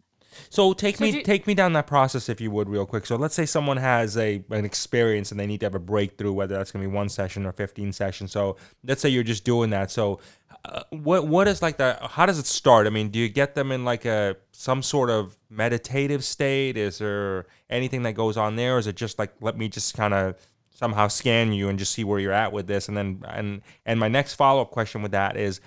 So 0.50 0.74
take 0.74 0.98
So 0.98 1.06
me 1.06 1.12
do- 1.12 1.24
take 1.24 1.48
me 1.48 1.54
down 1.54 1.72
that 1.74 1.88
process 1.88 2.28
if 2.28 2.42
you 2.42 2.52
would 2.52 2.68
real 2.68 2.86
quick. 2.86 3.06
So 3.06 3.16
let's 3.16 3.34
say 3.34 3.46
someone 3.46 3.78
has 3.78 4.18
a 4.18 4.44
an 4.52 4.66
experience 4.66 5.32
and 5.32 5.40
they 5.40 5.48
need 5.48 5.62
to 5.62 5.66
have 5.66 5.76
a 5.76 5.80
breakthrough, 5.80 6.34
whether 6.34 6.56
that's 6.58 6.72
going 6.72 6.84
to 6.84 6.90
be 6.90 6.94
one 6.94 7.08
session 7.08 7.46
or 7.46 7.54
fifteen 7.54 7.94
sessions. 7.94 8.34
So 8.34 8.58
let's 8.84 9.02
say 9.02 9.08
you're 9.08 9.24
just 9.24 9.46
doing 9.46 9.70
that. 9.70 9.92
So 9.92 10.20
uh, 10.66 10.84
what 10.92 11.28
what 11.28 11.48
is 11.48 11.62
like 11.62 11.78
the 11.78 11.98
how 12.02 12.26
does 12.26 12.40
it 12.40 12.46
start? 12.46 12.88
I 12.88 12.90
mean, 12.90 13.10
do 13.10 13.20
you 13.20 13.30
get 13.30 13.56
them 13.56 13.72
in 13.72 13.86
like 13.86 14.06
a 14.06 14.36
some 14.52 14.82
sort 14.84 15.10
of 15.10 15.38
meditative 15.50 16.24
state? 16.24 16.78
Is 16.78 16.98
there 17.00 17.46
anything 17.70 18.04
that 18.04 18.14
goes 18.14 18.38
on 18.38 18.56
there? 18.56 18.76
Or 18.76 18.80
is 18.80 18.88
it 18.88 18.96
just 18.96 19.20
like 19.20 19.34
let 19.42 19.58
me 19.58 19.68
just 19.70 19.96
kind 19.96 20.14
of 20.14 20.36
somehow 20.70 21.08
scan 21.08 21.54
you 21.54 21.70
and 21.70 21.80
just 21.80 21.92
see 21.94 22.04
where 22.04 22.20
you're 22.20 22.32
at 22.34 22.52
with 22.52 22.68
this? 22.68 22.88
And 22.88 22.98
then 22.98 23.22
and 23.28 23.62
and 23.86 24.00
my 24.00 24.08
next 24.08 24.34
follow 24.36 24.62
up 24.62 24.72
question 24.72 25.02
with 25.02 25.12
that 25.12 25.38
is 25.38 25.62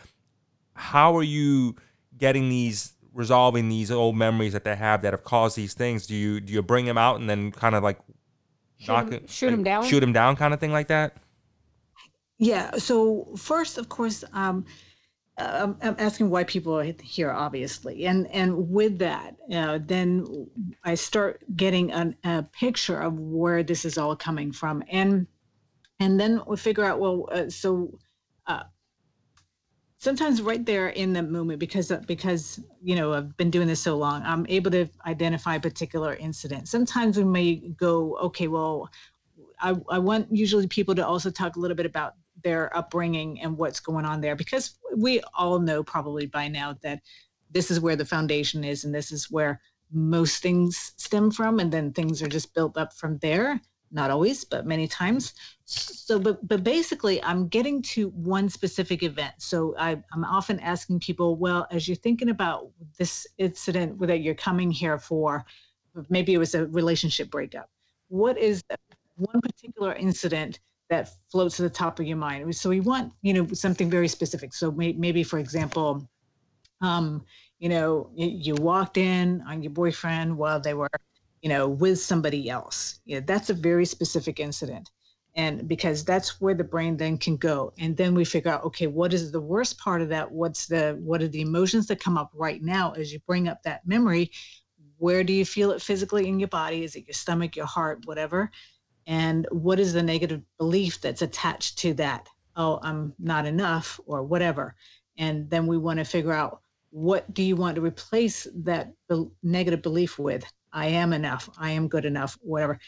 how 0.74 1.16
are 1.16 1.22
you 1.22 1.76
getting 2.16 2.49
these 2.49 2.92
resolving 3.14 3.68
these 3.68 3.90
old 3.90 4.16
memories 4.16 4.53
that 4.53 4.64
they 4.64 4.76
have 4.76 5.03
that 5.03 5.12
have 5.12 5.24
caused 5.24 5.57
these 5.57 5.74
things 5.74 6.07
do 6.07 6.14
you 6.14 6.38
do 6.40 6.53
you 6.53 6.62
bring 6.62 6.84
them 6.84 6.96
out 6.96 7.18
and 7.18 7.28
then 7.28 7.51
kind 7.51 7.74
of 7.74 7.82
like 7.82 7.99
Shoot 8.78 8.92
knock 8.92 9.07
'em- 9.07 9.12
it 9.14 9.30
shoot 9.30 9.49
'em 9.49 9.57
like, 9.57 9.64
down? 9.64 9.84
shoot 9.84 9.99
them 9.99 10.12
down 10.12 10.36
kind 10.36 10.55
of 10.55 10.61
thing 10.61 10.70
like 10.70 10.86
that 10.86 11.16
Yeah. 12.38 12.70
So 12.76 13.26
first, 13.36 13.78
of 13.78 13.88
course, 13.88 14.22
um, 14.32 14.64
uh, 15.39 15.72
I'm 15.82 15.97
asking 15.99 16.30
why 16.30 16.45
people 16.45 16.76
are 16.76 16.93
here, 17.03 17.30
obviously, 17.30 18.07
and 18.07 18.26
and 18.28 18.70
with 18.70 18.99
that, 18.99 19.36
uh, 19.53 19.78
then 19.84 20.49
I 20.84 20.95
start 20.95 21.45
getting 21.57 21.93
an, 21.93 22.16
a 22.24 22.43
picture 22.43 22.99
of 23.01 23.18
where 23.18 23.62
this 23.62 23.84
is 23.84 23.99
all 23.99 24.16
coming 24.16 24.51
from, 24.53 24.82
and 24.91 25.26
and 26.01 26.18
then 26.18 26.41
we 26.47 26.57
figure 26.57 26.84
out 26.84 26.99
well, 27.01 27.28
uh, 27.32 27.49
so. 27.49 27.99
Uh, 28.47 28.64
sometimes 30.01 30.41
right 30.41 30.64
there 30.64 30.89
in 30.91 31.12
the 31.12 31.22
moment 31.22 31.59
because 31.59 31.93
because 32.07 32.61
you 32.82 32.95
know 32.95 33.12
i've 33.12 33.36
been 33.36 33.51
doing 33.51 33.66
this 33.66 33.82
so 33.82 33.97
long 33.97 34.22
i'm 34.22 34.47
able 34.49 34.70
to 34.70 34.86
identify 35.07 35.57
a 35.57 35.61
particular 35.61 36.14
incident 36.14 36.68
sometimes 36.68 37.18
we 37.18 37.24
may 37.24 37.57
go 37.76 38.16
okay 38.18 38.47
well 38.47 38.89
I, 39.61 39.74
I 39.91 39.99
want 39.99 40.28
usually 40.30 40.68
people 40.68 40.95
to 40.95 41.07
also 41.07 41.30
talk 41.30 41.57
a 41.57 41.59
little 41.61 41.76
bit 41.76 41.84
about 41.84 42.14
their 42.43 42.76
upbringing 42.76 43.41
and 43.41 43.57
what's 43.57 43.80
going 43.80 44.05
on 44.05 44.20
there 44.20 44.36
because 44.36 44.78
we 44.97 45.20
all 45.34 45.59
know 45.59 45.82
probably 45.82 46.26
by 46.26 46.49
now 46.49 46.76
that 46.82 47.01
this 47.51 47.70
is 47.70 47.80
where 47.80 47.97
the 47.97 48.05
foundation 48.05 48.64
is 48.64 48.84
and 48.84 48.95
this 48.95 49.11
is 49.12 49.30
where 49.30 49.61
most 49.91 50.43
things 50.43 50.93
stem 50.97 51.30
from 51.30 51.59
and 51.61 51.72
then 51.72 51.93
things 51.93 52.22
are 52.22 52.28
just 52.28 52.55
built 52.55 52.76
up 52.76 52.93
from 52.93 53.18
there. 53.18 53.61
Not 53.91 54.11
always 54.11 54.45
but 54.45 54.66
many 54.66 54.86
times. 54.86 55.32
So 55.64 56.18
but 56.18 56.47
but 56.47 56.62
basically 56.62 57.22
i'm 57.24 57.49
getting 57.49 57.80
to 57.82 58.11
one 58.11 58.51
specific 58.51 59.03
event. 59.03 59.34
So 59.39 59.74
I, 59.78 60.03
i'm 60.12 60.24
often 60.24 60.61
asking 60.61 61.01
people 61.01 61.36
well 61.36 61.66
as 61.70 61.89
you're 61.89 61.97
thinking 61.97 62.28
about 62.28 62.70
this 62.99 63.26
incident 63.39 63.99
that 64.07 64.20
you're 64.20 64.34
coming 64.34 64.70
here 64.70 64.99
for 64.99 65.45
maybe 66.11 66.34
it 66.34 66.39
was 66.39 66.55
a 66.55 66.66
relationship 66.66 67.30
breakup 67.30 67.70
what 68.09 68.39
is 68.39 68.62
one 69.16 69.41
particular 69.41 69.95
incident 69.95 70.61
that 70.91 71.11
floats 71.30 71.57
to 71.57 71.62
the 71.62 71.70
top 71.70 72.01
of 72.01 72.07
your 72.07 72.16
mind. 72.16 72.55
So 72.57 72.70
we 72.70 72.80
want 72.80 73.12
you 73.22 73.34
know 73.34 73.47
something 73.53 73.91
very 73.91 74.09
specific. 74.09 74.55
So 74.55 74.70
may, 74.72 74.93
maybe 74.93 75.22
for 75.22 75.39
example 75.39 76.09
um 76.80 77.24
you 77.59 77.68
know 77.68 78.11
you, 78.14 78.28
you 78.28 78.55
walked 78.57 78.97
in 78.97 79.43
on 79.49 79.62
your 79.62 79.72
boyfriend 79.72 80.36
while 80.36 80.61
they 80.61 80.74
were 80.74 80.91
you 81.43 81.49
know 81.49 81.68
with 81.68 82.01
somebody 82.01 82.49
else. 82.51 83.01
Yeah 83.05 83.20
that's 83.20 83.51
a 83.51 83.55
very 83.55 83.84
specific 83.84 84.41
incident. 84.41 84.91
And 85.34 85.68
because 85.68 86.05
that's 86.05 86.41
where 86.41 86.55
the 86.55 86.64
brain 86.64 86.97
then 86.97 87.16
can 87.16 87.36
go. 87.36 87.72
And 87.78 87.97
then 87.97 88.14
we 88.14 88.24
figure 88.24 88.51
out 88.51 88.64
okay 88.64 88.86
what 88.86 89.12
is 89.12 89.30
the 89.32 89.41
worst 89.41 89.78
part 89.78 90.03
of 90.03 90.09
that? 90.09 90.30
What's 90.32 90.66
the 90.66 90.99
what 91.03 91.22
are 91.22 91.28
the 91.28 91.43
emotions 91.43 91.86
that 91.89 92.01
come 92.01 92.16
up 92.18 92.30
right 92.34 92.62
now 92.62 92.93
as 92.93 93.12
you 93.12 93.20
bring 93.26 93.49
up 93.49 93.62
that 93.64 93.86
memory? 93.86 94.30
Where 94.97 95.22
do 95.22 95.32
you 95.32 95.45
feel 95.45 95.70
it 95.70 95.82
physically 95.82 96.26
in 96.28 96.41
your 96.41 96.49
body? 96.49 96.82
Is 96.82 96.97
it 96.97 97.07
your 97.07 97.14
stomach 97.14 97.57
your 97.57 97.66
heart 97.66 98.01
whatever 98.07 98.51
and 99.09 99.46
what 99.50 99.80
is 99.80 99.92
the 99.92 100.02
negative 100.02 100.42
belief 100.59 101.00
that's 101.00 101.22
attached 101.22 101.78
to 101.78 101.94
that? 101.94 102.28
Oh 102.54 102.78
i'm 102.82 103.14
not 103.18 103.46
enough 103.46 103.98
or 104.06 104.22
whatever. 104.22 104.76
And 105.16 105.50
then 105.50 105.66
we 105.66 105.78
want 105.78 105.98
to 105.98 106.04
figure 106.04 106.32
out 106.32 106.61
what 106.90 107.32
do 107.34 107.42
you 107.42 107.56
want 107.56 107.74
to 107.74 107.80
replace 107.80 108.46
that 108.54 108.92
bel 109.09 109.32
negative 109.42 109.82
belief 109.82 110.18
with? 110.18 110.44
I 110.72 110.86
am 110.86 111.12
enough 111.12 111.48
i 111.59 111.70
am 111.70 111.88
good 111.88 112.04
enough 112.04 112.38
whatever 112.42 112.78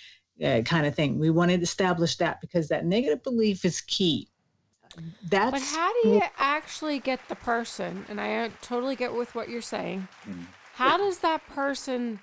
uh, 0.44 0.62
kind 0.62 0.86
of 0.86 0.94
thing. 0.94 1.18
We 1.18 1.30
want 1.30 1.50
to 1.50 1.60
establish 1.60 2.16
that 2.16 2.40
because 2.40 2.68
that 2.68 2.84
negative 2.84 3.22
belief 3.22 3.64
is 3.64 3.80
key. 3.80 4.28
That's 5.28 5.50
But 5.52 5.62
how 5.62 6.02
do 6.02 6.08
you 6.10 6.22
actually 6.38 6.98
get 6.98 7.20
the 7.28 7.34
person? 7.36 8.04
And 8.08 8.20
I 8.20 8.44
uh, 8.44 8.48
totally 8.62 8.96
get 8.96 9.14
with 9.14 9.34
what 9.34 9.48
you're 9.48 9.62
saying. 9.62 10.08
How 10.74 10.96
does 10.96 11.18
that 11.20 11.46
person 11.46 12.20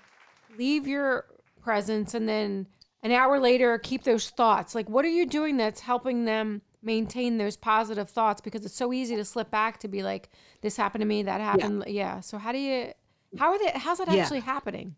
leave 0.58 0.88
your 0.88 1.26
presence 1.62 2.14
and 2.14 2.28
then 2.28 2.68
an 3.08 3.14
hour 3.14 3.39
later 3.39 3.78
keep 3.78 4.03
those 4.03 4.30
thoughts? 4.30 4.76
Like, 4.76 4.89
what 4.89 5.05
are 5.05 5.10
you 5.10 5.26
doing 5.26 5.55
that's 5.55 5.80
helping 5.80 6.26
them 6.26 6.62
maintain 6.82 7.38
those 7.38 7.55
positive 7.55 8.10
thoughts? 8.10 8.41
Because 8.41 8.66
it's 8.66 8.76
so 8.76 8.91
easy 8.91 9.16
to 9.16 9.24
slip 9.24 9.49
back 9.49 9.80
to 9.80 9.88
be 9.88 10.03
like, 10.03 10.30
this 10.62 10.76
happened 10.76 11.01
to 11.01 11.05
me, 11.05 11.24
that 11.24 11.39
happened. 11.39 11.86
Yeah. 11.88 12.20
So 12.20 12.38
how 12.38 12.51
do 12.51 12.58
you, 12.58 12.91
how 13.39 13.51
are 13.51 13.60
they, 13.60 13.72
how's 13.76 13.99
that 13.99 14.10
Yeah. 14.10 14.24
actually 14.24 14.41
happening? 14.41 14.95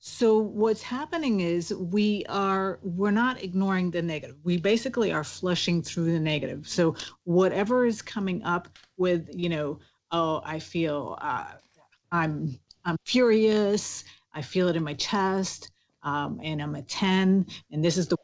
So 0.00 0.38
what's 0.38 0.82
happening 0.82 1.40
is 1.40 1.72
we 1.74 2.24
are 2.28 2.80
we're 2.82 3.10
not 3.10 3.42
ignoring 3.42 3.90
the 3.90 4.02
negative. 4.02 4.36
We 4.42 4.56
basically 4.56 5.12
are 5.12 5.22
flushing 5.22 5.82
through 5.82 6.10
the 6.10 6.18
negative. 6.18 6.66
So 6.66 6.96
whatever 7.24 7.84
is 7.84 8.02
coming 8.02 8.42
up 8.42 8.68
with, 8.96 9.28
you 9.32 9.50
know, 9.50 9.78
oh, 10.10 10.40
I 10.44 10.58
feel 10.58 11.18
uh, 11.20 11.52
I'm 12.10 12.58
I'm 12.84 12.96
furious. 13.04 14.04
I 14.32 14.42
feel 14.42 14.68
it 14.68 14.76
in 14.76 14.84
my 14.84 14.94
chest, 14.94 15.69
um, 16.02 16.40
and 16.42 16.60
I'm 16.62 16.74
a 16.74 16.82
ten, 16.82 17.46
and 17.72 17.84
this 17.84 17.96
is 17.96 18.08
the. 18.08 18.16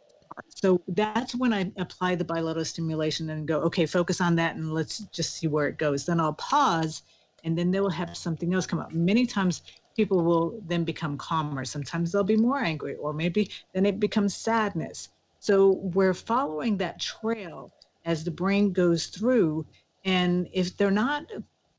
So 0.50 0.82
that's 0.88 1.34
when 1.34 1.52
I 1.52 1.70
apply 1.76 2.14
the 2.14 2.24
bilateral 2.24 2.64
stimulation 2.64 3.30
and 3.30 3.48
go, 3.48 3.60
okay, 3.62 3.86
focus 3.86 4.20
on 4.20 4.36
that, 4.36 4.56
and 4.56 4.72
let's 4.72 4.98
just 4.98 5.34
see 5.34 5.46
where 5.46 5.66
it 5.66 5.78
goes. 5.78 6.04
Then 6.04 6.20
I'll 6.20 6.34
pause, 6.34 7.02
and 7.44 7.56
then 7.56 7.70
they 7.70 7.80
will 7.80 7.90
have 7.90 8.16
something 8.16 8.52
else 8.52 8.66
come 8.66 8.78
up. 8.78 8.92
Many 8.92 9.26
times 9.26 9.62
people 9.96 10.22
will 10.22 10.60
then 10.66 10.84
become 10.84 11.16
calmer. 11.16 11.64
Sometimes 11.64 12.12
they'll 12.12 12.24
be 12.24 12.36
more 12.36 12.58
angry, 12.58 12.96
or 12.96 13.12
maybe 13.12 13.50
then 13.72 13.86
it 13.86 13.98
becomes 13.98 14.34
sadness. 14.34 15.08
So 15.40 15.80
we're 15.94 16.14
following 16.14 16.76
that 16.78 17.00
trail 17.00 17.72
as 18.04 18.24
the 18.24 18.30
brain 18.30 18.72
goes 18.72 19.06
through. 19.06 19.66
And 20.04 20.48
if 20.52 20.76
they're 20.76 20.90
not 20.90 21.24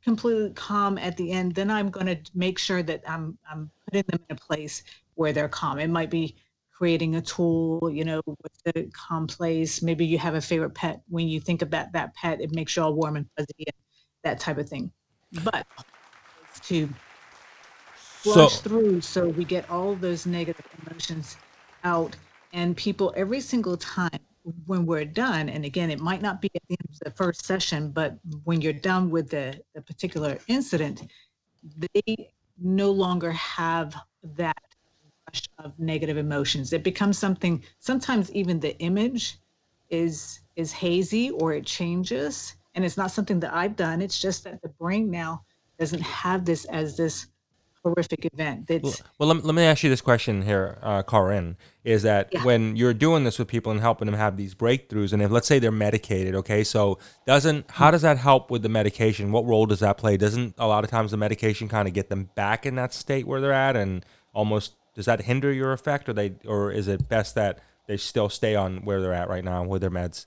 completely 0.04 0.52
calm 0.52 0.98
at 0.98 1.18
the 1.18 1.32
end, 1.32 1.56
then 1.56 1.70
I'm 1.70 1.90
going 1.90 2.08
to 2.08 2.18
make 2.34 2.60
sure 2.60 2.84
that 2.84 3.02
I'm 3.08 3.38
I'm 3.50 3.70
putting 3.86 4.04
them 4.08 4.20
in 4.30 4.36
a 4.36 4.40
place 4.40 4.84
where 5.18 5.34
they're 5.34 5.50
calm. 5.50 5.80
It 5.80 5.90
might 5.90 6.10
be 6.10 6.36
creating 6.72 7.16
a 7.16 7.22
tool, 7.22 7.90
you 7.92 8.06
know, 8.06 8.22
with 8.26 8.76
a 8.76 8.84
calm 8.94 9.26
place. 9.28 9.82
Maybe 9.82 10.06
you 10.06 10.18
have 10.20 10.36
a 10.36 10.42
favorite 10.42 10.76
pet. 10.76 11.02
When 11.10 11.28
you 11.28 11.40
think 11.40 11.62
about 11.64 11.92
that 11.94 12.14
pet, 12.16 12.40
it 12.40 12.54
makes 12.54 12.76
you 12.76 12.84
all 12.84 12.94
warm 12.94 13.16
and 13.18 13.26
fuzzy 13.36 13.66
and 13.66 13.76
that 14.24 14.40
type 14.40 14.60
of 14.60 14.70
thing. 14.70 14.92
But 15.44 15.66
to 16.64 16.88
flush 17.96 18.54
So- 18.54 18.70
through 18.70 19.02
so 19.02 19.28
we 19.28 19.46
get 19.46 19.70
all 19.70 19.96
those 19.96 20.26
negative 20.26 20.66
emotions 20.86 21.38
out 21.84 22.16
and 22.54 22.76
people 22.76 23.14
every 23.16 23.42
single 23.42 23.78
time 23.78 24.20
when 24.66 24.86
we're 24.86 25.06
done 25.06 25.50
and 25.50 25.66
again 25.66 25.92
it 25.92 26.00
might 26.00 26.22
not 26.22 26.42
be 26.42 26.50
at 26.56 26.62
the 26.68 26.78
end 26.80 26.90
of 26.90 27.00
the 27.00 27.12
first 27.12 27.46
session 27.46 27.92
but 27.92 28.18
when 28.44 28.62
you're 28.62 28.74
done 28.74 29.10
with 29.10 29.30
the, 29.30 29.60
the 29.76 29.82
particular 29.82 30.38
incident 30.48 31.04
they 31.78 32.32
no 32.58 32.90
longer 32.92 33.32
have 33.32 33.96
that 34.24 34.58
rush 35.28 35.42
of 35.60 35.78
negative 35.80 36.18
emotions 36.18 36.74
it 36.74 36.84
becomes 36.84 37.18
something 37.18 37.64
sometimes 37.80 38.32
even 38.32 38.60
the 38.60 38.78
image 38.80 39.40
is 39.90 40.42
is 40.56 40.72
hazy 40.72 41.30
or 41.32 41.54
it 41.54 41.66
changes 41.66 42.56
and 42.76 42.86
it's 42.86 42.98
not 42.98 43.12
something 43.12 43.40
that 43.40 43.54
i've 43.54 43.76
done 43.76 44.02
it's 44.02 44.20
just 44.20 44.44
that 44.44 44.62
the 44.62 44.70
brain 44.70 45.10
now 45.10 45.42
doesn't 45.80 46.02
have 46.02 46.46
this 46.46 46.66
as 46.66 46.98
this 46.98 47.28
horrific 47.84 48.28
event 48.34 48.66
Well, 48.82 48.92
that's 48.92 49.04
well 49.20 49.30
let, 49.30 49.44
let 49.46 49.56
me 49.56 49.64
ask 49.64 49.84
you 49.84 49.90
this 49.90 50.02
question 50.02 50.44
here, 50.44 50.78
uh, 50.82 51.04
Corinne. 51.04 51.58
Is 51.84 52.04
that 52.04 52.30
Yeah. 52.32 52.44
when 52.44 52.76
you're 52.76 52.94
doing 52.94 53.24
this 53.24 53.40
with 53.40 53.48
people 53.48 53.72
and 53.72 53.82
helping 53.82 54.06
them 54.06 54.16
have 54.16 54.38
these 54.38 54.56
breakthroughs, 54.56 55.14
and 55.14 55.22
if 55.22 55.32
let's 55.32 55.48
say 55.48 55.60
they're 55.60 55.72
medicated, 55.72 56.36
okay, 56.36 56.64
so 56.64 57.00
doesn't 57.26 57.70
how 57.72 57.92
does 57.92 58.02
that 58.04 58.18
help 58.18 58.52
with 58.52 58.62
the 58.64 58.70
medication? 58.70 59.32
What 59.32 59.46
role 59.46 59.66
does 59.66 59.80
that 59.80 59.98
play? 59.98 60.18
Doesn't 60.18 60.56
a 60.58 60.68
lot 60.68 60.84
of 60.84 60.90
times 60.90 61.12
the 61.12 61.18
medication 61.18 61.68
kind 61.68 61.88
of 61.88 61.94
get 61.94 62.10
them 62.10 62.30
back 62.36 62.66
in 62.66 62.76
that 62.76 62.94
state 62.94 63.28
where 63.28 63.42
they're 63.42 63.54
at, 63.54 63.76
and 63.76 64.06
almost 64.34 64.76
does 64.98 65.06
that 65.06 65.22
hinder 65.22 65.54
your 65.54 65.74
effect, 65.74 66.10
or 66.10 66.14
they, 66.14 66.34
or 66.44 66.72
is 66.72 66.88
it 66.88 67.08
best 67.08 67.36
that 67.36 67.60
they 67.88 67.98
still 67.98 68.30
stay 68.30 68.56
on 68.56 68.78
where 68.84 69.00
they're 69.00 69.14
at 69.14 69.30
right 69.30 69.44
now 69.44 69.64
with 69.64 69.82
their 69.82 69.92
meds? 69.92 70.26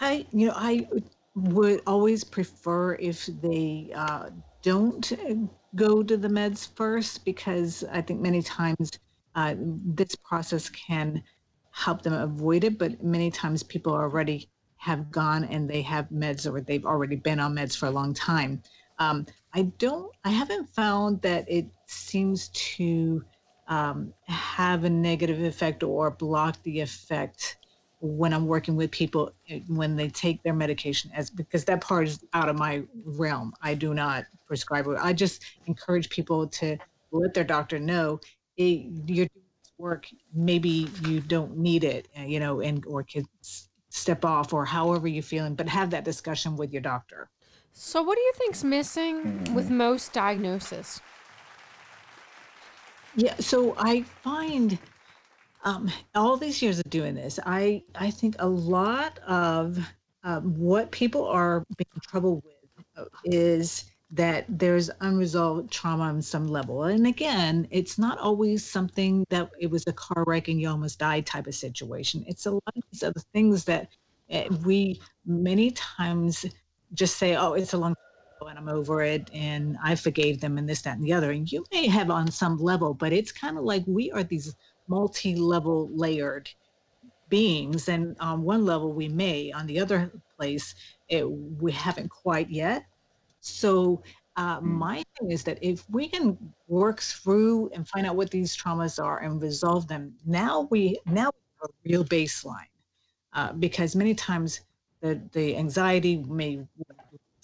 I, 0.00 0.26
you 0.32 0.48
know, 0.48 0.54
I 0.56 0.88
would 1.36 1.80
always 1.86 2.24
prefer 2.24 2.94
if 2.94 3.26
they 3.40 3.92
uh, 3.94 4.30
don't 4.62 5.12
go 5.76 6.02
to 6.02 6.16
the 6.16 6.26
meds 6.26 6.74
first 6.74 7.24
because 7.24 7.84
I 7.92 8.02
think 8.02 8.20
many 8.20 8.42
times 8.42 8.90
uh, 9.36 9.54
this 9.56 10.16
process 10.16 10.68
can 10.68 11.22
help 11.70 12.02
them 12.02 12.14
avoid 12.14 12.64
it, 12.64 12.78
but 12.78 13.00
many 13.04 13.30
times 13.30 13.62
people 13.62 13.92
already 13.92 14.50
have 14.78 15.08
gone 15.12 15.44
and 15.44 15.70
they 15.70 15.82
have 15.82 16.08
meds 16.08 16.52
or 16.52 16.60
they've 16.60 16.84
already 16.84 17.14
been 17.14 17.38
on 17.38 17.54
meds 17.54 17.76
for 17.76 17.86
a 17.86 17.90
long 17.90 18.12
time. 18.12 18.60
Um, 18.98 19.26
I 19.54 19.62
don't, 19.78 20.12
I 20.24 20.30
haven't 20.30 20.68
found 20.68 21.22
that 21.22 21.44
it 21.48 21.66
seems 21.86 22.48
to 22.48 23.24
um, 23.68 24.12
have 24.24 24.84
a 24.84 24.90
negative 24.90 25.42
effect 25.42 25.82
or 25.82 26.10
block 26.10 26.62
the 26.62 26.80
effect 26.80 27.56
when 28.00 28.32
I'm 28.32 28.46
working 28.46 28.74
with 28.74 28.90
people 28.90 29.32
eh, 29.48 29.60
when 29.68 29.94
they 29.94 30.08
take 30.08 30.42
their 30.42 30.54
medication 30.54 31.10
as 31.14 31.30
because 31.30 31.64
that 31.66 31.80
part 31.80 32.08
is 32.08 32.24
out 32.34 32.48
of 32.48 32.56
my 32.56 32.82
realm. 33.04 33.52
I 33.62 33.74
do 33.74 33.94
not 33.94 34.24
prescribe 34.46 34.86
it. 34.88 34.98
I 35.00 35.12
just 35.12 35.44
encourage 35.66 36.10
people 36.10 36.48
to 36.48 36.76
let 37.12 37.34
their 37.34 37.44
doctor 37.44 37.78
know 37.78 38.20
hey, 38.56 38.90
you're 39.06 39.26
doing 39.26 39.30
this 39.62 39.72
work. 39.78 40.06
Maybe 40.34 40.88
you 41.06 41.20
don't 41.20 41.56
need 41.56 41.84
it, 41.84 42.08
eh, 42.16 42.24
you 42.26 42.40
know, 42.40 42.60
and 42.60 42.84
or 42.86 43.02
can 43.02 43.24
step 43.88 44.24
off 44.24 44.52
or 44.52 44.64
however 44.64 45.08
you're 45.08 45.22
feeling, 45.22 45.54
but 45.54 45.68
have 45.68 45.90
that 45.90 46.04
discussion 46.04 46.56
with 46.56 46.72
your 46.72 46.82
doctor. 46.82 47.30
So, 47.72 48.02
what 48.02 48.16
do 48.16 48.20
you 48.20 48.32
think's 48.36 48.62
missing 48.64 49.54
with 49.54 49.70
most 49.70 50.12
diagnosis? 50.12 51.00
Yeah, 53.16 53.34
so 53.36 53.74
I 53.76 54.02
find 54.02 54.78
um, 55.64 55.90
all 56.14 56.36
these 56.36 56.60
years 56.62 56.78
of 56.78 56.90
doing 56.90 57.14
this, 57.14 57.38
I 57.44 57.82
I 57.94 58.10
think 58.10 58.36
a 58.38 58.48
lot 58.48 59.18
of 59.20 59.78
um, 60.24 60.54
what 60.58 60.90
people 60.90 61.26
are 61.26 61.64
being 61.76 62.00
troubled 62.02 62.42
with 62.44 63.08
is 63.24 63.84
that 64.10 64.44
there's 64.48 64.90
unresolved 65.00 65.70
trauma 65.70 66.04
on 66.04 66.20
some 66.20 66.46
level. 66.46 66.84
And 66.84 67.06
again, 67.06 67.66
it's 67.70 67.98
not 67.98 68.18
always 68.18 68.64
something 68.68 69.24
that 69.30 69.50
it 69.58 69.70
was 69.70 69.84
a 69.86 69.92
car 69.92 70.24
wreck 70.26 70.48
and 70.48 70.60
you 70.60 70.68
almost 70.68 70.98
died 70.98 71.24
type 71.26 71.46
of 71.46 71.54
situation. 71.54 72.22
It's 72.26 72.44
a 72.44 72.50
lot 72.50 72.62
of 72.76 72.82
these 72.92 73.02
other 73.02 73.22
things 73.32 73.64
that 73.64 73.88
uh, 74.30 74.44
we 74.64 75.00
many 75.24 75.70
times 75.70 76.44
just 76.94 77.18
say, 77.18 77.36
"Oh, 77.36 77.54
it's 77.54 77.72
a 77.72 77.78
long." 77.78 77.94
Time 77.94 78.48
ago 78.48 78.50
And 78.50 78.58
I'm 78.58 78.68
over 78.68 79.02
it, 79.02 79.30
and 79.32 79.76
I 79.82 79.94
forgave 79.94 80.40
them, 80.40 80.58
and 80.58 80.68
this, 80.68 80.82
that, 80.82 80.96
and 80.96 81.04
the 81.04 81.12
other. 81.12 81.30
And 81.30 81.50
you 81.50 81.64
may 81.72 81.86
have 81.86 82.10
on 82.10 82.30
some 82.30 82.58
level, 82.58 82.94
but 82.94 83.12
it's 83.12 83.32
kind 83.32 83.56
of 83.58 83.64
like 83.64 83.84
we 83.86 84.10
are 84.12 84.24
these 84.24 84.54
multi-level 84.88 85.90
layered 85.94 86.50
beings 87.32 87.88
and 87.88 88.14
on 88.20 88.42
one 88.42 88.64
level 88.66 88.92
we 88.92 89.08
may 89.08 89.50
on 89.52 89.66
the 89.66 89.80
other 89.80 90.12
place 90.38 90.74
it, 91.08 91.24
we 91.30 91.72
haven't 91.72 92.10
quite 92.10 92.50
yet 92.50 92.84
so 93.40 94.02
uh, 94.36 94.60
my 94.60 95.02
thing 95.18 95.30
is 95.30 95.42
that 95.42 95.58
if 95.62 95.82
we 95.88 96.08
can 96.08 96.36
work 96.68 97.00
through 97.00 97.70
and 97.74 97.88
find 97.88 98.06
out 98.06 98.16
what 98.16 98.30
these 98.30 98.54
traumas 98.54 99.02
are 99.02 99.20
and 99.20 99.40
resolve 99.40 99.88
them 99.88 100.12
now 100.26 100.68
we 100.70 101.00
now 101.06 101.30
we 101.32 101.42
have 101.62 101.70
a 101.70 101.88
real 101.88 102.04
baseline 102.04 102.72
uh, 103.32 103.52
because 103.54 103.96
many 103.96 104.14
times 104.14 104.60
the, 105.02 105.20
the 105.32 105.56
anxiety 105.56 106.24
may 106.28 106.64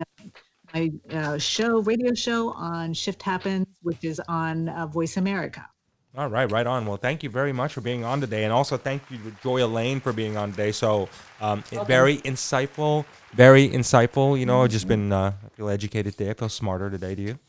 my 0.74 0.92
uh, 1.12 1.38
show, 1.38 1.82
radio 1.82 2.16
show 2.16 2.52
on 2.54 2.94
Shift 2.94 3.22
Happens, 3.22 3.68
which 3.82 4.04
is 4.04 4.20
on 4.28 4.70
uh, 4.70 4.88
Voice 4.88 5.18
America. 5.18 5.70
All 6.18 6.28
right, 6.28 6.52
right 6.52 6.66
on. 6.66 6.86
Well, 6.88 6.98
thank 6.98 7.22
you 7.22 7.30
very 7.30 7.54
much 7.54 7.74
for 7.74 7.82
being 7.82 8.04
on 8.04 8.20
today, 8.20 8.44
and 8.44 8.52
also 8.52 8.78
thank 8.78 9.04
you 9.12 9.18
to 9.20 9.32
Joy 9.44 9.64
Elaine 9.64 10.00
for 10.00 10.12
being 10.12 10.38
on 10.38 10.52
today. 10.52 10.72
So, 10.72 11.08
um, 11.40 11.64
it- 11.72 11.86
very 11.86 12.18
insightful, 12.18 13.06
very 13.34 13.70
insightful. 13.70 14.38
You 14.40 14.48
know, 14.48 14.64
I've 14.64 14.72
just 14.72 14.88
been 14.88 15.12
uh, 15.14 15.34
I 15.46 15.50
feel 15.56 15.70
educated 15.70 16.18
today. 16.18 16.32
I 16.32 16.34
feel 16.34 16.50
smarter 16.50 16.90
today. 16.90 17.14
Do 17.14 17.22
you? 17.22 17.40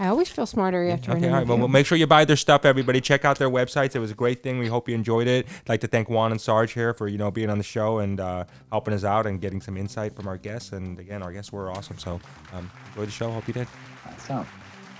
I 0.00 0.08
always 0.08 0.28
feel 0.28 0.46
smarter 0.46 0.88
after 0.88 1.12
an 1.12 1.18
Okay, 1.18 1.28
all 1.28 1.34
right. 1.34 1.46
Well, 1.46 1.58
well, 1.58 1.68
make 1.68 1.86
sure 1.86 1.98
you 1.98 2.06
buy 2.06 2.24
their 2.24 2.34
stuff, 2.36 2.64
everybody. 2.64 3.00
Check 3.00 3.24
out 3.24 3.38
their 3.38 3.50
websites. 3.50 3.94
It 3.94 3.98
was 4.00 4.10
a 4.10 4.14
great 4.14 4.42
thing. 4.42 4.58
We 4.58 4.66
hope 4.66 4.88
you 4.88 4.94
enjoyed 4.94 5.28
it. 5.28 5.46
I'd 5.46 5.68
like 5.68 5.80
to 5.82 5.86
thank 5.86 6.08
Juan 6.08 6.32
and 6.32 6.40
Sarge 6.40 6.72
here 6.72 6.94
for 6.94 7.08
you 7.08 7.18
know 7.18 7.30
being 7.30 7.50
on 7.50 7.58
the 7.58 7.64
show 7.64 7.98
and 7.98 8.18
uh, 8.18 8.44
helping 8.72 8.94
us 8.94 9.04
out 9.04 9.26
and 9.26 9.38
getting 9.40 9.60
some 9.60 9.76
insight 9.76 10.16
from 10.16 10.26
our 10.26 10.38
guests. 10.38 10.72
And 10.72 10.98
again, 10.98 11.22
our 11.22 11.30
guests 11.32 11.52
were 11.52 11.70
awesome. 11.70 11.98
So 11.98 12.20
um, 12.54 12.70
enjoy 12.88 13.04
the 13.04 13.10
show. 13.12 13.30
Hope 13.30 13.46
you 13.46 13.54
did. 13.54 13.68
So, 14.26 14.44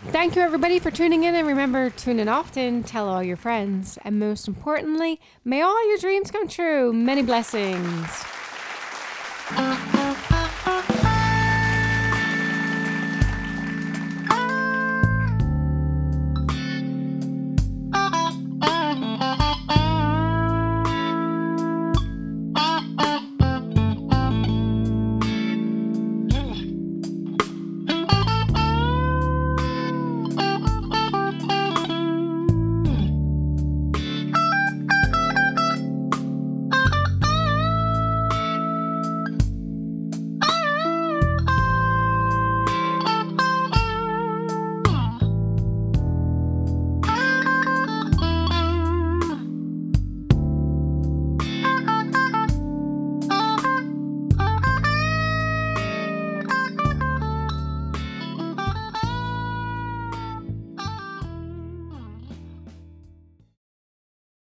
Thank 0.06 0.36
you, 0.36 0.42
everybody, 0.42 0.78
for 0.78 0.90
tuning 0.90 1.24
in. 1.24 1.34
And 1.34 1.46
remember, 1.46 1.90
tune 1.90 2.20
in 2.20 2.28
often, 2.28 2.82
tell 2.84 3.08
all 3.08 3.22
your 3.22 3.36
friends. 3.36 3.98
And 4.04 4.18
most 4.18 4.46
importantly, 4.46 5.20
may 5.44 5.60
all 5.60 5.88
your 5.88 5.98
dreams 5.98 6.30
come 6.30 6.46
true. 6.48 6.92
Many 6.92 7.22
blessings. 7.22 8.06